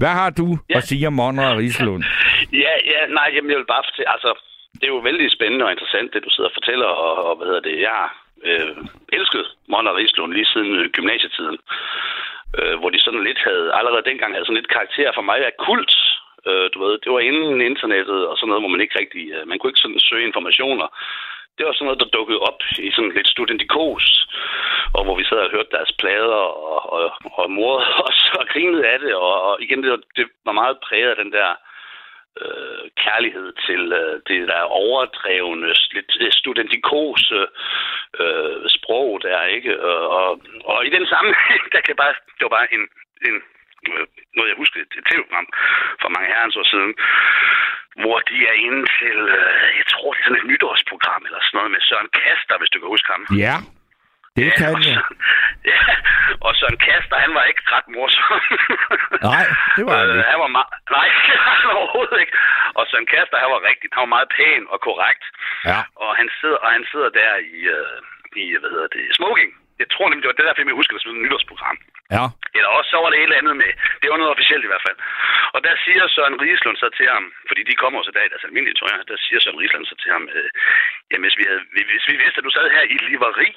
hvad 0.00 0.14
har 0.20 0.30
du 0.40 0.46
ja. 0.70 0.76
at 0.76 0.82
sige 0.88 1.06
om 1.10 1.14
Monrad 1.20 1.52
og 1.52 1.58
Rislund? 1.62 2.02
ja, 2.64 2.74
ja, 2.92 3.00
nej, 3.18 3.28
jamen, 3.34 3.50
jeg 3.50 3.58
vil 3.60 3.72
bare 3.74 3.86
fortælle, 3.88 4.12
altså, 4.16 4.30
det 4.78 4.84
er 4.84 4.94
jo 4.96 5.06
vældig 5.08 5.26
spændende 5.30 5.64
og 5.66 5.72
interessant, 5.72 6.12
det 6.12 6.24
du 6.26 6.30
sidder 6.32 6.50
og 6.50 6.56
fortæller, 6.58 6.90
og, 7.06 7.12
og 7.28 7.32
hvad 7.36 7.46
hedder 7.46 7.68
det, 7.68 7.76
jeg 7.86 7.94
har 8.00 8.10
øh, 8.48 8.76
elsket 9.18 9.46
Monrad 9.72 9.92
og 9.92 9.98
Rislund 9.98 10.32
lige 10.32 10.52
siden 10.54 10.72
øh, 10.80 10.86
gymnasietiden, 10.96 11.58
øh, 12.58 12.74
hvor 12.78 12.90
de 12.90 13.00
sådan 13.00 13.24
lidt 13.28 13.40
havde, 13.48 13.66
allerede 13.78 14.08
dengang 14.10 14.32
havde 14.32 14.46
sådan 14.46 14.60
lidt 14.60 14.74
karakter 14.76 15.10
for 15.14 15.24
mig 15.30 15.38
af 15.48 15.54
kult, 15.66 15.92
øh, 16.48 16.66
du 16.72 16.78
ved, 16.84 16.94
det 17.02 17.10
var 17.12 17.22
inden 17.28 17.60
internettet 17.60 18.20
og 18.30 18.34
sådan 18.36 18.48
noget, 18.50 18.62
hvor 18.62 18.74
man 18.74 18.84
ikke 18.84 18.98
rigtig, 19.02 19.24
øh, 19.34 19.42
man 19.48 19.58
kunne 19.58 19.70
ikke 19.70 19.84
sådan 19.84 20.06
søge 20.08 20.28
informationer, 20.30 20.86
det 21.60 21.68
var 21.68 21.74
sådan 21.74 21.86
noget, 21.86 22.02
der 22.02 22.16
dukkede 22.16 22.40
op 22.48 22.60
i 22.86 22.90
sådan 22.90 23.12
lidt 23.16 23.28
studentikos, 23.28 24.04
og 24.96 25.04
hvor 25.04 25.16
vi 25.20 25.24
sad 25.24 25.38
og 25.38 25.50
hørte 25.50 25.76
deres 25.78 25.92
plader 26.00 26.42
og, 26.74 26.92
og, 26.92 27.12
og 27.40 27.50
mor 27.50 27.76
os 28.08 28.20
og 28.38 28.46
grinede 28.52 28.86
af 28.92 28.98
det, 28.98 29.14
og, 29.14 29.34
og 29.48 29.62
igen, 29.62 29.82
det 29.82 29.90
var, 29.90 30.00
det 30.16 30.26
var 30.44 30.52
meget 30.52 30.76
præget 30.86 31.10
af 31.10 31.16
den 31.16 31.32
der 31.32 31.50
øh, 32.42 32.84
kærlighed 33.04 33.52
til 33.66 33.82
øh, 34.00 34.20
det 34.28 34.48
der 34.48 34.62
overdrevne, 34.84 35.66
lidt 36.20 36.34
studentikose 36.34 37.40
øh, 38.22 38.68
sprog 38.76 39.22
der, 39.22 39.42
ikke? 39.56 39.72
Og, 39.82 40.00
og, 40.18 40.40
og 40.64 40.86
i 40.86 40.90
den 40.90 41.06
sammenhæng, 41.06 41.62
der 41.74 41.80
kan 41.80 41.96
bare, 41.96 42.14
det 42.36 42.42
var 42.46 42.56
bare 42.58 42.74
en, 42.74 42.84
en 43.28 43.36
øh, 43.92 44.06
noget 44.36 44.48
jeg 44.48 44.60
husker, 44.62 44.80
et 44.80 45.04
tv-program 45.08 45.48
for 46.00 46.08
mange 46.08 46.28
herrens 46.32 46.56
år 46.56 46.66
siden, 46.72 46.92
hvor 48.02 48.18
de 48.30 48.36
er 48.52 48.56
inde 48.66 48.82
til, 48.98 49.18
øh, 49.38 49.66
jeg 49.78 49.86
tror 49.92 50.08
det 50.12 50.20
er 50.20 50.24
sådan 50.24 50.40
et 50.42 50.46
nytårsprogram 50.52 51.22
eller 51.26 51.40
sådan 51.42 51.56
noget 51.58 51.70
med 51.74 51.80
Søren 51.88 52.10
Kaster, 52.20 52.54
hvis 52.58 52.70
du 52.72 52.78
kan 52.80 52.88
huske 52.94 53.08
ham. 53.14 53.22
Ja, 53.46 53.56
det 54.36 54.52
kan 54.58 54.72
jeg. 54.88 54.98
Ja, 55.72 55.80
og 56.46 56.52
Søren 56.58 56.78
Kaster, 56.86 57.16
han 57.24 57.32
var 57.38 57.44
ikke 57.50 57.62
ret 57.74 57.88
morsom. 57.96 58.40
Nej, 59.32 59.44
det 59.76 59.82
var 59.86 59.94
han 60.00 60.08
Øh, 60.08 60.16
ikke. 60.16 60.30
han 60.32 60.40
var 60.44 60.50
meget... 60.56 60.70
Nej, 60.98 61.08
det 61.28 61.36
var 61.44 61.54
han 61.62 61.70
overhovedet 61.80 62.18
ikke. 62.24 62.34
Og 62.78 62.82
Søren 62.90 63.08
Kaster, 63.14 63.36
han 63.44 63.50
var 63.54 63.60
rigtig... 63.68 63.86
Han 63.94 64.00
var 64.06 64.12
meget 64.16 64.28
pæn 64.36 64.62
og 64.74 64.78
korrekt. 64.88 65.24
Ja. 65.70 65.80
Og 66.04 66.10
han 66.20 66.28
sidder, 66.40 66.58
og 66.64 66.70
han 66.76 66.84
sidder 66.90 67.10
der 67.20 67.32
i, 67.56 67.58
øh, 67.76 67.96
i, 68.42 68.44
hvad 68.60 68.70
hedder 68.74 68.90
det, 68.96 69.04
smoking. 69.18 69.50
Jeg 69.82 69.88
tror 69.92 70.06
nemlig, 70.06 70.22
det 70.24 70.32
var 70.32 70.38
det 70.38 70.46
der 70.48 70.58
film, 70.58 70.70
jeg 70.72 70.80
husker, 70.80 70.92
det 70.94 71.02
sådan 71.02 71.18
et 71.18 71.24
nytårsprogram. 71.24 71.78
Ja. 72.16 72.24
Eller 72.56 72.70
også 72.76 72.90
så 72.92 72.98
var 73.02 73.10
det 73.10 73.18
et 73.18 73.26
eller 73.28 73.40
andet 73.42 73.56
med, 73.62 73.70
det 74.00 74.08
var 74.10 74.18
noget 74.20 74.34
officielt 74.34 74.64
i 74.64 74.70
hvert 74.70 74.86
fald. 74.86 74.98
Og 75.54 75.60
der 75.66 75.74
siger 75.84 76.02
Søren 76.14 76.36
Rieslund 76.42 76.76
så 76.82 76.88
til 76.98 77.08
ham, 77.14 77.24
fordi 77.48 77.62
de 77.68 77.74
kommer 77.82 77.96
også 77.98 78.12
i 78.12 78.18
dag, 78.18 78.26
deres 78.32 78.46
almindelige, 78.48 78.76
tror 78.78 78.88
jeg, 78.90 78.98
der 79.12 79.18
siger 79.26 79.38
Søren 79.40 79.60
Rieslund 79.60 79.86
så 79.92 79.96
til 80.02 80.10
ham, 80.16 80.24
øh, 80.36 80.48
jamen 81.10 81.24
hvis 81.26 81.36
vi, 81.40 81.44
havde, 81.50 81.62
hvis 81.90 82.06
vi 82.10 82.14
vidste, 82.22 82.38
at 82.40 82.46
du 82.46 82.52
sad 82.56 82.66
her 82.76 82.84
i 82.94 82.96
livari, 83.08 83.50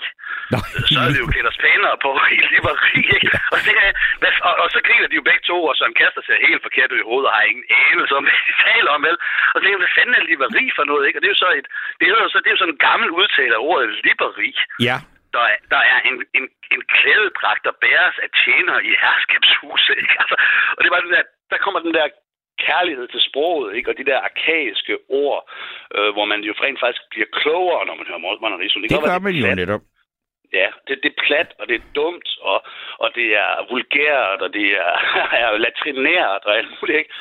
Nå, 0.54 0.60
så 0.92 0.98
havde 1.02 1.16
vi 1.16 1.22
jo 1.24 1.30
klædt 1.34 1.52
os 1.52 1.60
pænere 1.64 1.98
på 2.06 2.12
i 2.38 2.40
livari, 2.54 3.00
ikke? 3.18 3.30
Og, 3.54 3.58
det, 3.66 3.74
hvad, 4.22 4.32
og, 4.48 4.54
og, 4.64 4.68
så 4.76 4.80
griner 4.88 5.08
de 5.10 5.20
jo 5.20 5.26
begge 5.30 5.44
to, 5.52 5.58
og 5.70 5.76
Søren 5.78 5.98
Kaster 6.00 6.22
ser 6.24 6.46
helt 6.48 6.62
forkert 6.68 6.94
ud 6.94 7.02
i 7.02 7.08
hovedet, 7.10 7.28
og 7.30 7.36
har 7.38 7.46
ingen 7.52 7.68
anelse 7.92 8.14
om, 8.18 8.24
hvad 8.28 8.40
de 8.48 8.54
taler 8.68 8.92
om, 8.96 9.02
vel? 9.08 9.18
Og 9.52 9.56
så 9.58 9.62
tænker 9.64 9.84
hvad 9.84 9.96
fanden 9.98 10.16
er 10.20 10.24
livari 10.30 10.66
for 10.78 10.86
noget, 10.92 11.04
ikke? 11.08 11.18
Og 11.18 11.22
det 11.22 11.30
er 11.30 11.36
jo 11.36 11.44
så 11.46 11.50
et, 11.60 11.68
det 11.98 12.04
er 12.06 12.12
jo, 12.12 12.30
så, 12.34 12.38
det 12.42 12.50
er 12.50 12.56
jo 12.56 12.62
sådan 12.62 12.76
en 12.76 12.86
gammel 12.90 13.10
udtale 13.20 13.54
af 13.58 13.62
ordet 13.70 13.90
livari 14.06 14.52
Ja. 14.90 14.98
Der 15.36 15.44
er, 15.52 15.58
der 15.74 15.82
er 15.94 15.98
en, 16.10 16.16
en, 16.38 16.46
en 16.76 16.82
klædedragt, 16.96 17.62
der 17.68 17.74
bæres 17.86 18.18
af 18.26 18.30
tjenere 18.42 18.82
i 18.90 18.92
herskabshuse. 19.04 19.92
Ikke? 20.02 20.16
Altså, 20.22 20.36
og 20.78 20.82
det 20.84 20.92
var 20.94 21.00
den 21.06 21.12
der, 21.16 21.24
der 21.52 21.58
kommer 21.64 21.80
den 21.88 21.94
der 21.98 22.08
kærlighed 22.68 23.08
til 23.14 23.22
sproget, 23.30 23.70
ikke? 23.78 23.90
og 23.92 23.96
de 24.00 24.06
der 24.12 24.20
arkaiske 24.30 24.96
ord, 25.24 25.40
øh, 25.96 26.10
hvor 26.16 26.26
man 26.32 26.40
jo 26.48 26.52
rent 26.66 26.80
faktisk 26.84 27.04
bliver 27.14 27.30
klogere, 27.40 27.86
når 27.88 27.96
man 28.00 28.06
hører 28.10 28.22
Morten 28.26 28.62
Rigsund. 28.62 28.84
Det 28.84 29.12
gør 29.12 29.20
man 29.28 29.34
jo 29.42 29.56
netop. 29.62 29.84
Ja, 30.60 30.68
det, 30.88 30.96
det 31.04 31.10
er 31.14 31.22
plat, 31.28 31.50
og 31.60 31.66
det 31.70 31.76
er 31.76 31.86
dumt, 32.00 32.30
og, 32.52 32.58
og 33.04 33.10
det 33.18 33.28
er 33.44 33.52
vulgært, 33.72 34.40
og 34.46 34.50
det 34.58 34.68
er, 34.86 34.92
er 35.42 35.58
latrinært 35.66 36.42
og 36.48 36.54
alt 36.58 36.70
muligt, 36.76 36.98
ikke? 37.02 37.14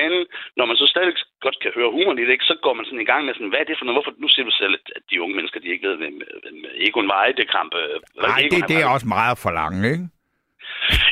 Men 0.00 0.10
når 0.56 0.64
man 0.66 0.76
så 0.76 0.86
stadig 0.86 1.14
godt 1.44 1.58
kan 1.62 1.72
høre 1.78 1.90
humoren 1.96 2.18
i 2.18 2.24
det, 2.24 2.32
ikke, 2.32 2.50
så 2.52 2.56
går 2.64 2.74
man 2.74 2.84
sådan 2.84 3.04
i 3.06 3.10
gang 3.12 3.22
med 3.24 3.34
sådan, 3.34 3.48
hvad 3.52 3.60
er 3.60 3.68
det 3.68 3.78
for 3.78 3.84
noget? 3.84 3.96
Hvorfor, 3.98 4.14
nu 4.22 4.28
siger 4.28 4.44
du 4.50 4.54
selv, 4.60 4.74
at 4.96 5.02
de 5.10 5.22
unge 5.22 5.34
mennesker, 5.36 5.60
de 5.60 5.68
ikke 5.74 5.88
ved, 5.88 5.96
hvem, 6.02 6.14
hvem 6.42 6.56
Egon 6.86 7.10
Weidekamp... 7.12 7.72
øh, 7.82 7.96
hvad 8.18 8.28
Nej, 8.28 8.38
Egon, 8.44 8.50
det, 8.60 8.68
det 8.70 8.76
er 8.82 8.86
var. 8.88 8.94
også 8.96 9.08
meget 9.18 9.36
for 9.42 9.50
langt, 9.60 9.82
ikke? 9.92 10.04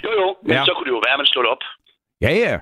Jo, 0.04 0.10
jo, 0.22 0.28
men 0.46 0.56
Ja. 0.56 0.64
så 0.68 0.72
kunne 0.74 0.88
det 0.88 0.96
jo 0.98 1.02
være, 1.06 1.16
at 1.16 1.22
man 1.22 1.30
slog 1.32 1.44
det 1.44 1.50
op. 1.56 1.64
Ja, 2.26 2.32
ja. 2.44 2.54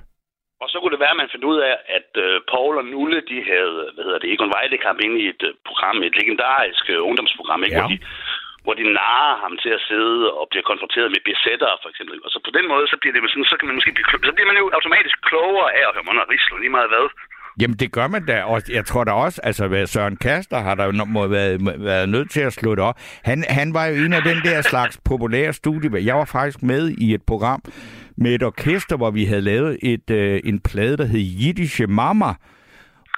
Og 0.63 0.67
så 0.71 0.75
kunne 0.79 0.93
det 0.95 1.03
være, 1.03 1.15
at 1.15 1.21
man 1.23 1.31
fandt 1.33 1.45
ud 1.51 1.57
af, 1.69 1.75
at 1.97 2.09
uh, 2.25 2.35
Paul 2.51 2.73
og 2.81 2.85
Nulle, 2.93 3.19
de 3.31 3.37
havde, 3.51 3.75
hvad 3.93 4.03
hedder 4.07 4.19
det, 4.19 4.31
Egon 4.33 4.53
Weidekamp 4.55 4.99
inde 5.05 5.17
i 5.23 5.27
et 5.33 5.43
uh, 5.49 5.53
program, 5.67 6.03
et 6.03 6.15
legendarisk 6.21 6.83
uh, 6.95 7.07
ungdomsprogram, 7.09 7.63
ikke? 7.63 7.75
Ja. 7.75 7.81
Hvor, 7.81 7.89
de, 7.93 7.97
hvor 8.65 8.75
de 8.79 8.85
narer 9.01 9.35
ham 9.43 9.53
til 9.63 9.71
at 9.77 9.81
sidde 9.89 10.19
og 10.39 10.45
bliver 10.51 10.65
konfronteret 10.71 11.09
med 11.15 11.21
besætter, 11.29 11.71
for 11.83 11.89
eksempel. 11.91 12.15
Og 12.25 12.29
så 12.33 12.37
på 12.47 12.51
den 12.57 12.65
måde, 12.71 12.85
så 12.91 12.97
bliver 13.01 13.13
det 13.13 13.21
jo 13.23 13.29
sådan, 13.33 13.51
så 13.51 13.55
kan 13.57 13.67
man 13.67 13.75
måske 13.77 13.91
blive, 13.95 14.07
så 14.29 14.33
bliver 14.35 14.49
man 14.51 14.57
jo 14.61 14.65
automatisk 14.77 15.17
klogere 15.29 15.69
af 15.79 15.83
at 15.87 15.93
høre 15.95 16.05
Mona 16.07 16.23
Rislund 16.31 16.61
lige 16.63 16.75
meget 16.77 16.91
hvad. 16.93 17.05
Jamen, 17.61 17.77
det 17.83 17.89
gør 17.97 18.07
man 18.15 18.23
da. 18.31 18.37
Og 18.43 18.57
jeg 18.77 18.85
tror 18.85 19.03
da 19.03 19.11
også, 19.25 19.37
altså 19.49 19.63
Søren 19.93 20.17
Kaster 20.17 20.59
har 20.67 20.75
der 20.75 20.85
jo 20.85 20.91
nok- 20.99 21.07
må 21.17 21.27
været, 21.27 21.55
været 21.89 22.09
nødt 22.09 22.29
til 22.35 22.41
at 22.49 22.53
slutte 22.53 22.81
op. 22.81 22.95
Han, 23.29 23.43
han 23.49 23.73
var 23.73 23.85
jo 23.85 23.95
en 24.05 24.13
af 24.13 24.23
den 24.23 24.37
der 24.47 24.61
slags 24.61 24.99
populære 25.05 25.53
studie. 25.53 26.05
Jeg 26.05 26.15
var 26.15 26.25
faktisk 26.25 26.63
med 26.63 26.83
i 27.05 27.13
et 27.13 27.23
program 27.27 27.61
med 28.17 28.35
et 28.35 28.43
orkester, 28.43 28.97
hvor 28.97 29.11
vi 29.11 29.25
havde 29.25 29.41
lavet 29.41 29.77
et, 29.83 30.11
øh, 30.11 30.41
en 30.43 30.59
plade, 30.69 30.97
der 30.97 31.05
hed 31.05 31.19
Jiddische 31.19 31.87
Mama. 31.87 32.33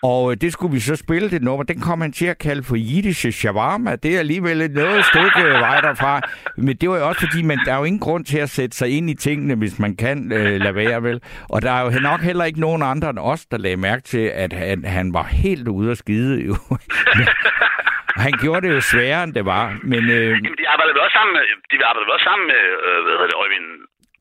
Og 0.03 0.31
øh, 0.31 0.37
det 0.41 0.53
skulle 0.53 0.73
vi 0.73 0.79
så 0.79 0.95
spille 0.95 1.29
det 1.29 1.41
nummer. 1.41 1.63
Den 1.63 1.81
kom 1.81 2.01
han 2.01 2.11
til 2.11 2.25
at 2.25 2.37
kalde 2.37 2.63
for 2.63 2.75
Jiddische 2.75 3.31
Shawarma. 3.31 3.95
Det 3.95 4.15
er 4.15 4.19
alligevel 4.19 4.61
et 4.61 4.71
noget 4.71 5.05
stykke 5.05 5.41
øh, 5.47 5.53
vej 5.53 5.81
derfra. 5.81 6.21
Men 6.57 6.75
det 6.77 6.89
var 6.89 6.97
jo 6.97 7.07
også 7.07 7.21
fordi, 7.27 7.41
man, 7.43 7.59
der 7.65 7.73
er 7.73 7.77
jo 7.77 7.83
ingen 7.83 7.99
grund 7.99 8.25
til 8.25 8.37
at 8.37 8.49
sætte 8.49 8.77
sig 8.77 8.97
ind 8.97 9.09
i 9.09 9.13
tingene, 9.13 9.55
hvis 9.55 9.79
man 9.79 9.95
kan 9.95 10.31
øh, 10.31 10.61
lade 10.61 10.75
være 10.75 11.03
vel. 11.03 11.21
Og 11.49 11.61
der 11.61 11.71
er 11.71 11.81
jo 11.83 11.99
nok 11.99 12.21
heller 12.21 12.45
ikke 12.45 12.59
nogen 12.59 12.83
andre 12.83 13.09
end 13.09 13.19
os, 13.19 13.45
der 13.45 13.57
lagde 13.57 13.77
mærke 13.77 14.03
til, 14.03 14.31
at 14.43 14.53
han, 14.53 14.85
han 14.85 15.13
var 15.13 15.23
helt 15.23 15.67
ude 15.67 15.91
at 15.91 15.97
skide. 15.97 16.45
Jo. 16.45 16.55
Han 18.25 18.33
gjorde 18.43 18.61
det 18.67 18.71
jo 18.77 18.81
sværere, 18.81 19.23
end 19.23 19.33
det 19.33 19.45
var. 19.45 19.65
Men 19.91 20.03
øh, 20.17 20.29
Jamen, 20.35 20.57
de 20.61 20.67
arbejdede 20.73 20.93
vel 20.95 21.03
også 21.07 21.17
sammen 21.19 21.33
med, 21.37 21.43
de 21.71 21.75
arbejdede 21.89 22.05
vel 22.07 22.13
også 22.17 22.27
sammen 22.31 22.45
med, 22.53 22.63
øh, 22.87 22.97
hvad 23.03 23.13
hedder 23.17 23.29
det, 23.31 23.37
Øjvind, 23.43 23.67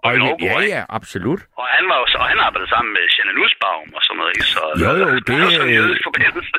og, 0.06 0.12
Aargaard, 0.12 0.40
ja, 0.40 0.60
ikke? 0.60 0.74
ja, 0.76 0.82
absolut. 0.98 1.40
Og 1.60 1.66
han 1.76 1.84
var 1.90 1.96
jo 2.02 2.06
så, 2.12 2.18
og 2.22 2.28
han 2.32 2.38
arbejdede 2.46 2.70
sammen 2.74 2.90
med 2.96 3.04
Shannon 3.14 3.34
Nussbaum 3.40 3.88
og 3.96 4.02
sådan 4.06 4.18
noget, 4.20 4.32
ikke? 4.36 4.46
Så, 4.56 4.62
Jo, 4.84 4.90
jo, 5.02 5.06
der 5.26 5.32
er 5.34 5.44
jo 5.44 5.50
sådan 5.50 5.68
en 5.68 5.68
det- 5.68 5.76
jødisk 5.80 6.02
forbindelse. 6.08 6.58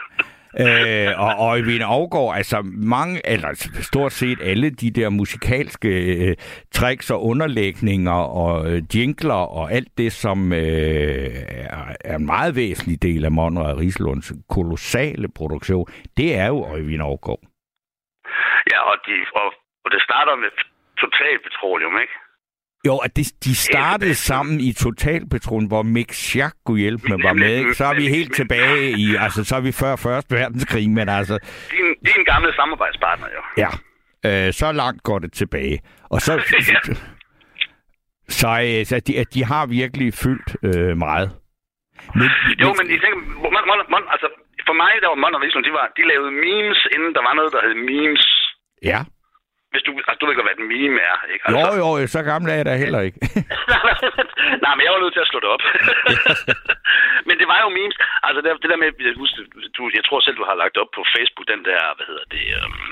Øh, 0.59 1.11
og 1.25 1.31
Øjvind 1.51 1.83
Afgaard, 1.85 2.35
altså 2.35 2.61
mange, 2.93 3.21
eller 3.33 3.49
stort 3.91 4.13
set 4.13 4.39
alle 4.41 4.69
de 4.69 4.91
der 4.91 5.09
musikalske 5.09 5.89
øh, 6.27 6.35
tricks 6.73 7.11
og 7.11 7.25
underlægninger 7.25 8.19
og 8.43 8.71
øh, 8.71 8.81
jingler 8.95 9.41
og 9.59 9.71
alt 9.71 9.97
det, 9.97 10.11
som 10.13 10.53
øh, 10.53 10.59
er, 10.59 11.85
er 12.05 12.15
en 12.15 12.25
meget 12.25 12.55
væsentlig 12.55 13.01
del 13.01 13.25
af 13.25 13.31
Monrad 13.31 13.77
Rislunds 13.77 14.31
kolossale 14.49 15.27
produktion, 15.35 15.85
det 16.17 16.35
er 16.35 16.47
jo 16.47 16.65
Øjvind 16.65 17.01
Afgaard. 17.01 17.39
Ja, 18.71 18.79
og, 18.91 18.97
de, 19.07 19.13
og, 19.41 19.47
og 19.85 19.91
det 19.91 20.01
starter 20.01 20.35
med 20.35 20.49
Total 21.03 21.35
Petroleum, 21.45 21.95
ikke? 22.01 22.13
Jo, 22.88 22.97
at 22.97 23.17
de, 23.17 23.23
de 23.45 23.55
startede 23.55 24.15
sammen 24.15 24.59
i 24.59 24.73
Total 24.73 25.21
Petrol, 25.31 25.67
hvor 25.67 25.81
Mick 25.83 26.11
Schack 26.13 26.55
kunne 26.65 26.79
hjælpe 26.79 27.03
med 27.09 27.17
var 27.23 27.33
med. 27.33 27.53
ikke? 27.59 27.73
Så 27.73 27.85
er 27.85 27.95
vi 28.01 28.07
helt 28.17 28.35
tilbage 28.35 28.91
i, 29.03 29.07
altså 29.25 29.43
så 29.43 29.55
er 29.55 29.61
vi 29.61 29.71
før 29.71 29.95
Første 29.95 30.35
Verdenskrig, 30.35 30.89
men 30.89 31.09
altså, 31.09 31.39
Din, 31.71 31.85
din 32.09 32.23
gamle 32.25 32.53
samarbejdspartner, 32.55 33.27
jo. 33.35 33.41
Ja, 33.63 33.71
øh, 34.47 34.53
så 34.53 34.71
langt 34.71 35.03
går 35.03 35.19
det 35.19 35.33
tilbage. 35.33 35.79
Og 36.09 36.21
så, 36.21 36.33
så, 38.41 38.47
øh, 38.47 38.85
så 38.85 38.99
de, 39.07 39.25
de 39.33 39.43
har 39.43 39.65
virkelig 39.65 40.13
fyldt 40.13 40.49
øh, 40.63 40.97
meget. 40.97 41.31
Men, 42.15 42.29
Jo, 42.63 42.69
men 42.79 42.85
I 42.95 42.97
tænker, 43.03 43.19
mon, 43.43 43.53
mon, 43.69 43.79
mon, 43.93 44.03
altså, 44.13 44.27
for 44.67 44.73
mig, 44.83 44.91
der 45.01 45.07
var 45.07 45.15
Mon 45.23 45.35
og 45.35 45.41
Rislund, 45.41 45.65
de, 45.65 45.71
var, 45.79 45.88
de 45.97 46.03
lavede 46.11 46.31
memes, 46.45 46.79
inden 46.95 47.11
der 47.17 47.23
var 47.27 47.33
noget, 47.39 47.51
der 47.55 47.61
hed 47.65 47.75
memes. 47.91 48.23
ja. 48.91 48.99
Hvis 49.72 49.84
du, 49.88 49.91
altså, 50.09 50.18
du 50.20 50.26
ved 50.26 50.36
godt, 50.36 50.47
hvad 50.47 50.57
et 50.59 50.70
meme 50.74 50.99
er, 51.11 51.18
ikke? 51.34 51.43
Jo, 51.51 51.57
Altså, 51.57 51.74
jo, 51.82 52.07
så 52.15 52.20
gammel 52.32 52.47
er 52.51 52.57
jeg 52.59 52.65
da 52.70 52.74
heller 52.86 53.01
ikke. 53.07 53.20
Nej, 54.63 54.74
men 54.76 54.84
jeg 54.86 54.91
var 54.93 55.01
nødt 55.03 55.15
til 55.15 55.26
at 55.26 55.32
slå 55.32 55.39
det 55.43 55.49
op. 55.55 55.63
men 57.28 57.36
det 57.39 57.47
var 57.51 57.59
jo 57.63 57.70
memes. 57.78 57.97
Altså, 58.28 58.39
det, 58.43 58.49
det 58.63 58.70
der 58.72 58.80
med, 58.82 58.89
jeg, 59.07 59.13
husker, 59.24 59.41
du, 59.78 59.82
jeg 59.97 60.03
tror 60.05 60.20
selv, 60.20 60.38
du 60.41 60.45
har 60.49 60.55
lagt 60.63 60.78
op 60.82 60.91
på 60.97 61.01
Facebook, 61.15 61.47
den 61.53 61.61
der, 61.70 61.82
hvad 61.97 62.05
hedder 62.11 62.28
det, 62.36 62.45
øhm, 62.57 62.91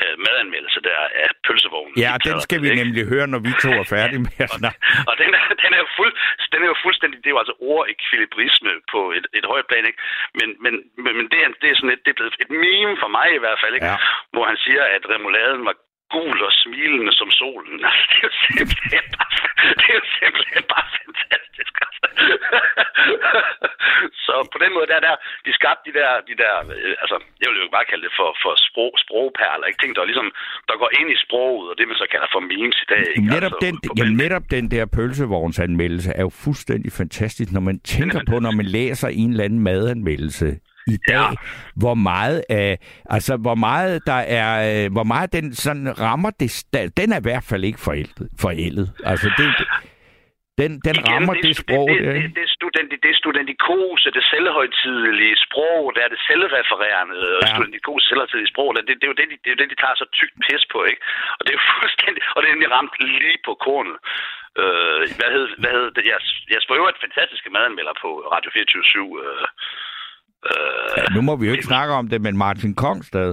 øh, 0.00 0.14
madanmeldelse 0.24 0.80
der 0.88 1.00
af 1.24 1.30
pølsevognen. 1.46 1.94
ja, 2.04 2.12
den 2.28 2.36
skal 2.46 2.58
vi 2.64 2.68
nemlig 2.82 3.02
høre, 3.12 3.26
når 3.34 3.40
vi 3.46 3.50
to 3.64 3.70
er 3.82 3.86
færdige 3.96 4.22
med 4.26 4.34
at 4.46 4.50
snakke. 4.60 4.78
Og 5.10 5.14
den 5.22 5.30
er, 5.38 5.44
den 5.64 5.72
er, 5.78 5.84
fuld, 5.96 6.12
den 6.52 6.60
er 6.64 6.68
jo 6.72 6.76
fuldstændig, 6.86 7.16
det 7.22 7.28
er 7.28 7.34
jo 7.36 7.42
altså 7.44 7.56
ordekvilibrisme 7.72 8.72
på 8.92 9.00
et, 9.16 9.26
et 9.38 9.46
højt 9.52 9.66
plan, 9.70 9.84
ikke? 9.90 10.00
Men, 10.38 10.48
men, 10.64 10.74
men, 11.04 11.12
men 11.18 11.26
det, 11.32 11.38
er, 11.44 11.48
det 11.62 11.68
er 11.70 11.76
sådan 11.78 11.94
et, 11.94 12.02
det 12.04 12.10
er 12.10 12.18
blevet 12.18 12.34
et 12.46 12.52
meme 12.64 12.94
for 13.02 13.10
mig 13.18 13.28
i 13.38 13.42
hvert 13.44 13.58
fald, 13.62 13.74
ikke? 13.74 13.90
Ja. 13.92 13.96
Hvor 14.34 14.44
han 14.50 14.58
siger, 14.64 14.82
at 14.96 15.02
remouladen 15.14 15.64
var 15.68 15.76
gul 16.14 16.38
og 16.48 16.52
smilende 16.62 17.12
som 17.20 17.30
solen. 17.40 17.76
Altså, 17.88 18.04
det 18.10 18.16
er 18.20 18.26
jo 18.28 18.32
simpelthen 18.46 19.06
bare, 19.18 19.32
det 19.78 19.86
er 19.92 19.96
jo 20.00 20.04
simpelthen 20.18 20.64
bare 20.74 20.86
fantastisk. 21.00 21.74
Så 24.26 24.34
på 24.54 24.58
den 24.64 24.70
måde, 24.76 24.86
der, 24.92 25.00
der, 25.06 25.14
de 25.46 25.52
skabte 25.58 25.82
de 25.88 25.92
der, 25.98 26.10
de 26.30 26.34
der 26.42 26.52
øh, 26.76 26.94
altså, 27.02 27.16
jeg 27.40 27.48
vil 27.50 27.58
jo 27.64 27.68
bare 27.76 27.88
kalde 27.90 28.04
det 28.06 28.12
for, 28.18 28.28
for 28.42 28.52
sprog, 28.68 28.92
sprogperler, 29.04 29.66
ikke? 29.68 29.80
Ting, 29.82 29.90
der 29.96 30.10
ligesom, 30.10 30.28
der 30.68 30.74
går 30.82 30.90
ind 31.00 31.08
i 31.14 31.18
sproget, 31.24 31.66
og 31.70 31.74
det 31.78 31.84
man 31.90 31.96
så 32.02 32.06
kalder 32.14 32.28
for 32.34 32.40
memes 32.50 32.78
i 32.84 32.86
dag, 32.94 33.04
ikke? 33.16 33.28
Netop, 33.34 33.52
altså, 33.52 33.58
den, 33.64 33.74
jamen, 33.98 34.16
netop 34.24 34.44
den 34.56 34.64
der 34.74 34.84
pølsevognsanmeldelse 34.96 36.10
er 36.18 36.24
jo 36.28 36.32
fuldstændig 36.44 36.90
fantastisk, 37.02 37.48
når 37.56 37.64
man 37.70 37.76
tænker 37.94 38.20
på, 38.30 38.36
når 38.46 38.52
man 38.60 38.66
læser 38.78 39.08
en 39.08 39.30
eller 39.30 39.44
anden 39.44 39.60
madanmeldelse 39.68 40.48
i 40.86 40.96
dag, 41.08 41.14
ja. 41.14 41.26
hvor 41.76 41.94
meget 41.94 42.44
af, 42.48 42.78
altså 43.10 43.36
hvor 43.36 43.54
meget 43.54 44.06
der 44.06 44.20
er, 44.38 44.84
øh, 44.84 44.92
hvor 44.92 45.02
meget 45.02 45.32
den 45.32 45.54
sådan 45.54 46.00
rammer 46.00 46.30
det, 46.30 46.64
den 46.96 47.12
er 47.12 47.18
i 47.18 47.22
hvert 47.22 47.44
fald 47.44 47.64
ikke 47.64 47.80
forældet, 47.80 48.28
forældet. 48.40 48.92
Altså 49.04 49.30
det, 49.38 49.48
den, 50.60 50.70
den 50.86 50.94
Igen, 51.00 51.06
rammer 51.10 51.34
det, 51.44 51.50
er- 51.54 51.60
sprog, 51.64 51.86
det, 51.90 51.98
der, 52.06 52.12
det, 52.20 52.30
det, 52.40 52.46
student, 52.58 52.88
det 53.06 53.12
studentikose, 53.22 54.06
det 54.16 54.24
selvhøjtidelige 54.32 55.36
sprog, 55.46 55.82
det 55.94 56.00
er 56.06 56.10
det 56.14 56.20
selvrefererende 56.28 57.18
ja. 57.42 57.48
Studentikose, 57.52 58.04
selvhøjtidelige 58.08 58.52
sprog. 58.54 58.68
Det, 58.76 58.82
det, 58.88 58.94
det, 59.00 59.06
er 59.06 59.12
jo 59.12 59.18
det, 59.20 59.26
de, 59.32 59.36
det 59.42 59.48
er 59.50 59.54
jo 59.56 59.60
det, 59.62 59.68
de 59.72 59.78
tager 59.82 59.96
så 60.02 60.06
tykt 60.18 60.34
pis 60.44 60.64
på, 60.74 60.78
ikke? 60.90 61.02
Og 61.36 61.40
det 61.44 61.50
er 61.52 61.58
jo 61.60 61.64
fuldstændig, 61.80 62.20
og 62.34 62.38
det 62.40 62.46
er 62.48 62.54
nemlig 62.54 62.70
ramt 62.76 62.94
lige 63.22 63.40
på 63.48 63.52
kornet. 63.66 63.96
Øh, 64.62 65.02
hvad 65.18 65.30
hed, 65.34 65.46
hvad 65.62 65.72
hed 65.76 65.88
det? 65.96 66.04
Jeg, 66.12 66.18
jeg 66.54 66.60
jo 66.80 66.84
et 66.94 67.04
fantastiske 67.06 67.48
madanmelder 67.56 67.94
på 68.04 68.08
Radio 68.34 68.50
24 68.54 69.02
øh, 69.24 69.46
øh, 70.50 70.96
Ja, 70.98 71.04
nu 71.16 71.20
må 71.28 71.32
vi 71.38 71.44
jo 71.48 71.52
ikke 71.56 71.70
snakke 71.74 71.92
om 72.00 72.06
det, 72.12 72.18
men 72.26 72.34
Martin 72.44 72.74
Kongstad. 72.84 73.30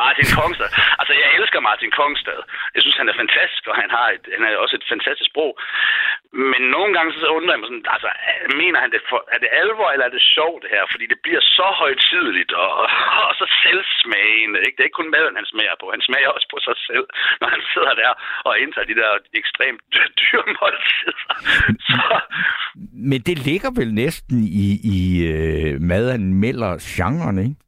Martin 0.00 0.28
Kongstad. 0.36 0.70
Altså, 1.00 1.12
jeg 1.22 1.28
elsker 1.38 1.60
Martin 1.68 1.92
Kongstad. 1.98 2.40
Jeg 2.74 2.80
synes, 2.82 2.96
han 3.00 3.08
er 3.10 3.16
fantastisk, 3.22 3.64
og 3.70 3.76
han 3.82 3.90
har, 3.96 4.06
et, 4.16 4.24
han 4.36 4.42
har 4.44 4.52
også 4.64 4.76
et 4.80 4.86
fantastisk 4.94 5.30
sprog. 5.32 5.52
Men 6.52 6.62
nogle 6.74 6.90
gange 6.96 7.10
så 7.12 7.28
undrer 7.36 7.54
jeg 7.54 7.60
mig 7.60 7.68
sådan, 7.70 7.86
altså, 7.96 8.10
mener 8.62 8.78
han 8.84 8.90
det 8.94 9.02
for, 9.10 9.20
er 9.34 9.38
det 9.44 9.50
alvor, 9.62 9.88
eller 9.90 10.06
er 10.06 10.14
det 10.16 10.30
sjovt 10.36 10.62
det 10.62 10.70
her? 10.74 10.84
Fordi 10.92 11.04
det 11.12 11.18
bliver 11.24 11.42
så 11.58 11.68
højtidligt, 11.82 12.52
og, 12.64 12.72
og 13.28 13.34
så 13.40 13.46
selvsmagende, 13.64 14.58
ikke? 14.66 14.76
Det 14.76 14.82
er 14.82 14.90
ikke 14.90 15.00
kun 15.00 15.14
maden, 15.16 15.38
han 15.40 15.50
smager 15.52 15.76
på. 15.80 15.86
Han 15.96 16.02
smager 16.08 16.30
også 16.36 16.48
på 16.54 16.58
sig 16.66 16.76
selv, 16.88 17.06
når 17.40 17.48
han 17.54 17.62
sidder 17.72 17.94
der 18.02 18.12
og 18.48 18.52
indtager 18.62 18.88
de 18.90 19.00
der 19.02 19.10
ekstremt 19.40 19.82
dyre 20.20 20.44
måltider. 20.58 21.32
Så... 21.88 22.02
Men 23.10 23.20
det 23.28 23.36
ligger 23.48 23.70
vel 23.80 23.90
næsten 24.04 24.38
i, 24.66 24.68
i 24.96 24.98
uh, 25.32 25.72
madanmelder-genren, 25.90 27.38
ikke? 27.46 27.61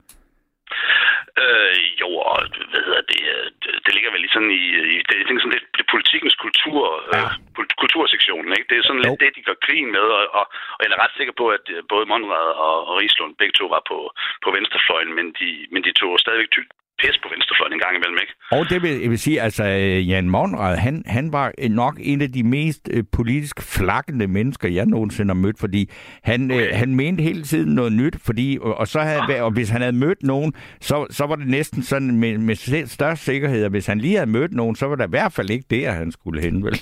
Øh, 1.42 1.76
jo, 2.02 2.08
og 2.30 2.38
hvad 2.70 2.82
hedder 2.86 3.02
det, 3.12 3.22
øh, 3.34 3.46
det, 3.62 3.70
det 3.84 3.94
ligger 3.94 4.10
vel 4.14 4.24
sådan 4.34 4.54
i, 4.60 4.64
i 4.94 4.96
det, 5.08 5.16
det, 5.26 5.34
sådan 5.42 5.56
lidt 5.56 5.68
det 5.78 5.86
politikens 5.94 6.36
kultur, 6.44 6.82
ja. 7.14 7.24
øh, 7.60 7.66
kultursektionen, 7.82 8.52
ikke? 8.56 8.68
Det 8.70 8.76
er 8.78 8.86
sådan 8.86 9.02
jo. 9.02 9.06
lidt 9.06 9.20
det, 9.22 9.36
de 9.36 9.46
gør 9.48 9.64
grin 9.66 9.88
med, 9.96 10.06
og, 10.18 10.24
og, 10.38 10.44
og 10.76 10.80
jeg 10.80 10.90
er 10.90 11.04
ret 11.04 11.16
sikker 11.16 11.34
på, 11.40 11.46
at 11.56 11.64
øh, 11.74 11.82
både 11.92 12.06
Monrad 12.10 12.48
og, 12.66 12.76
og 12.88 12.94
Rislund 13.00 13.34
begge 13.40 13.54
to 13.58 13.66
var 13.74 13.82
på, 13.90 13.98
på 14.44 14.48
venstrefløjen, 14.56 15.12
men 15.18 15.26
de, 15.40 15.48
men 15.72 15.80
de 15.86 15.92
tog 15.92 16.20
stadigvæk 16.20 16.50
ty, 16.50 16.62
pis 17.00 17.16
på 17.22 17.28
venstrefløjen 17.34 17.72
en 17.72 17.82
gang 17.84 17.94
imellem, 17.96 18.18
ikke? 18.24 18.34
Og 18.56 18.62
det 18.70 18.82
vil, 18.82 19.00
jeg 19.00 19.10
vil 19.10 19.18
sige, 19.18 19.40
altså 19.40 19.64
Jan 20.10 20.28
Monrad, 20.28 20.76
han, 20.76 21.02
han 21.06 21.32
var 21.32 21.52
nok 21.68 21.94
en 22.00 22.20
af 22.22 22.32
de 22.32 22.42
mest 22.42 22.88
øh, 22.90 23.04
politisk 23.12 23.56
flakkende 23.76 24.26
mennesker, 24.26 24.68
jeg 24.68 24.86
nogensinde 24.86 25.30
har 25.34 25.40
mødt, 25.40 25.58
fordi 25.60 25.90
han, 26.22 26.50
øh, 26.50 26.56
okay. 26.56 26.68
øh, 26.68 26.78
han 26.78 26.94
mente 26.94 27.22
hele 27.22 27.42
tiden 27.42 27.74
noget 27.74 27.92
nyt, 27.92 28.16
fordi, 28.26 28.58
og, 28.60 28.74
og, 28.78 28.88
så 28.88 29.00
havde, 29.00 29.22
ah. 29.36 29.44
og 29.44 29.50
hvis 29.50 29.70
han 29.70 29.80
havde 29.80 29.96
mødt 29.96 30.22
nogen, 30.22 30.54
så, 30.80 31.06
så 31.10 31.26
var 31.26 31.36
det 31.36 31.46
næsten 31.46 31.82
sådan 31.82 32.18
med, 32.18 32.38
med 32.38 32.86
størst 32.86 33.24
sikkerhed, 33.24 33.64
at 33.64 33.70
hvis 33.70 33.86
han 33.86 33.98
lige 33.98 34.16
havde 34.16 34.30
mødt 34.30 34.52
nogen, 34.52 34.76
så 34.76 34.86
var 34.86 34.96
der 34.96 35.06
i 35.06 35.10
hvert 35.16 35.32
fald 35.32 35.50
ikke 35.50 35.66
det, 35.70 35.86
han 35.86 36.12
skulle 36.12 36.42
hen, 36.42 36.64
vel? 36.64 36.74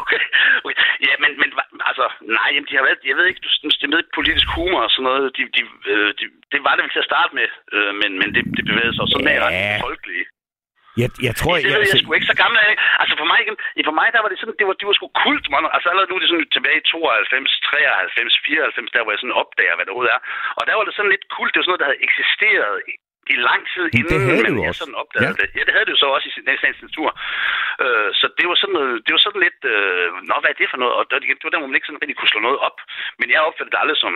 okay. 0.00 0.22
okay. 0.66 0.76
Ja, 1.06 1.14
men, 1.22 1.30
men 1.42 1.50
altså, 2.00 2.24
nej, 2.38 2.48
jamen, 2.54 2.68
de 2.70 2.76
har 2.76 2.84
været, 2.88 3.00
jeg 3.10 3.16
ved 3.18 3.26
ikke, 3.30 3.42
du, 3.44 3.48
det 3.82 3.88
med 3.92 4.02
politisk 4.18 4.48
humor 4.56 4.82
og 4.86 4.90
sådan 4.92 5.06
noget, 5.08 5.24
de, 5.36 5.42
de, 5.56 5.62
øh, 5.92 6.10
de, 6.18 6.24
det 6.52 6.60
var 6.66 6.72
det 6.74 6.82
vel 6.84 6.94
til 6.94 7.04
at 7.04 7.10
starte 7.12 7.32
med, 7.38 7.48
øh, 7.74 7.92
men, 8.00 8.10
men 8.20 8.28
det, 8.34 8.42
det 8.56 8.64
bevægede 8.70 8.96
sig 8.96 9.06
så 9.14 9.18
nær 9.26 9.40
ja. 9.50 9.78
folkelige. 9.88 10.26
Jeg, 11.02 11.10
jeg 11.28 11.34
tror, 11.40 11.54
det, 11.54 11.62
jeg, 11.64 11.70
jeg, 11.72 11.90
jeg 11.92 12.00
sgu 12.00 12.10
ikke 12.18 12.32
så 12.32 12.38
gammel 12.42 12.58
af. 12.68 12.74
Altså 13.02 13.14
for 13.20 13.28
mig, 13.32 13.40
for 13.88 13.96
mig 14.00 14.08
der 14.14 14.20
var 14.24 14.30
det 14.30 14.38
sådan, 14.40 14.56
det 14.60 14.66
var, 14.68 14.74
det 14.80 14.86
var 14.88 14.96
sgu 14.96 15.06
kult, 15.26 15.46
man. 15.52 15.62
Altså 15.76 15.88
allerede 15.88 16.10
nu 16.10 16.16
er 16.16 16.22
det 16.22 16.30
sådan 16.32 16.54
tilbage 16.56 16.78
i 16.82 16.88
92, 16.90 17.60
93, 17.72 18.34
94, 18.46 18.94
der 18.94 19.02
hvor 19.02 19.12
jeg 19.14 19.22
sådan 19.22 19.40
opdager, 19.42 19.74
hvad 19.74 19.84
det 19.84 19.92
overhovedet 19.92 20.16
er. 20.16 20.22
Og 20.58 20.62
der 20.68 20.74
var 20.78 20.84
det 20.86 20.94
sådan 20.94 21.12
lidt 21.14 21.26
kult. 21.36 21.50
Det 21.50 21.58
var 21.58 21.64
sådan 21.64 21.72
noget, 21.72 21.84
der 21.84 21.90
havde 21.90 22.06
eksisteret 22.08 22.74
i 23.34 23.36
lang 23.48 23.62
tid 23.72 23.84
inden 23.98 24.18
det 24.44 24.52
du 24.56 24.62
også. 24.68 24.80
sådan 24.82 24.98
opdagede 25.02 25.36
ja. 25.36 25.40
det. 25.40 25.48
Ja, 25.56 25.62
det 25.66 25.72
havde 25.74 25.86
det 25.88 25.94
jo 25.96 26.00
så 26.04 26.08
også 26.16 26.26
i 26.30 26.34
sin 26.36 26.46
næste 26.50 26.84
natur. 26.88 27.08
Øh, 27.84 28.08
så 28.20 28.26
det 28.38 28.46
var 28.50 28.56
sådan 28.62 28.76
noget, 28.78 28.94
det 29.04 29.12
var 29.16 29.22
sådan 29.26 29.42
lidt, 29.46 29.60
øh, 29.74 30.06
nå, 30.28 30.34
hvad 30.40 30.50
er 30.52 30.58
det 30.60 30.68
for 30.72 30.80
noget? 30.82 30.94
Og 30.98 31.02
det, 31.08 31.16
det 31.38 31.46
var 31.46 31.52
der, 31.52 31.60
hvor 31.62 31.70
man 31.70 31.78
ikke 31.78 31.88
sådan 31.88 32.02
rigtig 32.02 32.18
kunne 32.18 32.32
slå 32.34 32.40
noget 32.48 32.60
op. 32.68 32.78
Men 33.20 33.26
jeg 33.34 33.40
opfattede 33.48 33.72
det 33.74 33.82
aldrig 33.82 33.98
som, 34.04 34.14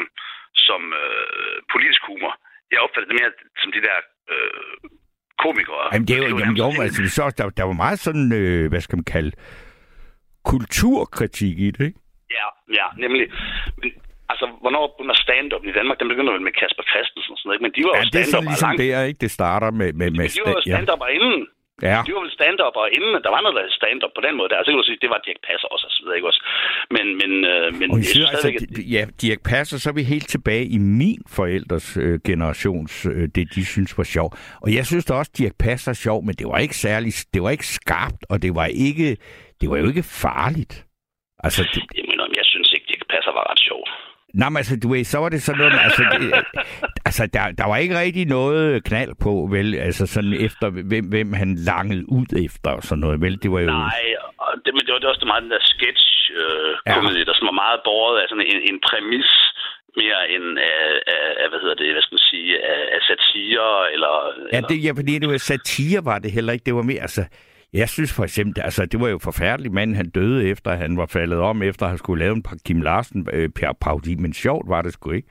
som 0.68 0.80
øh, 1.02 1.56
politisk 1.72 2.02
humor. 2.08 2.32
Jeg 2.72 2.80
opfattede 2.84 3.10
det 3.10 3.18
mere 3.20 3.30
som 3.62 3.70
de 3.76 3.80
der 3.88 3.96
øh, 4.32 4.74
komikere. 5.44 5.84
Jamen, 5.92 6.06
det 6.08 6.14
er 6.14 6.20
jo, 6.32 6.38
det 6.38 6.44
jamen, 6.44 6.58
jo, 6.62 6.68
altså, 6.86 7.00
så, 7.18 7.24
der, 7.38 7.44
der 7.58 7.64
var 7.70 7.78
meget 7.84 7.98
sådan, 8.06 8.28
øh, 8.40 8.64
hvad 8.70 8.82
skal 8.84 8.96
man 9.00 9.08
kalde, 9.16 9.32
kulturkritik 10.50 11.56
i 11.66 11.68
det, 11.74 11.84
ikke? 11.88 12.00
Ja, 12.38 12.46
ja, 12.78 12.86
nemlig. 13.04 13.24
Men 13.80 13.88
altså, 14.32 14.44
hvornår 14.62 14.82
begynder 14.92 15.16
stand-up 15.26 15.64
i 15.70 15.72
Danmark? 15.78 15.96
Den 16.00 16.08
begynder 16.12 16.32
vel 16.36 16.46
med 16.48 16.54
Kasper 16.60 16.84
Christensen 16.90 17.32
og 17.34 17.38
sådan 17.38 17.46
noget, 17.48 17.56
ikke? 17.56 17.66
Men 17.66 17.74
de 17.76 17.80
var 17.86 17.92
jo 17.94 18.00
ja, 18.00 18.10
det 18.14 18.20
er 18.24 18.30
sådan 18.34 18.48
ligesom 18.52 18.70
langt... 18.70 18.80
det 18.82 18.88
er, 18.96 19.02
ikke? 19.10 19.20
Det 19.24 19.30
starter 19.38 19.70
med... 19.80 19.88
med, 20.00 20.08
med 20.18 20.26
de 20.34 20.40
var 20.46 20.54
jo 20.58 20.62
stand-up 20.70 21.02
ja. 21.06 21.14
inden. 21.16 21.40
Ja. 21.82 21.98
De 22.06 22.14
var 22.14 22.20
vel 22.26 22.34
stand-up, 22.38 22.76
og 22.82 22.86
inden 22.96 23.12
der 23.26 23.30
var 23.34 23.40
noget, 23.44 23.56
der 23.58 23.64
stand-up 23.80 24.12
på 24.18 24.22
den 24.26 24.34
måde. 24.36 24.48
Der. 24.48 24.56
Altså, 24.56 24.70
jeg 24.70 24.84
sige, 24.84 24.98
det 25.04 25.10
var 25.14 25.20
Dirk 25.26 25.40
Passer 25.48 25.68
også, 25.74 25.86
og 25.88 25.92
så 25.96 26.00
videre, 26.02 26.16
ikke 26.18 26.28
også? 26.32 26.42
Men, 26.96 27.06
men, 27.20 27.32
øh, 27.52 27.66
men 27.80 27.90
og 27.90 27.96
jeg 27.98 28.06
synes 28.16 28.30
altså, 28.30 28.48
at... 28.48 28.92
Ja, 28.96 29.02
Dirk 29.22 29.40
Passer, 29.50 29.76
så 29.78 29.86
er 29.92 29.96
vi 30.00 30.02
helt 30.14 30.28
tilbage 30.34 30.66
i 30.76 30.78
min 30.78 31.20
forældres 31.36 31.96
øh, 32.04 32.20
generations, 32.28 33.06
øh, 33.06 33.28
det 33.34 33.44
de 33.54 33.62
synes 33.74 33.98
var 33.98 34.04
sjov. 34.04 34.28
Og 34.64 34.68
jeg 34.78 34.84
synes 34.86 35.04
da 35.04 35.12
også, 35.14 35.32
Dirk 35.38 35.56
Passer 35.64 35.90
er 35.90 35.98
sjov, 36.06 36.18
men 36.26 36.34
det 36.40 36.46
var 36.52 36.58
ikke 36.58 36.76
særligt, 36.86 37.26
det 37.34 37.42
var 37.42 37.50
ikke 37.50 37.66
skarpt, 37.66 38.22
og 38.30 38.42
det 38.44 38.52
var 38.54 38.66
ikke, 38.88 39.08
det 39.60 39.66
var 39.70 39.76
jo 39.82 39.86
ikke 39.92 40.06
farligt. 40.24 40.74
Altså, 41.46 41.62
det... 41.74 41.82
Jamen, 41.98 42.36
jeg 42.40 42.46
synes 42.52 42.72
ikke, 42.74 42.86
Dirk 42.90 43.04
Passer 43.12 43.32
var 43.38 43.44
ret 43.50 43.62
Nej, 44.40 44.48
men 44.48 44.56
altså, 44.56 44.76
du 44.82 44.88
ved, 44.92 45.04
så 45.04 45.18
var 45.18 45.28
det 45.28 45.42
sådan 45.42 45.58
noget, 45.58 45.74
altså, 45.86 46.02
det, 46.12 46.28
altså 47.08 47.22
der, 47.34 47.42
der 47.60 47.66
var 47.70 47.76
ikke 47.76 47.98
rigtig 47.98 48.24
noget 48.26 48.84
knald 48.88 49.12
på, 49.24 49.32
vel, 49.54 49.74
altså 49.88 50.04
sådan 50.06 50.34
efter, 50.46 50.66
hvem, 50.90 51.04
hvem 51.14 51.32
han 51.32 51.50
langede 51.70 52.04
ud 52.18 52.30
efter 52.46 52.70
og 52.70 52.82
sådan 52.82 53.00
noget, 53.04 53.20
vel, 53.20 53.42
det 53.42 53.50
var 53.54 53.60
jo... 53.60 53.70
Nej, 53.70 54.04
og 54.44 54.52
det, 54.64 54.70
men 54.74 54.82
det 54.86 54.92
var 54.92 54.98
det 54.98 55.08
også 55.08 55.22
det 55.24 55.30
meget 55.32 55.42
den 55.46 55.50
der 55.56 55.64
sketch-komedie, 55.74 57.20
øh, 57.20 57.26
ja. 57.26 57.30
der 57.30 57.34
som 57.38 57.46
var 57.50 57.58
meget 57.64 57.80
båret 57.88 58.16
af 58.20 58.26
sådan 58.28 58.46
en, 58.52 58.60
en 58.70 58.78
præmis, 58.86 59.30
mere 60.00 60.20
end 60.34 60.46
af, 60.72 60.82
af, 61.14 61.24
af, 61.42 61.46
hvad 61.50 61.60
hedder 61.62 61.78
det, 61.82 61.92
hvad 61.94 62.02
skal 62.02 62.16
man 62.18 62.28
sige, 62.32 62.50
af, 62.72 62.80
af 62.96 63.00
satire, 63.08 63.92
eller... 63.94 64.12
Ja, 64.52 64.60
det, 64.68 64.76
ja, 64.86 64.90
fordi 65.00 65.12
det 65.18 65.28
var 65.28 65.38
satire, 65.52 66.00
var 66.10 66.18
det 66.18 66.30
heller 66.36 66.52
ikke, 66.52 66.66
det 66.68 66.74
var 66.74 66.86
mere, 66.90 67.02
altså, 67.08 67.22
jeg 67.80 67.88
synes 67.88 68.12
for 68.16 68.24
eksempel, 68.24 68.62
altså 68.62 68.86
det 68.86 69.00
var 69.00 69.08
jo 69.08 69.18
forfærdeligt 69.18 69.74
mand, 69.74 69.96
han 70.00 70.10
døde 70.10 70.48
efter, 70.52 70.70
han 70.84 70.96
var 70.96 71.06
faldet 71.06 71.38
om, 71.40 71.62
efter 71.62 71.86
have 71.86 71.98
skulle 71.98 72.24
lave 72.24 72.34
en 72.36 72.44
Kim 72.66 72.82
Larsen 72.82 73.28
øh, 73.32 73.48
parodi, 73.84 74.14
men 74.14 74.32
sjovt 74.34 74.66
var 74.68 74.82
det 74.82 74.92
sgu 74.92 75.10
ikke. 75.10 75.28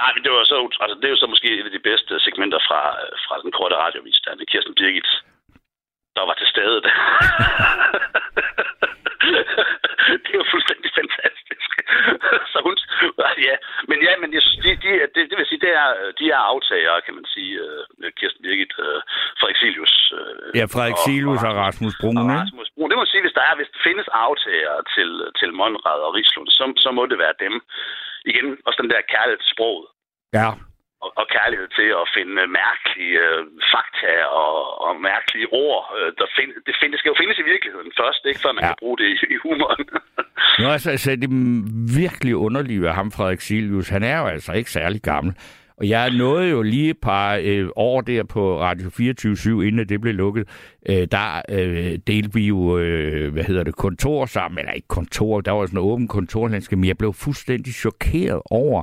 Nej, 0.00 0.10
men 0.14 0.22
det 0.24 0.32
var 0.32 0.44
så, 0.44 0.56
altså, 0.80 0.96
det 1.00 1.04
er 1.04 1.14
jo 1.14 1.22
så 1.22 1.26
måske 1.26 1.48
et 1.58 1.68
af 1.68 1.74
de 1.76 1.86
bedste 1.90 2.20
segmenter 2.20 2.60
fra, 2.68 2.80
fra 3.26 3.36
den 3.42 3.52
korte 3.58 3.76
radiovis, 3.84 4.18
der 4.24 4.36
med 4.36 4.46
Kirsten 4.46 4.74
Birgit, 4.78 5.10
der 6.16 6.22
var 6.28 6.34
til 6.38 6.48
stede. 6.54 6.80
det 10.24 10.32
var 10.38 10.46
fuldstændig 10.54 10.90
fantastisk. 11.00 11.70
så 12.52 12.58
hun, 12.66 12.74
ja, 13.48 13.54
men 13.90 13.98
ja, 14.06 14.12
men 14.22 14.28
jeg 14.36 14.42
synes, 14.42 14.58
de, 14.64 14.70
de, 14.84 14.90
det, 15.14 15.22
det 15.30 15.36
vil 15.38 15.48
sige, 15.50 15.62
det 15.66 15.72
er, 15.82 15.88
de 16.18 16.24
er 16.36 16.40
aftagere, 16.52 16.98
kan 17.06 17.14
man 17.18 17.26
sige, 17.34 17.52
uh, 17.64 18.10
Kirsten 18.18 18.42
Birgit, 18.44 18.74
uh, 18.86 19.00
Frederik 19.38 19.58
Silius. 19.62 19.94
Uh, 20.18 20.50
ja, 20.58 20.64
Frederik 20.74 21.00
Silius 21.06 21.42
og, 21.42 21.50
og 21.50 21.56
Rasmus 21.64 21.94
Brun, 22.00 22.16
og 22.20 22.26
Rasmus 22.40 22.68
Brun. 22.74 22.90
Det 22.90 22.98
må 22.98 23.06
sige, 23.12 23.22
hvis 23.24 23.36
der 23.38 23.44
er, 23.50 23.54
hvis 23.58 23.70
der 23.74 23.80
findes 23.88 24.08
aftagere 24.28 24.78
til, 24.94 25.10
til 25.38 25.50
Monrad 25.60 26.00
og 26.06 26.14
Rislund, 26.16 26.48
så, 26.58 26.64
så 26.84 26.90
må 26.98 27.02
det 27.12 27.18
være 27.24 27.36
dem. 27.44 27.54
Igen, 28.30 28.46
også 28.66 28.78
den 28.82 28.90
der 28.92 29.10
kærlighed 29.12 29.40
til 29.42 29.54
sproget. 29.54 29.86
Ja, 30.38 30.48
og, 31.04 31.10
og 31.20 31.26
kærlighed 31.36 31.68
til 31.78 31.88
at 32.02 32.06
finde 32.16 32.34
mærkelige 32.60 33.16
øh, 33.26 33.40
fakta 33.72 34.12
og, 34.42 34.54
og 34.86 34.92
mærkelige 35.10 35.48
ord. 35.64 35.82
Øh, 35.98 36.08
der 36.18 36.26
find, 36.38 36.50
det, 36.66 36.74
find, 36.80 36.90
det 36.92 37.00
skal 37.00 37.12
jo 37.12 37.20
findes 37.22 37.38
i 37.42 37.46
virkeligheden 37.52 37.90
først, 38.00 38.20
ikke, 38.28 38.40
før 38.44 38.52
man 38.52 38.62
ja. 38.64 38.68
kan 38.68 38.82
bruge 38.82 38.98
det 39.00 39.06
i, 39.14 39.16
i 39.34 39.36
humoren. 39.44 39.84
Nå, 40.62 40.68
altså, 40.76 40.90
altså, 40.90 41.10
det 41.22 41.30
virkelig 42.02 42.34
underligt 42.46 42.86
af 42.90 42.94
ham, 42.94 43.08
Frederik 43.16 43.40
Silius. 43.40 43.88
Han 43.88 44.02
er 44.02 44.18
jo 44.22 44.26
altså 44.26 44.52
ikke 44.52 44.70
særlig 44.70 45.00
gammel. 45.02 45.34
Og 45.78 45.88
jeg 45.88 46.10
nåede 46.10 46.50
jo 46.50 46.62
lige 46.62 46.90
et 46.90 47.00
par 47.02 47.40
øh, 47.42 47.68
år 47.76 48.00
der 48.00 48.24
på 48.24 48.60
Radio 48.60 48.90
24 48.90 49.68
inden 49.68 49.88
det 49.88 50.00
blev 50.00 50.14
lukket. 50.14 50.48
Øh, 50.88 51.08
der 51.12 51.42
øh, 51.48 51.98
delte 52.06 52.34
vi 52.34 52.46
jo, 52.46 52.78
øh, 52.78 53.32
hvad 53.32 53.44
hedder 53.44 53.64
det, 53.64 53.76
kontor 53.76 54.26
sammen. 54.26 54.58
Eller 54.58 54.72
ikke 54.72 54.88
kontor, 54.88 55.40
der 55.40 55.52
var 55.52 55.66
sådan 55.66 55.78
en 55.78 55.84
åben 55.84 56.08
kontorlandskab. 56.08 56.78
Men 56.78 56.88
jeg 56.88 56.98
blev 56.98 57.12
fuldstændig 57.12 57.74
chokeret 57.74 58.42
over, 58.50 58.82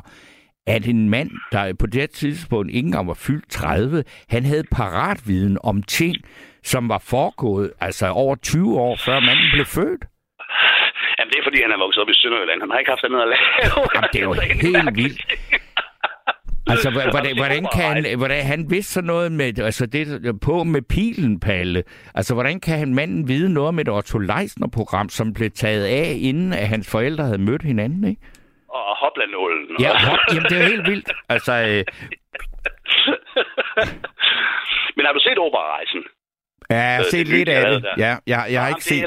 at 0.68 0.88
en 0.88 1.10
mand, 1.10 1.32
der 1.52 1.74
på 1.80 1.88
det 1.88 2.10
tidspunkt 2.10 2.72
ikke 2.72 2.86
engang 2.86 3.08
var 3.08 3.14
fyldt 3.14 3.50
30, 3.50 4.04
han 4.30 4.46
havde 4.46 4.64
paratviden 4.72 5.58
om 5.64 5.84
ting, 5.84 6.16
som 6.64 6.90
var 6.90 6.98
foregået 6.98 7.72
altså 7.80 8.08
over 8.08 8.36
20 8.36 8.80
år 8.80 8.96
før 8.96 9.20
manden 9.20 9.46
blev 9.54 9.66
født. 9.66 10.04
Jamen, 11.20 11.32
det 11.32 11.40
er 11.40 11.44
fordi, 11.44 11.62
han 11.62 11.72
er 11.72 11.78
vokset 11.78 12.02
op 12.02 12.10
i 12.10 12.14
Sønderjylland. 12.14 12.62
Han 12.62 12.70
har 12.72 12.80
ikke 12.80 12.92
haft 12.92 13.04
andet 13.04 13.22
at 13.22 13.28
lave. 13.36 13.88
Jamen, 13.96 14.10
det 14.14 14.20
er 14.20 14.24
jo 14.24 14.34
helt 14.68 14.96
vildt. 14.96 15.22
Altså, 16.68 16.90
hvordan, 17.14 17.38
hvordan 17.38 17.68
kan 17.76 17.84
han, 17.84 18.18
hvordan, 18.18 18.46
han 18.46 18.66
vidste 18.70 18.94
sådan 18.94 19.08
noget 19.08 19.32
med, 19.32 19.60
altså 19.60 19.86
det 19.86 20.40
på 20.42 20.64
med 20.64 20.82
pilen, 20.82 21.40
Palle. 21.40 21.84
Altså, 22.16 22.34
hvordan 22.34 22.60
kan 22.60 22.80
han 22.80 22.94
manden 22.94 23.28
vide 23.28 23.54
noget 23.54 23.74
med 23.74 23.88
et 23.88 23.94
Otto 23.94 24.18
Leisner-program, 24.18 25.10
som 25.10 25.34
blev 25.34 25.52
taget 25.52 25.86
af, 25.86 26.18
inden 26.20 26.54
at 26.54 26.68
hans 26.68 26.90
forældre 26.92 27.24
havde 27.24 27.38
mødt 27.38 27.64
hinanden, 27.64 28.04
ikke? 28.08 28.22
Og 28.78 28.96
hoplanålen. 29.04 29.64
Ja, 29.80 29.92
hop, 30.08 30.20
jamen 30.34 30.50
det 30.50 30.58
er 30.62 30.68
helt 30.74 30.88
vildt. 30.92 31.12
Altså, 31.30 31.54
øh... 31.54 31.84
Men 34.96 35.06
har 35.06 35.14
du 35.14 35.20
set 35.20 35.38
operarejsen? 35.40 36.04
Ja, 36.70 36.76
jeg 36.76 36.96
har 36.96 37.00
øh, 37.00 37.12
set 37.12 37.28
lidt 37.28 37.50
af 37.50 37.72
det. 37.72 37.86
Ja, 37.98 38.16
jeg, 38.28 38.48
jeg 38.52 38.62
har 38.62 38.70
ikke 38.70 38.84
set... 38.84 39.06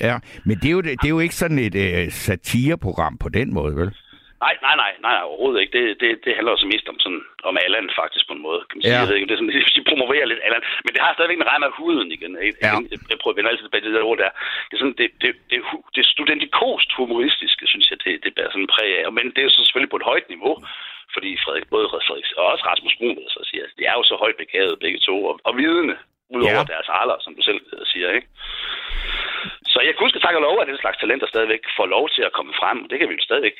Ja, 0.00 0.18
men 0.44 0.56
det 0.56 0.64
er, 0.64 0.72
jo, 0.72 0.80
det 0.80 1.04
er 1.04 1.08
jo 1.08 1.18
ikke 1.18 1.34
sådan 1.34 1.58
et 1.58 1.74
uh, 1.74 2.12
satireprogram 2.12 3.18
på 3.18 3.28
den 3.28 3.54
måde, 3.54 3.76
vel? 3.76 3.96
Nej, 4.44 4.54
nej, 4.66 4.76
nej, 4.82 4.92
nej, 5.06 5.16
overhovedet 5.28 5.60
ikke. 5.60 5.74
Det, 5.78 5.84
det, 6.02 6.10
det 6.24 6.32
handler 6.36 6.52
også 6.52 6.66
mest 6.74 6.86
om 6.92 6.98
sådan, 7.04 7.22
om 7.48 7.54
Allan 7.64 7.90
faktisk 8.00 8.24
på 8.26 8.34
en 8.36 8.46
måde, 8.48 8.60
kan 8.66 8.74
man 8.76 8.82
sige. 8.82 8.94
Ja. 8.94 9.00
Jeg 9.00 9.08
ved 9.08 9.16
ikke, 9.16 9.28
det 9.28 9.34
er 9.34 9.42
sådan, 9.42 9.54
de 9.78 9.90
promoverer 9.90 10.26
lidt 10.30 10.44
Allan. 10.46 10.62
Men 10.84 10.92
det 10.94 11.00
har 11.02 11.12
stadigvæk 11.14 11.38
en 11.40 11.50
regn 11.52 11.68
af 11.68 11.72
huden 11.78 12.10
igen. 12.16 12.32
Jeg, 12.36 12.54
ja. 12.66 12.72
jeg, 12.92 12.98
jeg 13.10 13.18
prøver 13.18 13.34
at 13.34 13.38
vende 13.38 13.50
altid 13.50 13.64
tilbage 13.64 13.82
til 13.84 13.90
det 13.92 13.98
der 13.98 14.10
ord 14.10 14.18
der. 14.24 14.32
Det 14.68 14.74
er 14.74 14.82
sådan, 14.82 14.98
det, 15.00 15.08
det, 15.22 15.30
det, 15.50 15.58
det 15.96 16.04
studentikost 16.14 16.90
humoristiske, 17.00 17.64
synes 17.72 17.86
jeg, 17.90 17.98
det, 18.04 18.14
det 18.24 18.34
bærer 18.36 18.50
sådan 18.52 18.66
en 18.66 18.74
præg 18.74 18.90
af. 18.98 19.12
Men 19.18 19.26
det 19.34 19.40
er 19.42 19.48
så 19.48 19.60
selvfølgelig 19.64 19.92
på 19.92 20.00
et 20.00 20.10
højt 20.12 20.28
niveau. 20.34 20.54
Fordi 21.14 21.30
Frederik, 21.44 21.66
både 21.74 21.88
Frederik 21.92 22.26
og 22.40 22.44
også 22.52 22.64
Rasmus 22.70 22.96
Brun, 22.98 23.18
så 23.36 23.40
siger, 23.50 23.64
de 23.78 23.84
er 23.90 23.94
jo 23.98 24.02
så 24.10 24.16
højt 24.22 24.36
begavet 24.42 24.82
begge 24.84 25.00
to, 25.08 25.16
og, 25.30 25.34
og 25.48 25.52
vidende, 25.62 25.96
udover 26.36 26.64
ja. 26.64 26.72
deres 26.72 26.88
alder, 27.00 27.18
som 27.24 27.34
du 27.36 27.42
selv 27.48 27.60
siger, 27.92 28.08
ikke? 28.18 28.28
Så 29.72 29.78
jeg 29.86 29.94
kunne 29.94 30.12
tak 30.26 30.34
og 30.38 30.42
lov, 30.48 30.56
at 30.60 30.68
den 30.70 30.78
slags 30.82 30.98
talenter 30.98 31.26
stadigvæk 31.26 31.62
får 31.76 31.86
lov 31.86 32.04
til 32.14 32.22
at 32.22 32.32
komme 32.32 32.52
frem. 32.60 32.88
Det 32.88 32.98
kan 32.98 33.08
vi 33.08 33.14
jo 33.14 33.28
stadigvæk 33.28 33.56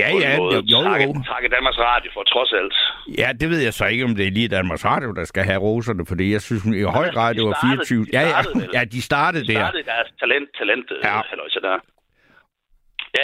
Ja, 0.00 0.08
ja, 0.24 0.36
måde, 0.38 0.54
jo, 0.54 0.78
jo. 0.78 0.82
Takke, 0.82 1.04
takke 1.32 1.48
Danmarks 1.56 1.78
Radio 1.78 2.10
for 2.14 2.22
trods 2.22 2.52
alt. 2.52 2.74
Ja, 3.18 3.28
det 3.40 3.50
ved 3.50 3.58
jeg 3.58 3.74
så 3.74 3.86
ikke, 3.86 4.04
om 4.04 4.14
det 4.14 4.26
er 4.26 4.30
lige 4.30 4.48
Danmarks 4.48 4.84
Radio, 4.84 5.12
der 5.12 5.24
skal 5.24 5.44
have 5.44 5.58
roserne, 5.60 6.06
fordi 6.06 6.32
jeg 6.32 6.42
synes, 6.42 6.64
i 6.64 6.82
høj 6.82 7.08
grad, 7.10 7.34
det 7.34 7.44
var 7.44 7.58
24... 7.62 8.06
Ja, 8.12 8.20
ja, 8.20 8.38
ja, 8.74 8.84
de 8.84 9.02
startede 9.02 9.42
de 9.46 9.52
der. 9.52 9.60
startede 9.60 9.82
deres 9.84 10.08
talent, 10.20 10.48
talent, 10.58 10.86
Ja. 11.04 11.16
ja. 11.16 11.20
halløjse 11.30 11.60
der. 11.60 11.76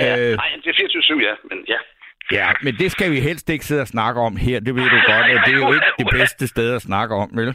Ja, 0.00 0.06
ja. 0.06 0.30
Øh. 0.30 0.36
Nej, 0.36 0.46
det 0.64 0.70
er 0.70 1.14
24-7, 1.18 1.22
ja, 1.28 1.34
men 1.50 1.58
ja. 1.68 1.78
Ja, 2.32 2.52
men 2.62 2.74
det 2.74 2.92
skal 2.92 3.10
vi 3.10 3.20
helst 3.20 3.50
ikke 3.50 3.64
sidde 3.66 3.80
og 3.80 3.88
snakke 3.88 4.20
om 4.20 4.36
her. 4.36 4.60
Det 4.60 4.74
ved 4.74 4.82
du 4.82 4.96
godt, 5.06 5.26
at 5.26 5.40
det 5.46 5.54
er 5.54 5.58
jo 5.58 5.72
ikke 5.72 5.86
det 5.98 6.06
bedste 6.12 6.46
sted 6.46 6.74
at 6.74 6.82
snakke 6.82 7.14
om, 7.14 7.30
vel? 7.32 7.46
Men 7.46 7.54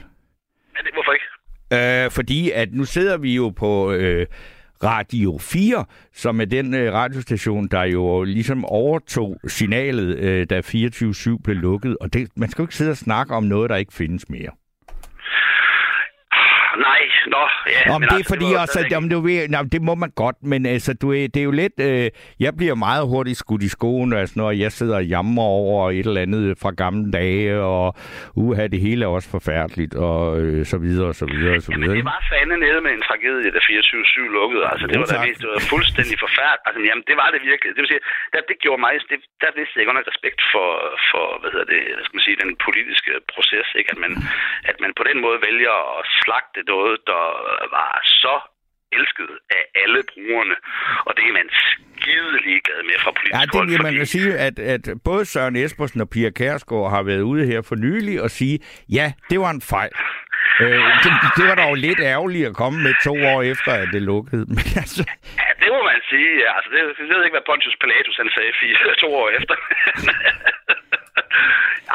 det, 0.85 0.91
hvorfor 0.93 1.11
ikke? 1.17 2.05
Øh, 2.05 2.11
fordi 2.11 2.51
at 2.51 2.69
nu 2.73 2.83
sidder 2.85 3.17
vi 3.17 3.35
jo 3.35 3.49
på 3.49 3.91
øh, 3.91 4.25
Radio 4.83 5.37
4, 5.41 5.85
som 6.13 6.41
er 6.41 6.45
den 6.45 6.73
øh, 6.73 6.93
radiostation, 6.93 7.67
der 7.67 7.83
jo 7.83 8.23
ligesom 8.23 8.65
overtog 8.65 9.39
signalet, 9.47 10.17
øh, 10.17 10.47
da 10.49 10.59
24-7 10.59 11.37
blev 11.43 11.55
lukket. 11.55 11.97
Og 12.01 12.13
det, 12.13 12.29
man 12.35 12.49
skal 12.49 12.61
jo 12.61 12.65
ikke 12.65 12.75
sidde 12.75 12.91
og 12.91 12.97
snakke 12.97 13.35
om 13.35 13.43
noget, 13.43 13.69
der 13.69 13.75
ikke 13.75 13.93
findes 13.93 14.29
mere. 14.29 14.49
Nej, 16.77 17.01
nå, 17.27 17.43
ja. 17.75 17.93
Om 17.93 18.01
men 18.01 18.07
det 18.09 18.13
er 18.13 18.17
altså, 18.17 18.33
fordi 18.33 18.47
også, 18.61 18.77
at, 18.85 18.93
om 18.93 19.09
du 19.09 19.19
ved, 19.19 19.47
nej, 19.49 19.61
det 19.71 19.81
må 19.81 19.95
man 19.95 20.11
godt, 20.23 20.35
men 20.51 20.65
altså, 20.65 20.93
du, 21.01 21.13
det 21.13 21.37
er 21.37 21.43
jo 21.43 21.51
lidt, 21.51 21.73
øh, 21.89 22.09
jeg 22.39 22.51
bliver 22.59 22.75
meget 22.87 23.03
hurtigt 23.07 23.37
skudt 23.37 23.63
i 23.63 23.69
skoen, 23.69 24.13
altså, 24.13 24.33
når 24.41 24.51
jeg 24.51 24.71
sidder 24.71 24.95
og 24.95 25.05
jammer 25.05 25.43
over 25.43 25.91
et 25.91 26.05
eller 26.09 26.21
andet 26.21 26.57
fra 26.61 26.71
gamle 26.83 27.11
dage, 27.11 27.59
og 27.61 27.95
uha, 28.35 28.67
det 28.67 28.79
hele 28.87 29.01
er 29.05 29.09
også 29.17 29.29
forfærdeligt, 29.37 29.93
og 30.07 30.39
øh, 30.41 30.65
så 30.65 30.77
videre, 30.85 31.07
og 31.11 31.15
så 31.21 31.25
videre, 31.33 31.55
og 31.59 31.63
så 31.67 31.71
videre. 31.71 31.89
Det 31.89 31.95
ikke? 31.95 32.11
var 32.13 32.21
fandme 32.31 32.57
nede 32.65 32.79
med 32.85 32.91
en 32.97 33.03
tragedie, 33.07 33.49
da 33.55 33.59
24-7 33.59 34.37
lukkede. 34.39 34.63
Altså, 34.71 34.85
det 34.87 34.95
Jo, 34.95 34.99
var, 34.99 35.09
da, 35.13 35.17
tak. 35.17 35.27
det 35.41 35.47
var 35.55 35.61
fuldstændig 35.73 36.15
forfærdeligt. 36.25 36.65
Altså, 36.67 36.79
jamen, 36.89 37.03
det 37.09 37.15
var 37.21 37.29
det 37.33 37.41
virkelig. 37.51 37.69
Det 37.75 37.81
vil 37.83 37.91
sige, 37.93 38.03
der, 38.33 38.39
det 38.51 38.57
gjorde 38.63 38.81
mig, 38.85 38.93
det, 39.11 39.19
der 39.43 39.51
vidste 39.59 39.75
jeg 39.77 39.85
godt 39.87 39.97
nok 39.99 40.09
respekt 40.13 40.39
for, 40.53 40.69
for, 41.11 41.25
hvad 41.41 41.49
hedder 41.53 41.69
det, 41.73 41.81
skal 42.05 42.15
man 42.17 42.25
sige, 42.27 42.37
den 42.43 42.51
politiske 42.67 43.11
proces, 43.33 43.67
ikke? 43.79 43.89
At 43.95 43.99
man, 44.05 44.11
at 44.71 44.77
man 44.83 44.91
på 44.99 45.03
den 45.09 45.17
måde 45.25 45.37
vælger 45.47 45.75
at 45.99 46.03
slagte 46.21 46.59
noget, 46.73 46.95
der 47.11 47.23
var 47.77 47.91
så 48.03 48.35
elsket 48.97 49.29
af 49.57 49.63
alle 49.81 49.99
brugerne. 50.13 50.55
Og 51.05 51.11
det 51.17 51.23
er 51.29 51.33
man 51.39 51.49
skide 51.71 52.37
ligeglad 52.47 52.79
med 52.89 52.97
fra 53.03 53.11
politisk 53.11 53.35
Ja, 53.35 53.41
det, 53.53 53.73
ja, 53.73 53.81
man 53.87 53.93
kan 53.99 54.05
sige, 54.05 54.29
at, 54.47 54.59
at 54.59 54.83
både 55.03 55.25
Søren 55.25 55.55
Espersen 55.55 56.01
og 56.01 56.09
Pia 56.09 56.29
Kærsgaard 56.29 56.89
har 56.95 57.03
været 57.03 57.21
ude 57.31 57.45
her 57.45 57.61
for 57.69 57.75
nylig 57.75 58.21
og 58.21 58.29
sige, 58.39 58.59
ja, 58.97 59.07
det 59.29 59.39
var 59.39 59.51
en 59.51 59.61
fejl. 59.61 59.93
Øh, 60.63 60.83
det, 61.03 61.11
det 61.37 61.43
var 61.49 61.55
dog 61.63 61.75
lidt 61.87 61.99
ærgerligt 62.13 62.47
at 62.49 62.55
komme 62.61 62.77
med 62.87 62.93
to 63.07 63.13
år 63.33 63.39
efter, 63.53 63.71
at 63.83 63.87
det 63.95 64.01
lukkede. 64.01 64.45
Men 64.55 64.65
altså, 64.83 65.01
Ja, 65.41 65.49
det 65.61 65.69
må 65.75 65.81
man 65.91 65.99
sige. 66.11 66.31
Ja. 66.43 66.49
Altså, 66.57 66.69
det, 66.73 66.79
jeg 67.09 67.15
ved 67.15 67.23
ikke, 67.25 67.37
hvad 67.37 67.47
Pontius 67.49 67.77
Pilatus 67.81 68.17
han 68.21 68.29
sagde 68.35 68.51
fire, 68.61 68.95
to 69.03 69.09
år 69.21 69.29
efter. 69.39 69.55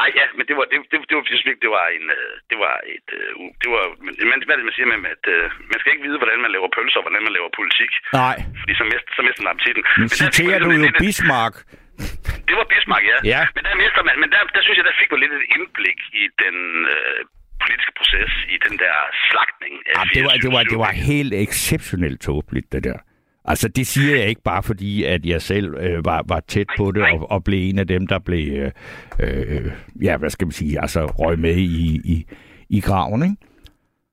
Ej, 0.03 0.09
ja, 0.19 0.25
men 0.37 0.43
det 0.49 0.55
var, 0.57 0.65
det, 0.71 0.77
det, 0.91 0.97
det 1.09 1.13
var, 1.17 1.23
virkelig, 1.29 1.55
det 1.65 1.71
var 1.77 1.85
en, 1.97 2.05
øh, 2.17 2.33
det 2.51 2.57
var 2.65 2.75
et, 2.95 3.09
øh, 3.19 3.31
det 3.61 3.69
var, 3.75 3.83
men, 4.05 4.37
hvad 4.47 4.55
det, 4.59 4.65
man 4.69 4.75
siger 4.77 4.87
med, 4.91 4.99
at 5.17 5.25
øh, 5.35 5.43
man 5.71 5.77
skal 5.79 5.89
ikke 5.93 6.05
vide, 6.07 6.17
hvordan 6.21 6.39
man 6.45 6.51
laver 6.55 6.69
pølser, 6.77 6.97
og 7.01 7.05
hvordan 7.05 7.23
man 7.27 7.33
laver 7.37 7.49
politik. 7.59 7.91
nej, 8.21 8.37
Fordi 8.61 8.73
så 8.81 8.85
mister, 8.91 9.11
så 9.17 9.21
mister 9.27 9.41
man 9.45 9.51
appetitten. 9.55 9.83
nu 9.87 9.91
Men 10.01 10.07
der 10.11 10.17
citerer 10.25 10.57
du 10.63 10.67
jo 10.75 10.79
lidt 10.85 10.97
Bismarck. 11.05 11.55
Det 12.47 12.55
var 12.59 12.65
Bismarck, 12.73 13.03
ja. 13.13 13.17
Ja. 13.33 13.41
Men 13.55 13.61
der 13.67 13.75
mister 13.83 14.01
man, 14.07 14.15
men 14.23 14.29
der, 14.33 14.39
der 14.55 14.61
synes 14.65 14.77
jeg, 14.79 14.85
der 14.89 14.95
fik 15.01 15.09
man 15.13 15.19
lidt 15.23 15.33
et 15.39 15.45
indblik 15.55 15.99
i 16.21 16.23
den 16.43 16.57
øh, 16.95 17.19
politiske 17.63 17.93
proces, 17.99 18.31
i 18.55 18.57
den 18.65 18.75
der 18.83 18.95
slagtning 19.27 19.73
af 19.89 19.93
Ja, 19.97 20.03
det, 20.15 20.21
var, 20.27 20.33
det, 20.43 20.49
var, 20.57 20.63
24/7. 20.65 20.71
det 20.73 20.79
var 20.85 20.93
helt 21.11 21.33
exceptionelt 21.45 22.19
tåbeligt, 22.29 22.67
det 22.73 22.81
der. 22.89 22.99
Altså, 23.45 23.67
det 23.67 23.87
siger 23.87 24.17
jeg 24.17 24.29
ikke 24.29 24.41
bare 24.45 24.63
fordi, 24.63 25.03
at 25.03 25.25
jeg 25.25 25.41
selv 25.41 25.67
øh, 25.77 26.05
var, 26.05 26.23
var 26.27 26.39
tæt 26.39 26.67
på 26.77 26.91
det, 26.91 27.03
og, 27.03 27.31
og 27.31 27.43
blev 27.43 27.59
en 27.69 27.79
af 27.79 27.87
dem, 27.87 28.07
der 28.07 28.19
blev, 28.19 28.45
øh, 28.61 28.71
øh 29.19 29.71
ja, 30.03 30.17
hvad 30.17 30.29
skal 30.29 30.45
man 30.45 30.51
sige, 30.51 30.81
altså 30.81 31.05
røg 31.05 31.39
med 31.39 31.55
i, 31.55 32.01
i, 32.13 32.25
i 32.69 32.81
graven, 32.81 33.23
ikke? 33.23 33.37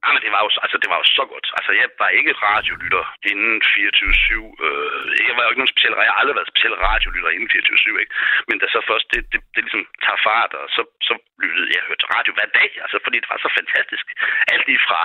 Nej, 0.02 0.12
men 0.14 0.22
det 0.24 0.32
var 0.34 0.42
jo, 0.44 0.50
altså, 0.64 0.76
det 0.82 0.90
var 0.92 0.98
jo 1.02 1.06
så 1.18 1.24
godt. 1.32 1.48
Altså, 1.58 1.72
jeg 1.80 1.88
var 2.02 2.10
ikke 2.18 2.32
radiolytter 2.48 3.04
inden 3.30 3.54
24-7. 3.72 4.66
Øh, 4.66 5.04
jeg 5.28 5.34
var 5.36 5.42
jo 5.44 5.50
ikke 5.50 5.62
nogen 5.62 5.74
speciel, 5.74 5.94
jeg 6.06 6.12
har 6.12 6.20
aldrig 6.22 6.36
været 6.38 6.52
speciel 6.52 6.74
radiolytter 6.88 7.30
inden 7.36 7.50
24-7, 7.54 8.02
ikke? 8.02 8.14
Men 8.48 8.56
da 8.60 8.66
så 8.74 8.80
først 8.90 9.06
det, 9.12 9.22
det, 9.32 9.40
det 9.54 9.62
ligesom 9.64 9.84
tager 10.04 10.20
fart, 10.28 10.52
og 10.60 10.66
så, 10.76 10.82
så 11.08 11.14
lyttede 11.42 11.68
jeg 11.74 11.82
hørte 11.88 12.06
radio 12.16 12.32
hver 12.36 12.50
dag, 12.60 12.70
altså, 12.84 12.96
fordi 13.04 13.16
det 13.22 13.30
var 13.32 13.40
så 13.42 13.50
fantastisk. 13.58 14.06
Alt 14.52 14.64
lige 14.68 14.82
fra, 14.88 15.00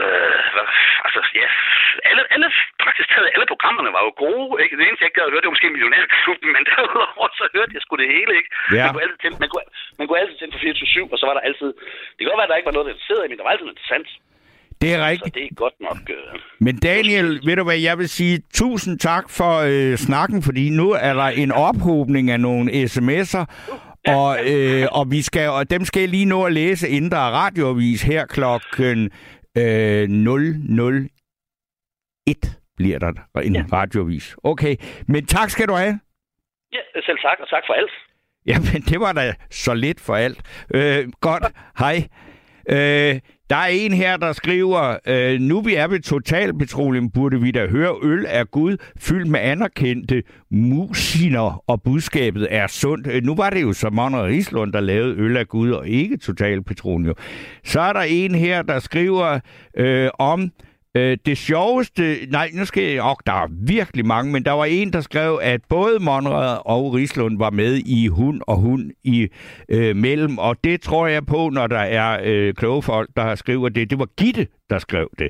øh, 0.00 0.42
hvad, 0.54 0.66
altså, 1.06 1.20
ja, 1.40 1.48
alle, 2.10 2.22
alle, 2.34 2.48
praktisk 2.84 3.08
taget 3.12 3.28
alle 3.34 3.46
programmerne 3.52 3.90
var 3.96 4.02
jo 4.08 4.12
gode, 4.24 4.46
ikke? 4.62 4.74
Det 4.78 4.84
eneste, 4.86 5.02
jeg 5.02 5.10
ikke 5.10 5.20
havde 5.22 5.32
hørt, 5.34 5.42
det 5.42 5.48
var 5.50 5.56
måske 5.56 5.74
Millionærklubben, 5.74 6.48
men 6.56 6.62
derudover 6.70 7.26
så 7.40 7.44
hørte 7.56 7.72
jeg 7.76 7.82
sgu 7.84 7.94
det 8.02 8.08
hele, 8.16 8.32
ikke? 8.40 8.50
Ja. 8.76 8.84
Man 8.84 8.92
kunne 8.94 9.04
altid 9.06 9.18
tænde, 9.22 9.36
man 9.44 9.50
kunne, 9.52 9.66
man 9.98 10.04
kunne 10.06 10.20
altid 10.22 10.36
tænde 10.38 10.52
for 10.54 10.60
24-7, 11.06 11.12
og 11.14 11.18
så 11.20 11.24
var 11.28 11.34
der 11.38 11.44
altid, 11.48 11.68
det 12.14 12.20
kan 12.20 12.30
godt 12.30 12.40
være, 12.40 12.48
at 12.48 12.52
der 12.52 12.58
ikke 12.60 12.70
var 12.70 12.76
noget, 12.76 12.86
der 12.88 12.94
interesserede 12.94 13.24
i, 13.26 13.30
men 13.30 13.36
der 13.38 13.44
var 13.46 13.52
altid 13.54 13.66
noget 13.68 13.78
interessant. 13.78 14.08
Det 14.82 14.90
er 14.94 14.98
Så 15.02 15.08
rigtigt. 15.10 15.34
det 15.38 15.44
er 15.50 15.54
godt 15.64 15.76
nok... 15.88 16.00
Øh, 16.16 16.40
Men 16.66 16.74
Daniel, 16.90 17.28
ved 17.46 17.56
du 17.56 17.64
hvad, 17.68 17.78
jeg 17.88 17.98
vil 18.00 18.08
sige 18.08 18.36
tusind 18.60 18.94
tak 18.98 19.24
for 19.38 19.52
øh, 19.72 19.94
snakken, 20.06 20.38
fordi 20.48 20.64
nu 20.80 20.86
er 21.08 21.14
der 21.20 21.28
en 21.44 21.52
ophobning 21.52 22.30
af 22.30 22.40
nogle 22.40 22.66
sms'er, 22.94 23.44
og, 24.16 24.30
øh, 24.52 24.86
og, 24.98 25.04
vi 25.10 25.22
skal, 25.22 25.48
og 25.48 25.70
dem 25.70 25.84
skal 25.84 26.00
jeg 26.00 26.08
lige 26.08 26.24
nå 26.34 26.44
at 26.44 26.52
læse, 26.52 26.88
inden 26.88 27.10
der 27.10 27.16
er 27.16 27.30
radioavis 27.44 28.02
her 28.02 28.26
klokken 28.26 29.10
øh, 29.56 30.08
001 30.08 31.10
bliver 32.76 32.98
der 32.98 33.12
en 33.42 33.54
ja. 33.54 33.64
radioavis. 33.72 34.36
Okay, 34.42 34.76
men 35.08 35.26
tak 35.26 35.50
skal 35.50 35.68
du 35.68 35.74
have. 35.74 36.00
ja, 36.72 36.78
selv 37.06 37.18
tak, 37.18 37.38
og 37.40 37.48
tak 37.48 37.62
for 37.66 37.74
alt. 37.74 37.90
Jamen, 38.46 38.82
det 38.90 39.00
var 39.00 39.12
da 39.12 39.34
så 39.50 39.74
lidt 39.74 40.00
for 40.00 40.14
alt. 40.14 40.66
Øh, 40.74 41.08
godt, 41.20 41.44
hej. 41.78 42.08
Øh, 42.70 43.20
der 43.50 43.56
er 43.56 43.66
en 43.66 43.92
her, 43.92 44.16
der 44.16 44.32
skriver, 44.32 44.96
øh, 45.06 45.40
nu 45.40 45.60
vi 45.60 45.74
er 45.74 45.86
ved 45.86 46.00
Total 46.00 46.58
Petroleum, 46.58 47.10
burde 47.10 47.40
vi 47.40 47.50
da 47.50 47.66
høre, 47.66 47.96
øl 48.02 48.24
er 48.28 48.44
Gud, 48.44 48.76
fyldt 48.98 49.28
med 49.28 49.40
anerkendte 49.40 50.22
musiner, 50.50 51.62
og 51.66 51.82
budskabet 51.82 52.46
er 52.50 52.66
sundt. 52.66 53.06
Øh, 53.06 53.22
nu 53.22 53.34
var 53.34 53.50
det 53.50 53.62
jo 53.62 53.72
Simon 53.72 54.14
og 54.14 54.24
Rislund, 54.24 54.72
der 54.72 54.80
lavede 54.80 55.14
øl 55.16 55.36
af 55.36 55.48
Gud, 55.48 55.70
og 55.70 55.88
ikke 55.88 56.16
Total 56.16 56.62
Petroleum. 56.62 57.16
Så 57.64 57.80
er 57.80 57.92
der 57.92 58.00
en 58.00 58.34
her, 58.34 58.62
der 58.62 58.78
skriver 58.78 59.40
øh, 59.76 60.10
om, 60.18 60.50
Øh, 60.96 61.18
det 61.26 61.38
sjoveste, 61.38 62.18
nej, 62.30 62.50
nu 62.54 62.64
skal 62.64 62.82
jeg, 62.82 63.02
og 63.02 63.16
der 63.26 63.32
er 63.32 63.46
virkelig 63.50 64.06
mange, 64.06 64.32
men 64.32 64.44
der 64.44 64.52
var 64.52 64.64
en, 64.64 64.92
der 64.92 65.00
skrev, 65.00 65.38
at 65.42 65.60
både 65.68 65.98
Monrad 66.00 66.58
og 66.64 66.94
Rislund 66.94 67.38
var 67.38 67.50
med 67.50 67.76
i 67.86 68.06
hund 68.06 68.40
og 68.46 68.56
hund 68.56 68.90
i 69.04 69.28
øh, 69.68 69.96
mellem, 69.96 70.38
og 70.38 70.56
det 70.64 70.80
tror 70.80 71.06
jeg 71.06 71.26
på, 71.26 71.50
når 71.52 71.66
der 71.66 71.78
er 71.78 72.20
øh, 72.24 72.54
kloge 72.54 72.82
folk, 72.82 73.10
der 73.16 73.22
har 73.22 73.34
skrevet 73.34 73.74
det. 73.74 73.90
Det 73.90 73.98
var 73.98 74.08
Gitte, 74.16 74.46
der 74.70 74.78
skrev 74.78 75.08
det. 75.18 75.28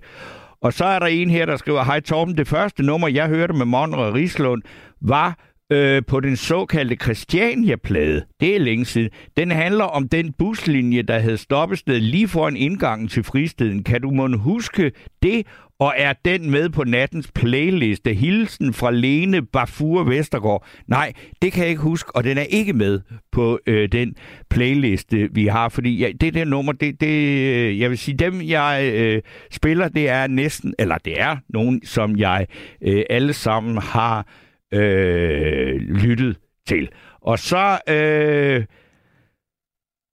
Og 0.62 0.72
så 0.72 0.84
er 0.84 0.98
der 0.98 1.06
en 1.06 1.30
her, 1.30 1.46
der 1.46 1.56
skriver, 1.56 1.84
hej 1.84 2.00
Torben, 2.00 2.36
det 2.36 2.48
første 2.48 2.82
nummer, 2.82 3.08
jeg 3.08 3.28
hørte 3.28 3.54
med 3.54 3.66
Monrad 3.66 4.06
og 4.06 4.14
Rislund, 4.14 4.62
var 5.00 5.49
øh, 5.70 6.02
på 6.06 6.20
den 6.20 6.36
såkaldte 6.36 6.96
Christiania-plade. 6.96 8.22
Det 8.40 8.54
er 8.54 8.60
længe 8.60 8.84
siden. 8.84 9.10
Den 9.36 9.50
handler 9.50 9.84
om 9.84 10.08
den 10.08 10.32
buslinje, 10.32 11.02
der 11.02 11.18
havde 11.18 11.36
stoppested 11.36 12.00
lige 12.00 12.28
foran 12.28 12.56
indgangen 12.56 13.08
til 13.08 13.24
fristeden. 13.24 13.84
Kan 13.84 14.00
du 14.00 14.10
måske 14.10 14.38
huske 14.38 14.92
det? 15.22 15.46
Og 15.80 15.94
er 15.96 16.12
den 16.24 16.50
med 16.50 16.68
på 16.68 16.84
nattens 16.84 17.30
playliste? 17.34 18.14
Hilsen 18.14 18.72
fra 18.72 18.90
Lene 18.90 19.42
Bafur 19.42 20.04
Vestergaard. 20.04 20.66
Nej, 20.86 21.12
det 21.42 21.52
kan 21.52 21.62
jeg 21.62 21.70
ikke 21.70 21.82
huske, 21.82 22.16
og 22.16 22.24
den 22.24 22.38
er 22.38 22.42
ikke 22.42 22.72
med 22.72 23.00
på 23.32 23.60
øh, 23.66 23.88
den 23.92 24.14
playliste, 24.50 25.28
vi 25.32 25.46
har. 25.46 25.68
Fordi 25.68 25.98
ja, 25.98 26.10
det 26.20 26.34
der 26.34 26.44
nummer, 26.44 26.72
det, 26.72 27.00
det, 27.00 27.06
øh, 27.06 27.80
jeg 27.80 27.90
vil 27.90 27.98
sige, 27.98 28.16
dem 28.16 28.42
jeg 28.42 28.92
øh, 28.94 29.22
spiller, 29.50 29.88
det 29.88 30.08
er 30.08 30.26
næsten, 30.26 30.74
eller 30.78 30.98
det 30.98 31.20
er 31.20 31.36
nogen, 31.48 31.80
som 31.84 32.16
jeg 32.16 32.46
øh, 32.82 33.02
alle 33.10 33.32
sammen 33.32 33.78
har 33.78 34.26
øh, 34.74 35.80
lyttet 35.80 36.36
til. 36.66 36.88
Og 37.20 37.38
så, 37.38 37.78
øh, 37.88 38.64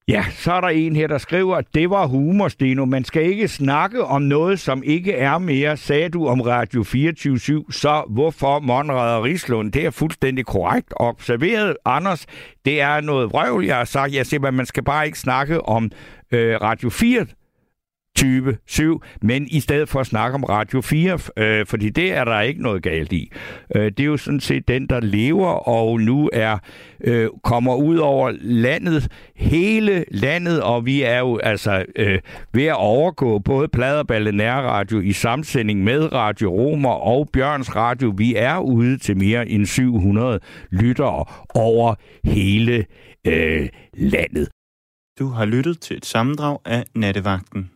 ja, 0.08 0.26
så 0.32 0.54
er 0.54 0.62
der 0.62 0.68
en 0.68 0.96
her, 0.96 1.08
der 1.08 1.18
skriver, 1.18 1.56
at 1.56 1.66
det 1.74 1.90
var 1.90 2.06
humor, 2.06 2.48
Steno. 2.48 2.86
Man 2.86 3.04
skal 3.04 3.24
ikke 3.24 3.48
snakke 3.48 4.04
om 4.04 4.22
noget, 4.22 4.60
som 4.60 4.84
ikke 4.84 5.14
er 5.14 5.38
mere, 5.38 5.78
sagde 5.78 6.10
du 6.10 6.28
om 6.28 6.42
Radio 6.42 6.84
24 6.84 7.40
Så 7.70 8.04
hvorfor 8.10 8.60
Monrad 8.60 9.16
og 9.18 9.24
Rislund? 9.24 9.72
Det 9.72 9.86
er 9.86 9.92
fuldstændig 9.92 10.46
korrekt 10.46 10.94
observeret, 10.96 11.78
Anders. 11.86 12.26
Det 12.66 12.82
er 12.82 13.02
noget 13.02 13.32
vrøvl, 13.32 13.66
jeg 13.66 13.78
har 13.78 13.86
sagt. 13.86 14.14
Jeg 14.14 14.26
siger, 14.26 14.48
at 14.48 14.54
man 14.54 14.66
skal 14.66 14.84
bare 14.84 15.06
ikke 15.06 15.20
snakke 15.20 15.62
om 15.62 15.92
øh, 16.32 16.62
Radio 16.62 16.90
4 16.90 17.26
20 18.18 19.00
men 19.22 19.48
i 19.52 19.60
stedet 19.60 19.90
for 19.90 20.00
at 20.00 20.08
snakke 20.08 20.36
om 20.36 20.44
Radio 20.44 20.82
4, 20.82 21.20
øh, 21.38 21.66
fordi 21.66 21.90
det 21.90 22.14
er 22.14 22.24
der 22.24 22.42
ikke 22.42 22.62
noget 22.62 22.84
galt 22.84 23.14
i. 23.14 23.32
Øh, 23.76 23.86
det 23.86 24.00
er 24.00 24.04
jo 24.06 24.18
sådan 24.18 24.40
set 24.40 24.68
den, 24.68 24.88
der 24.88 25.00
lever 25.00 25.48
og 25.48 26.00
nu 26.00 26.30
er 26.34 26.58
øh, 27.02 27.30
kommer 27.44 27.76
ud 27.76 27.98
over 27.98 28.32
landet, 28.42 29.12
hele 29.36 30.06
landet, 30.12 30.62
og 30.62 30.86
vi 30.86 31.02
er 31.02 31.20
jo 31.20 31.38
altså 31.38 31.86
øh, 31.96 32.20
ved 32.54 32.66
at 32.66 32.78
overgå 32.78 33.40
både 33.40 33.68
Pladerballe 33.68 34.32
Nærradio 34.32 35.00
i 35.00 35.12
samsending 35.12 35.84
med 35.84 36.14
Radio 36.14 36.50
Romer 36.50 36.90
og 36.90 37.30
Bjørns 37.34 37.76
Radio. 37.76 38.14
Vi 38.18 38.36
er 38.36 38.60
ude 38.60 38.98
til 38.98 39.18
mere 39.18 39.50
end 39.50 39.66
700 39.66 40.40
lyttere 40.72 41.26
over 41.56 41.96
hele 42.24 42.86
øh, 43.28 43.70
landet. 43.94 44.48
Du 45.20 45.28
har 45.28 45.46
lyttet 45.46 45.80
til 45.80 45.98
et 45.98 46.06
sammendrag 46.06 46.58
af 46.66 46.86
Nattevagten. 46.96 47.70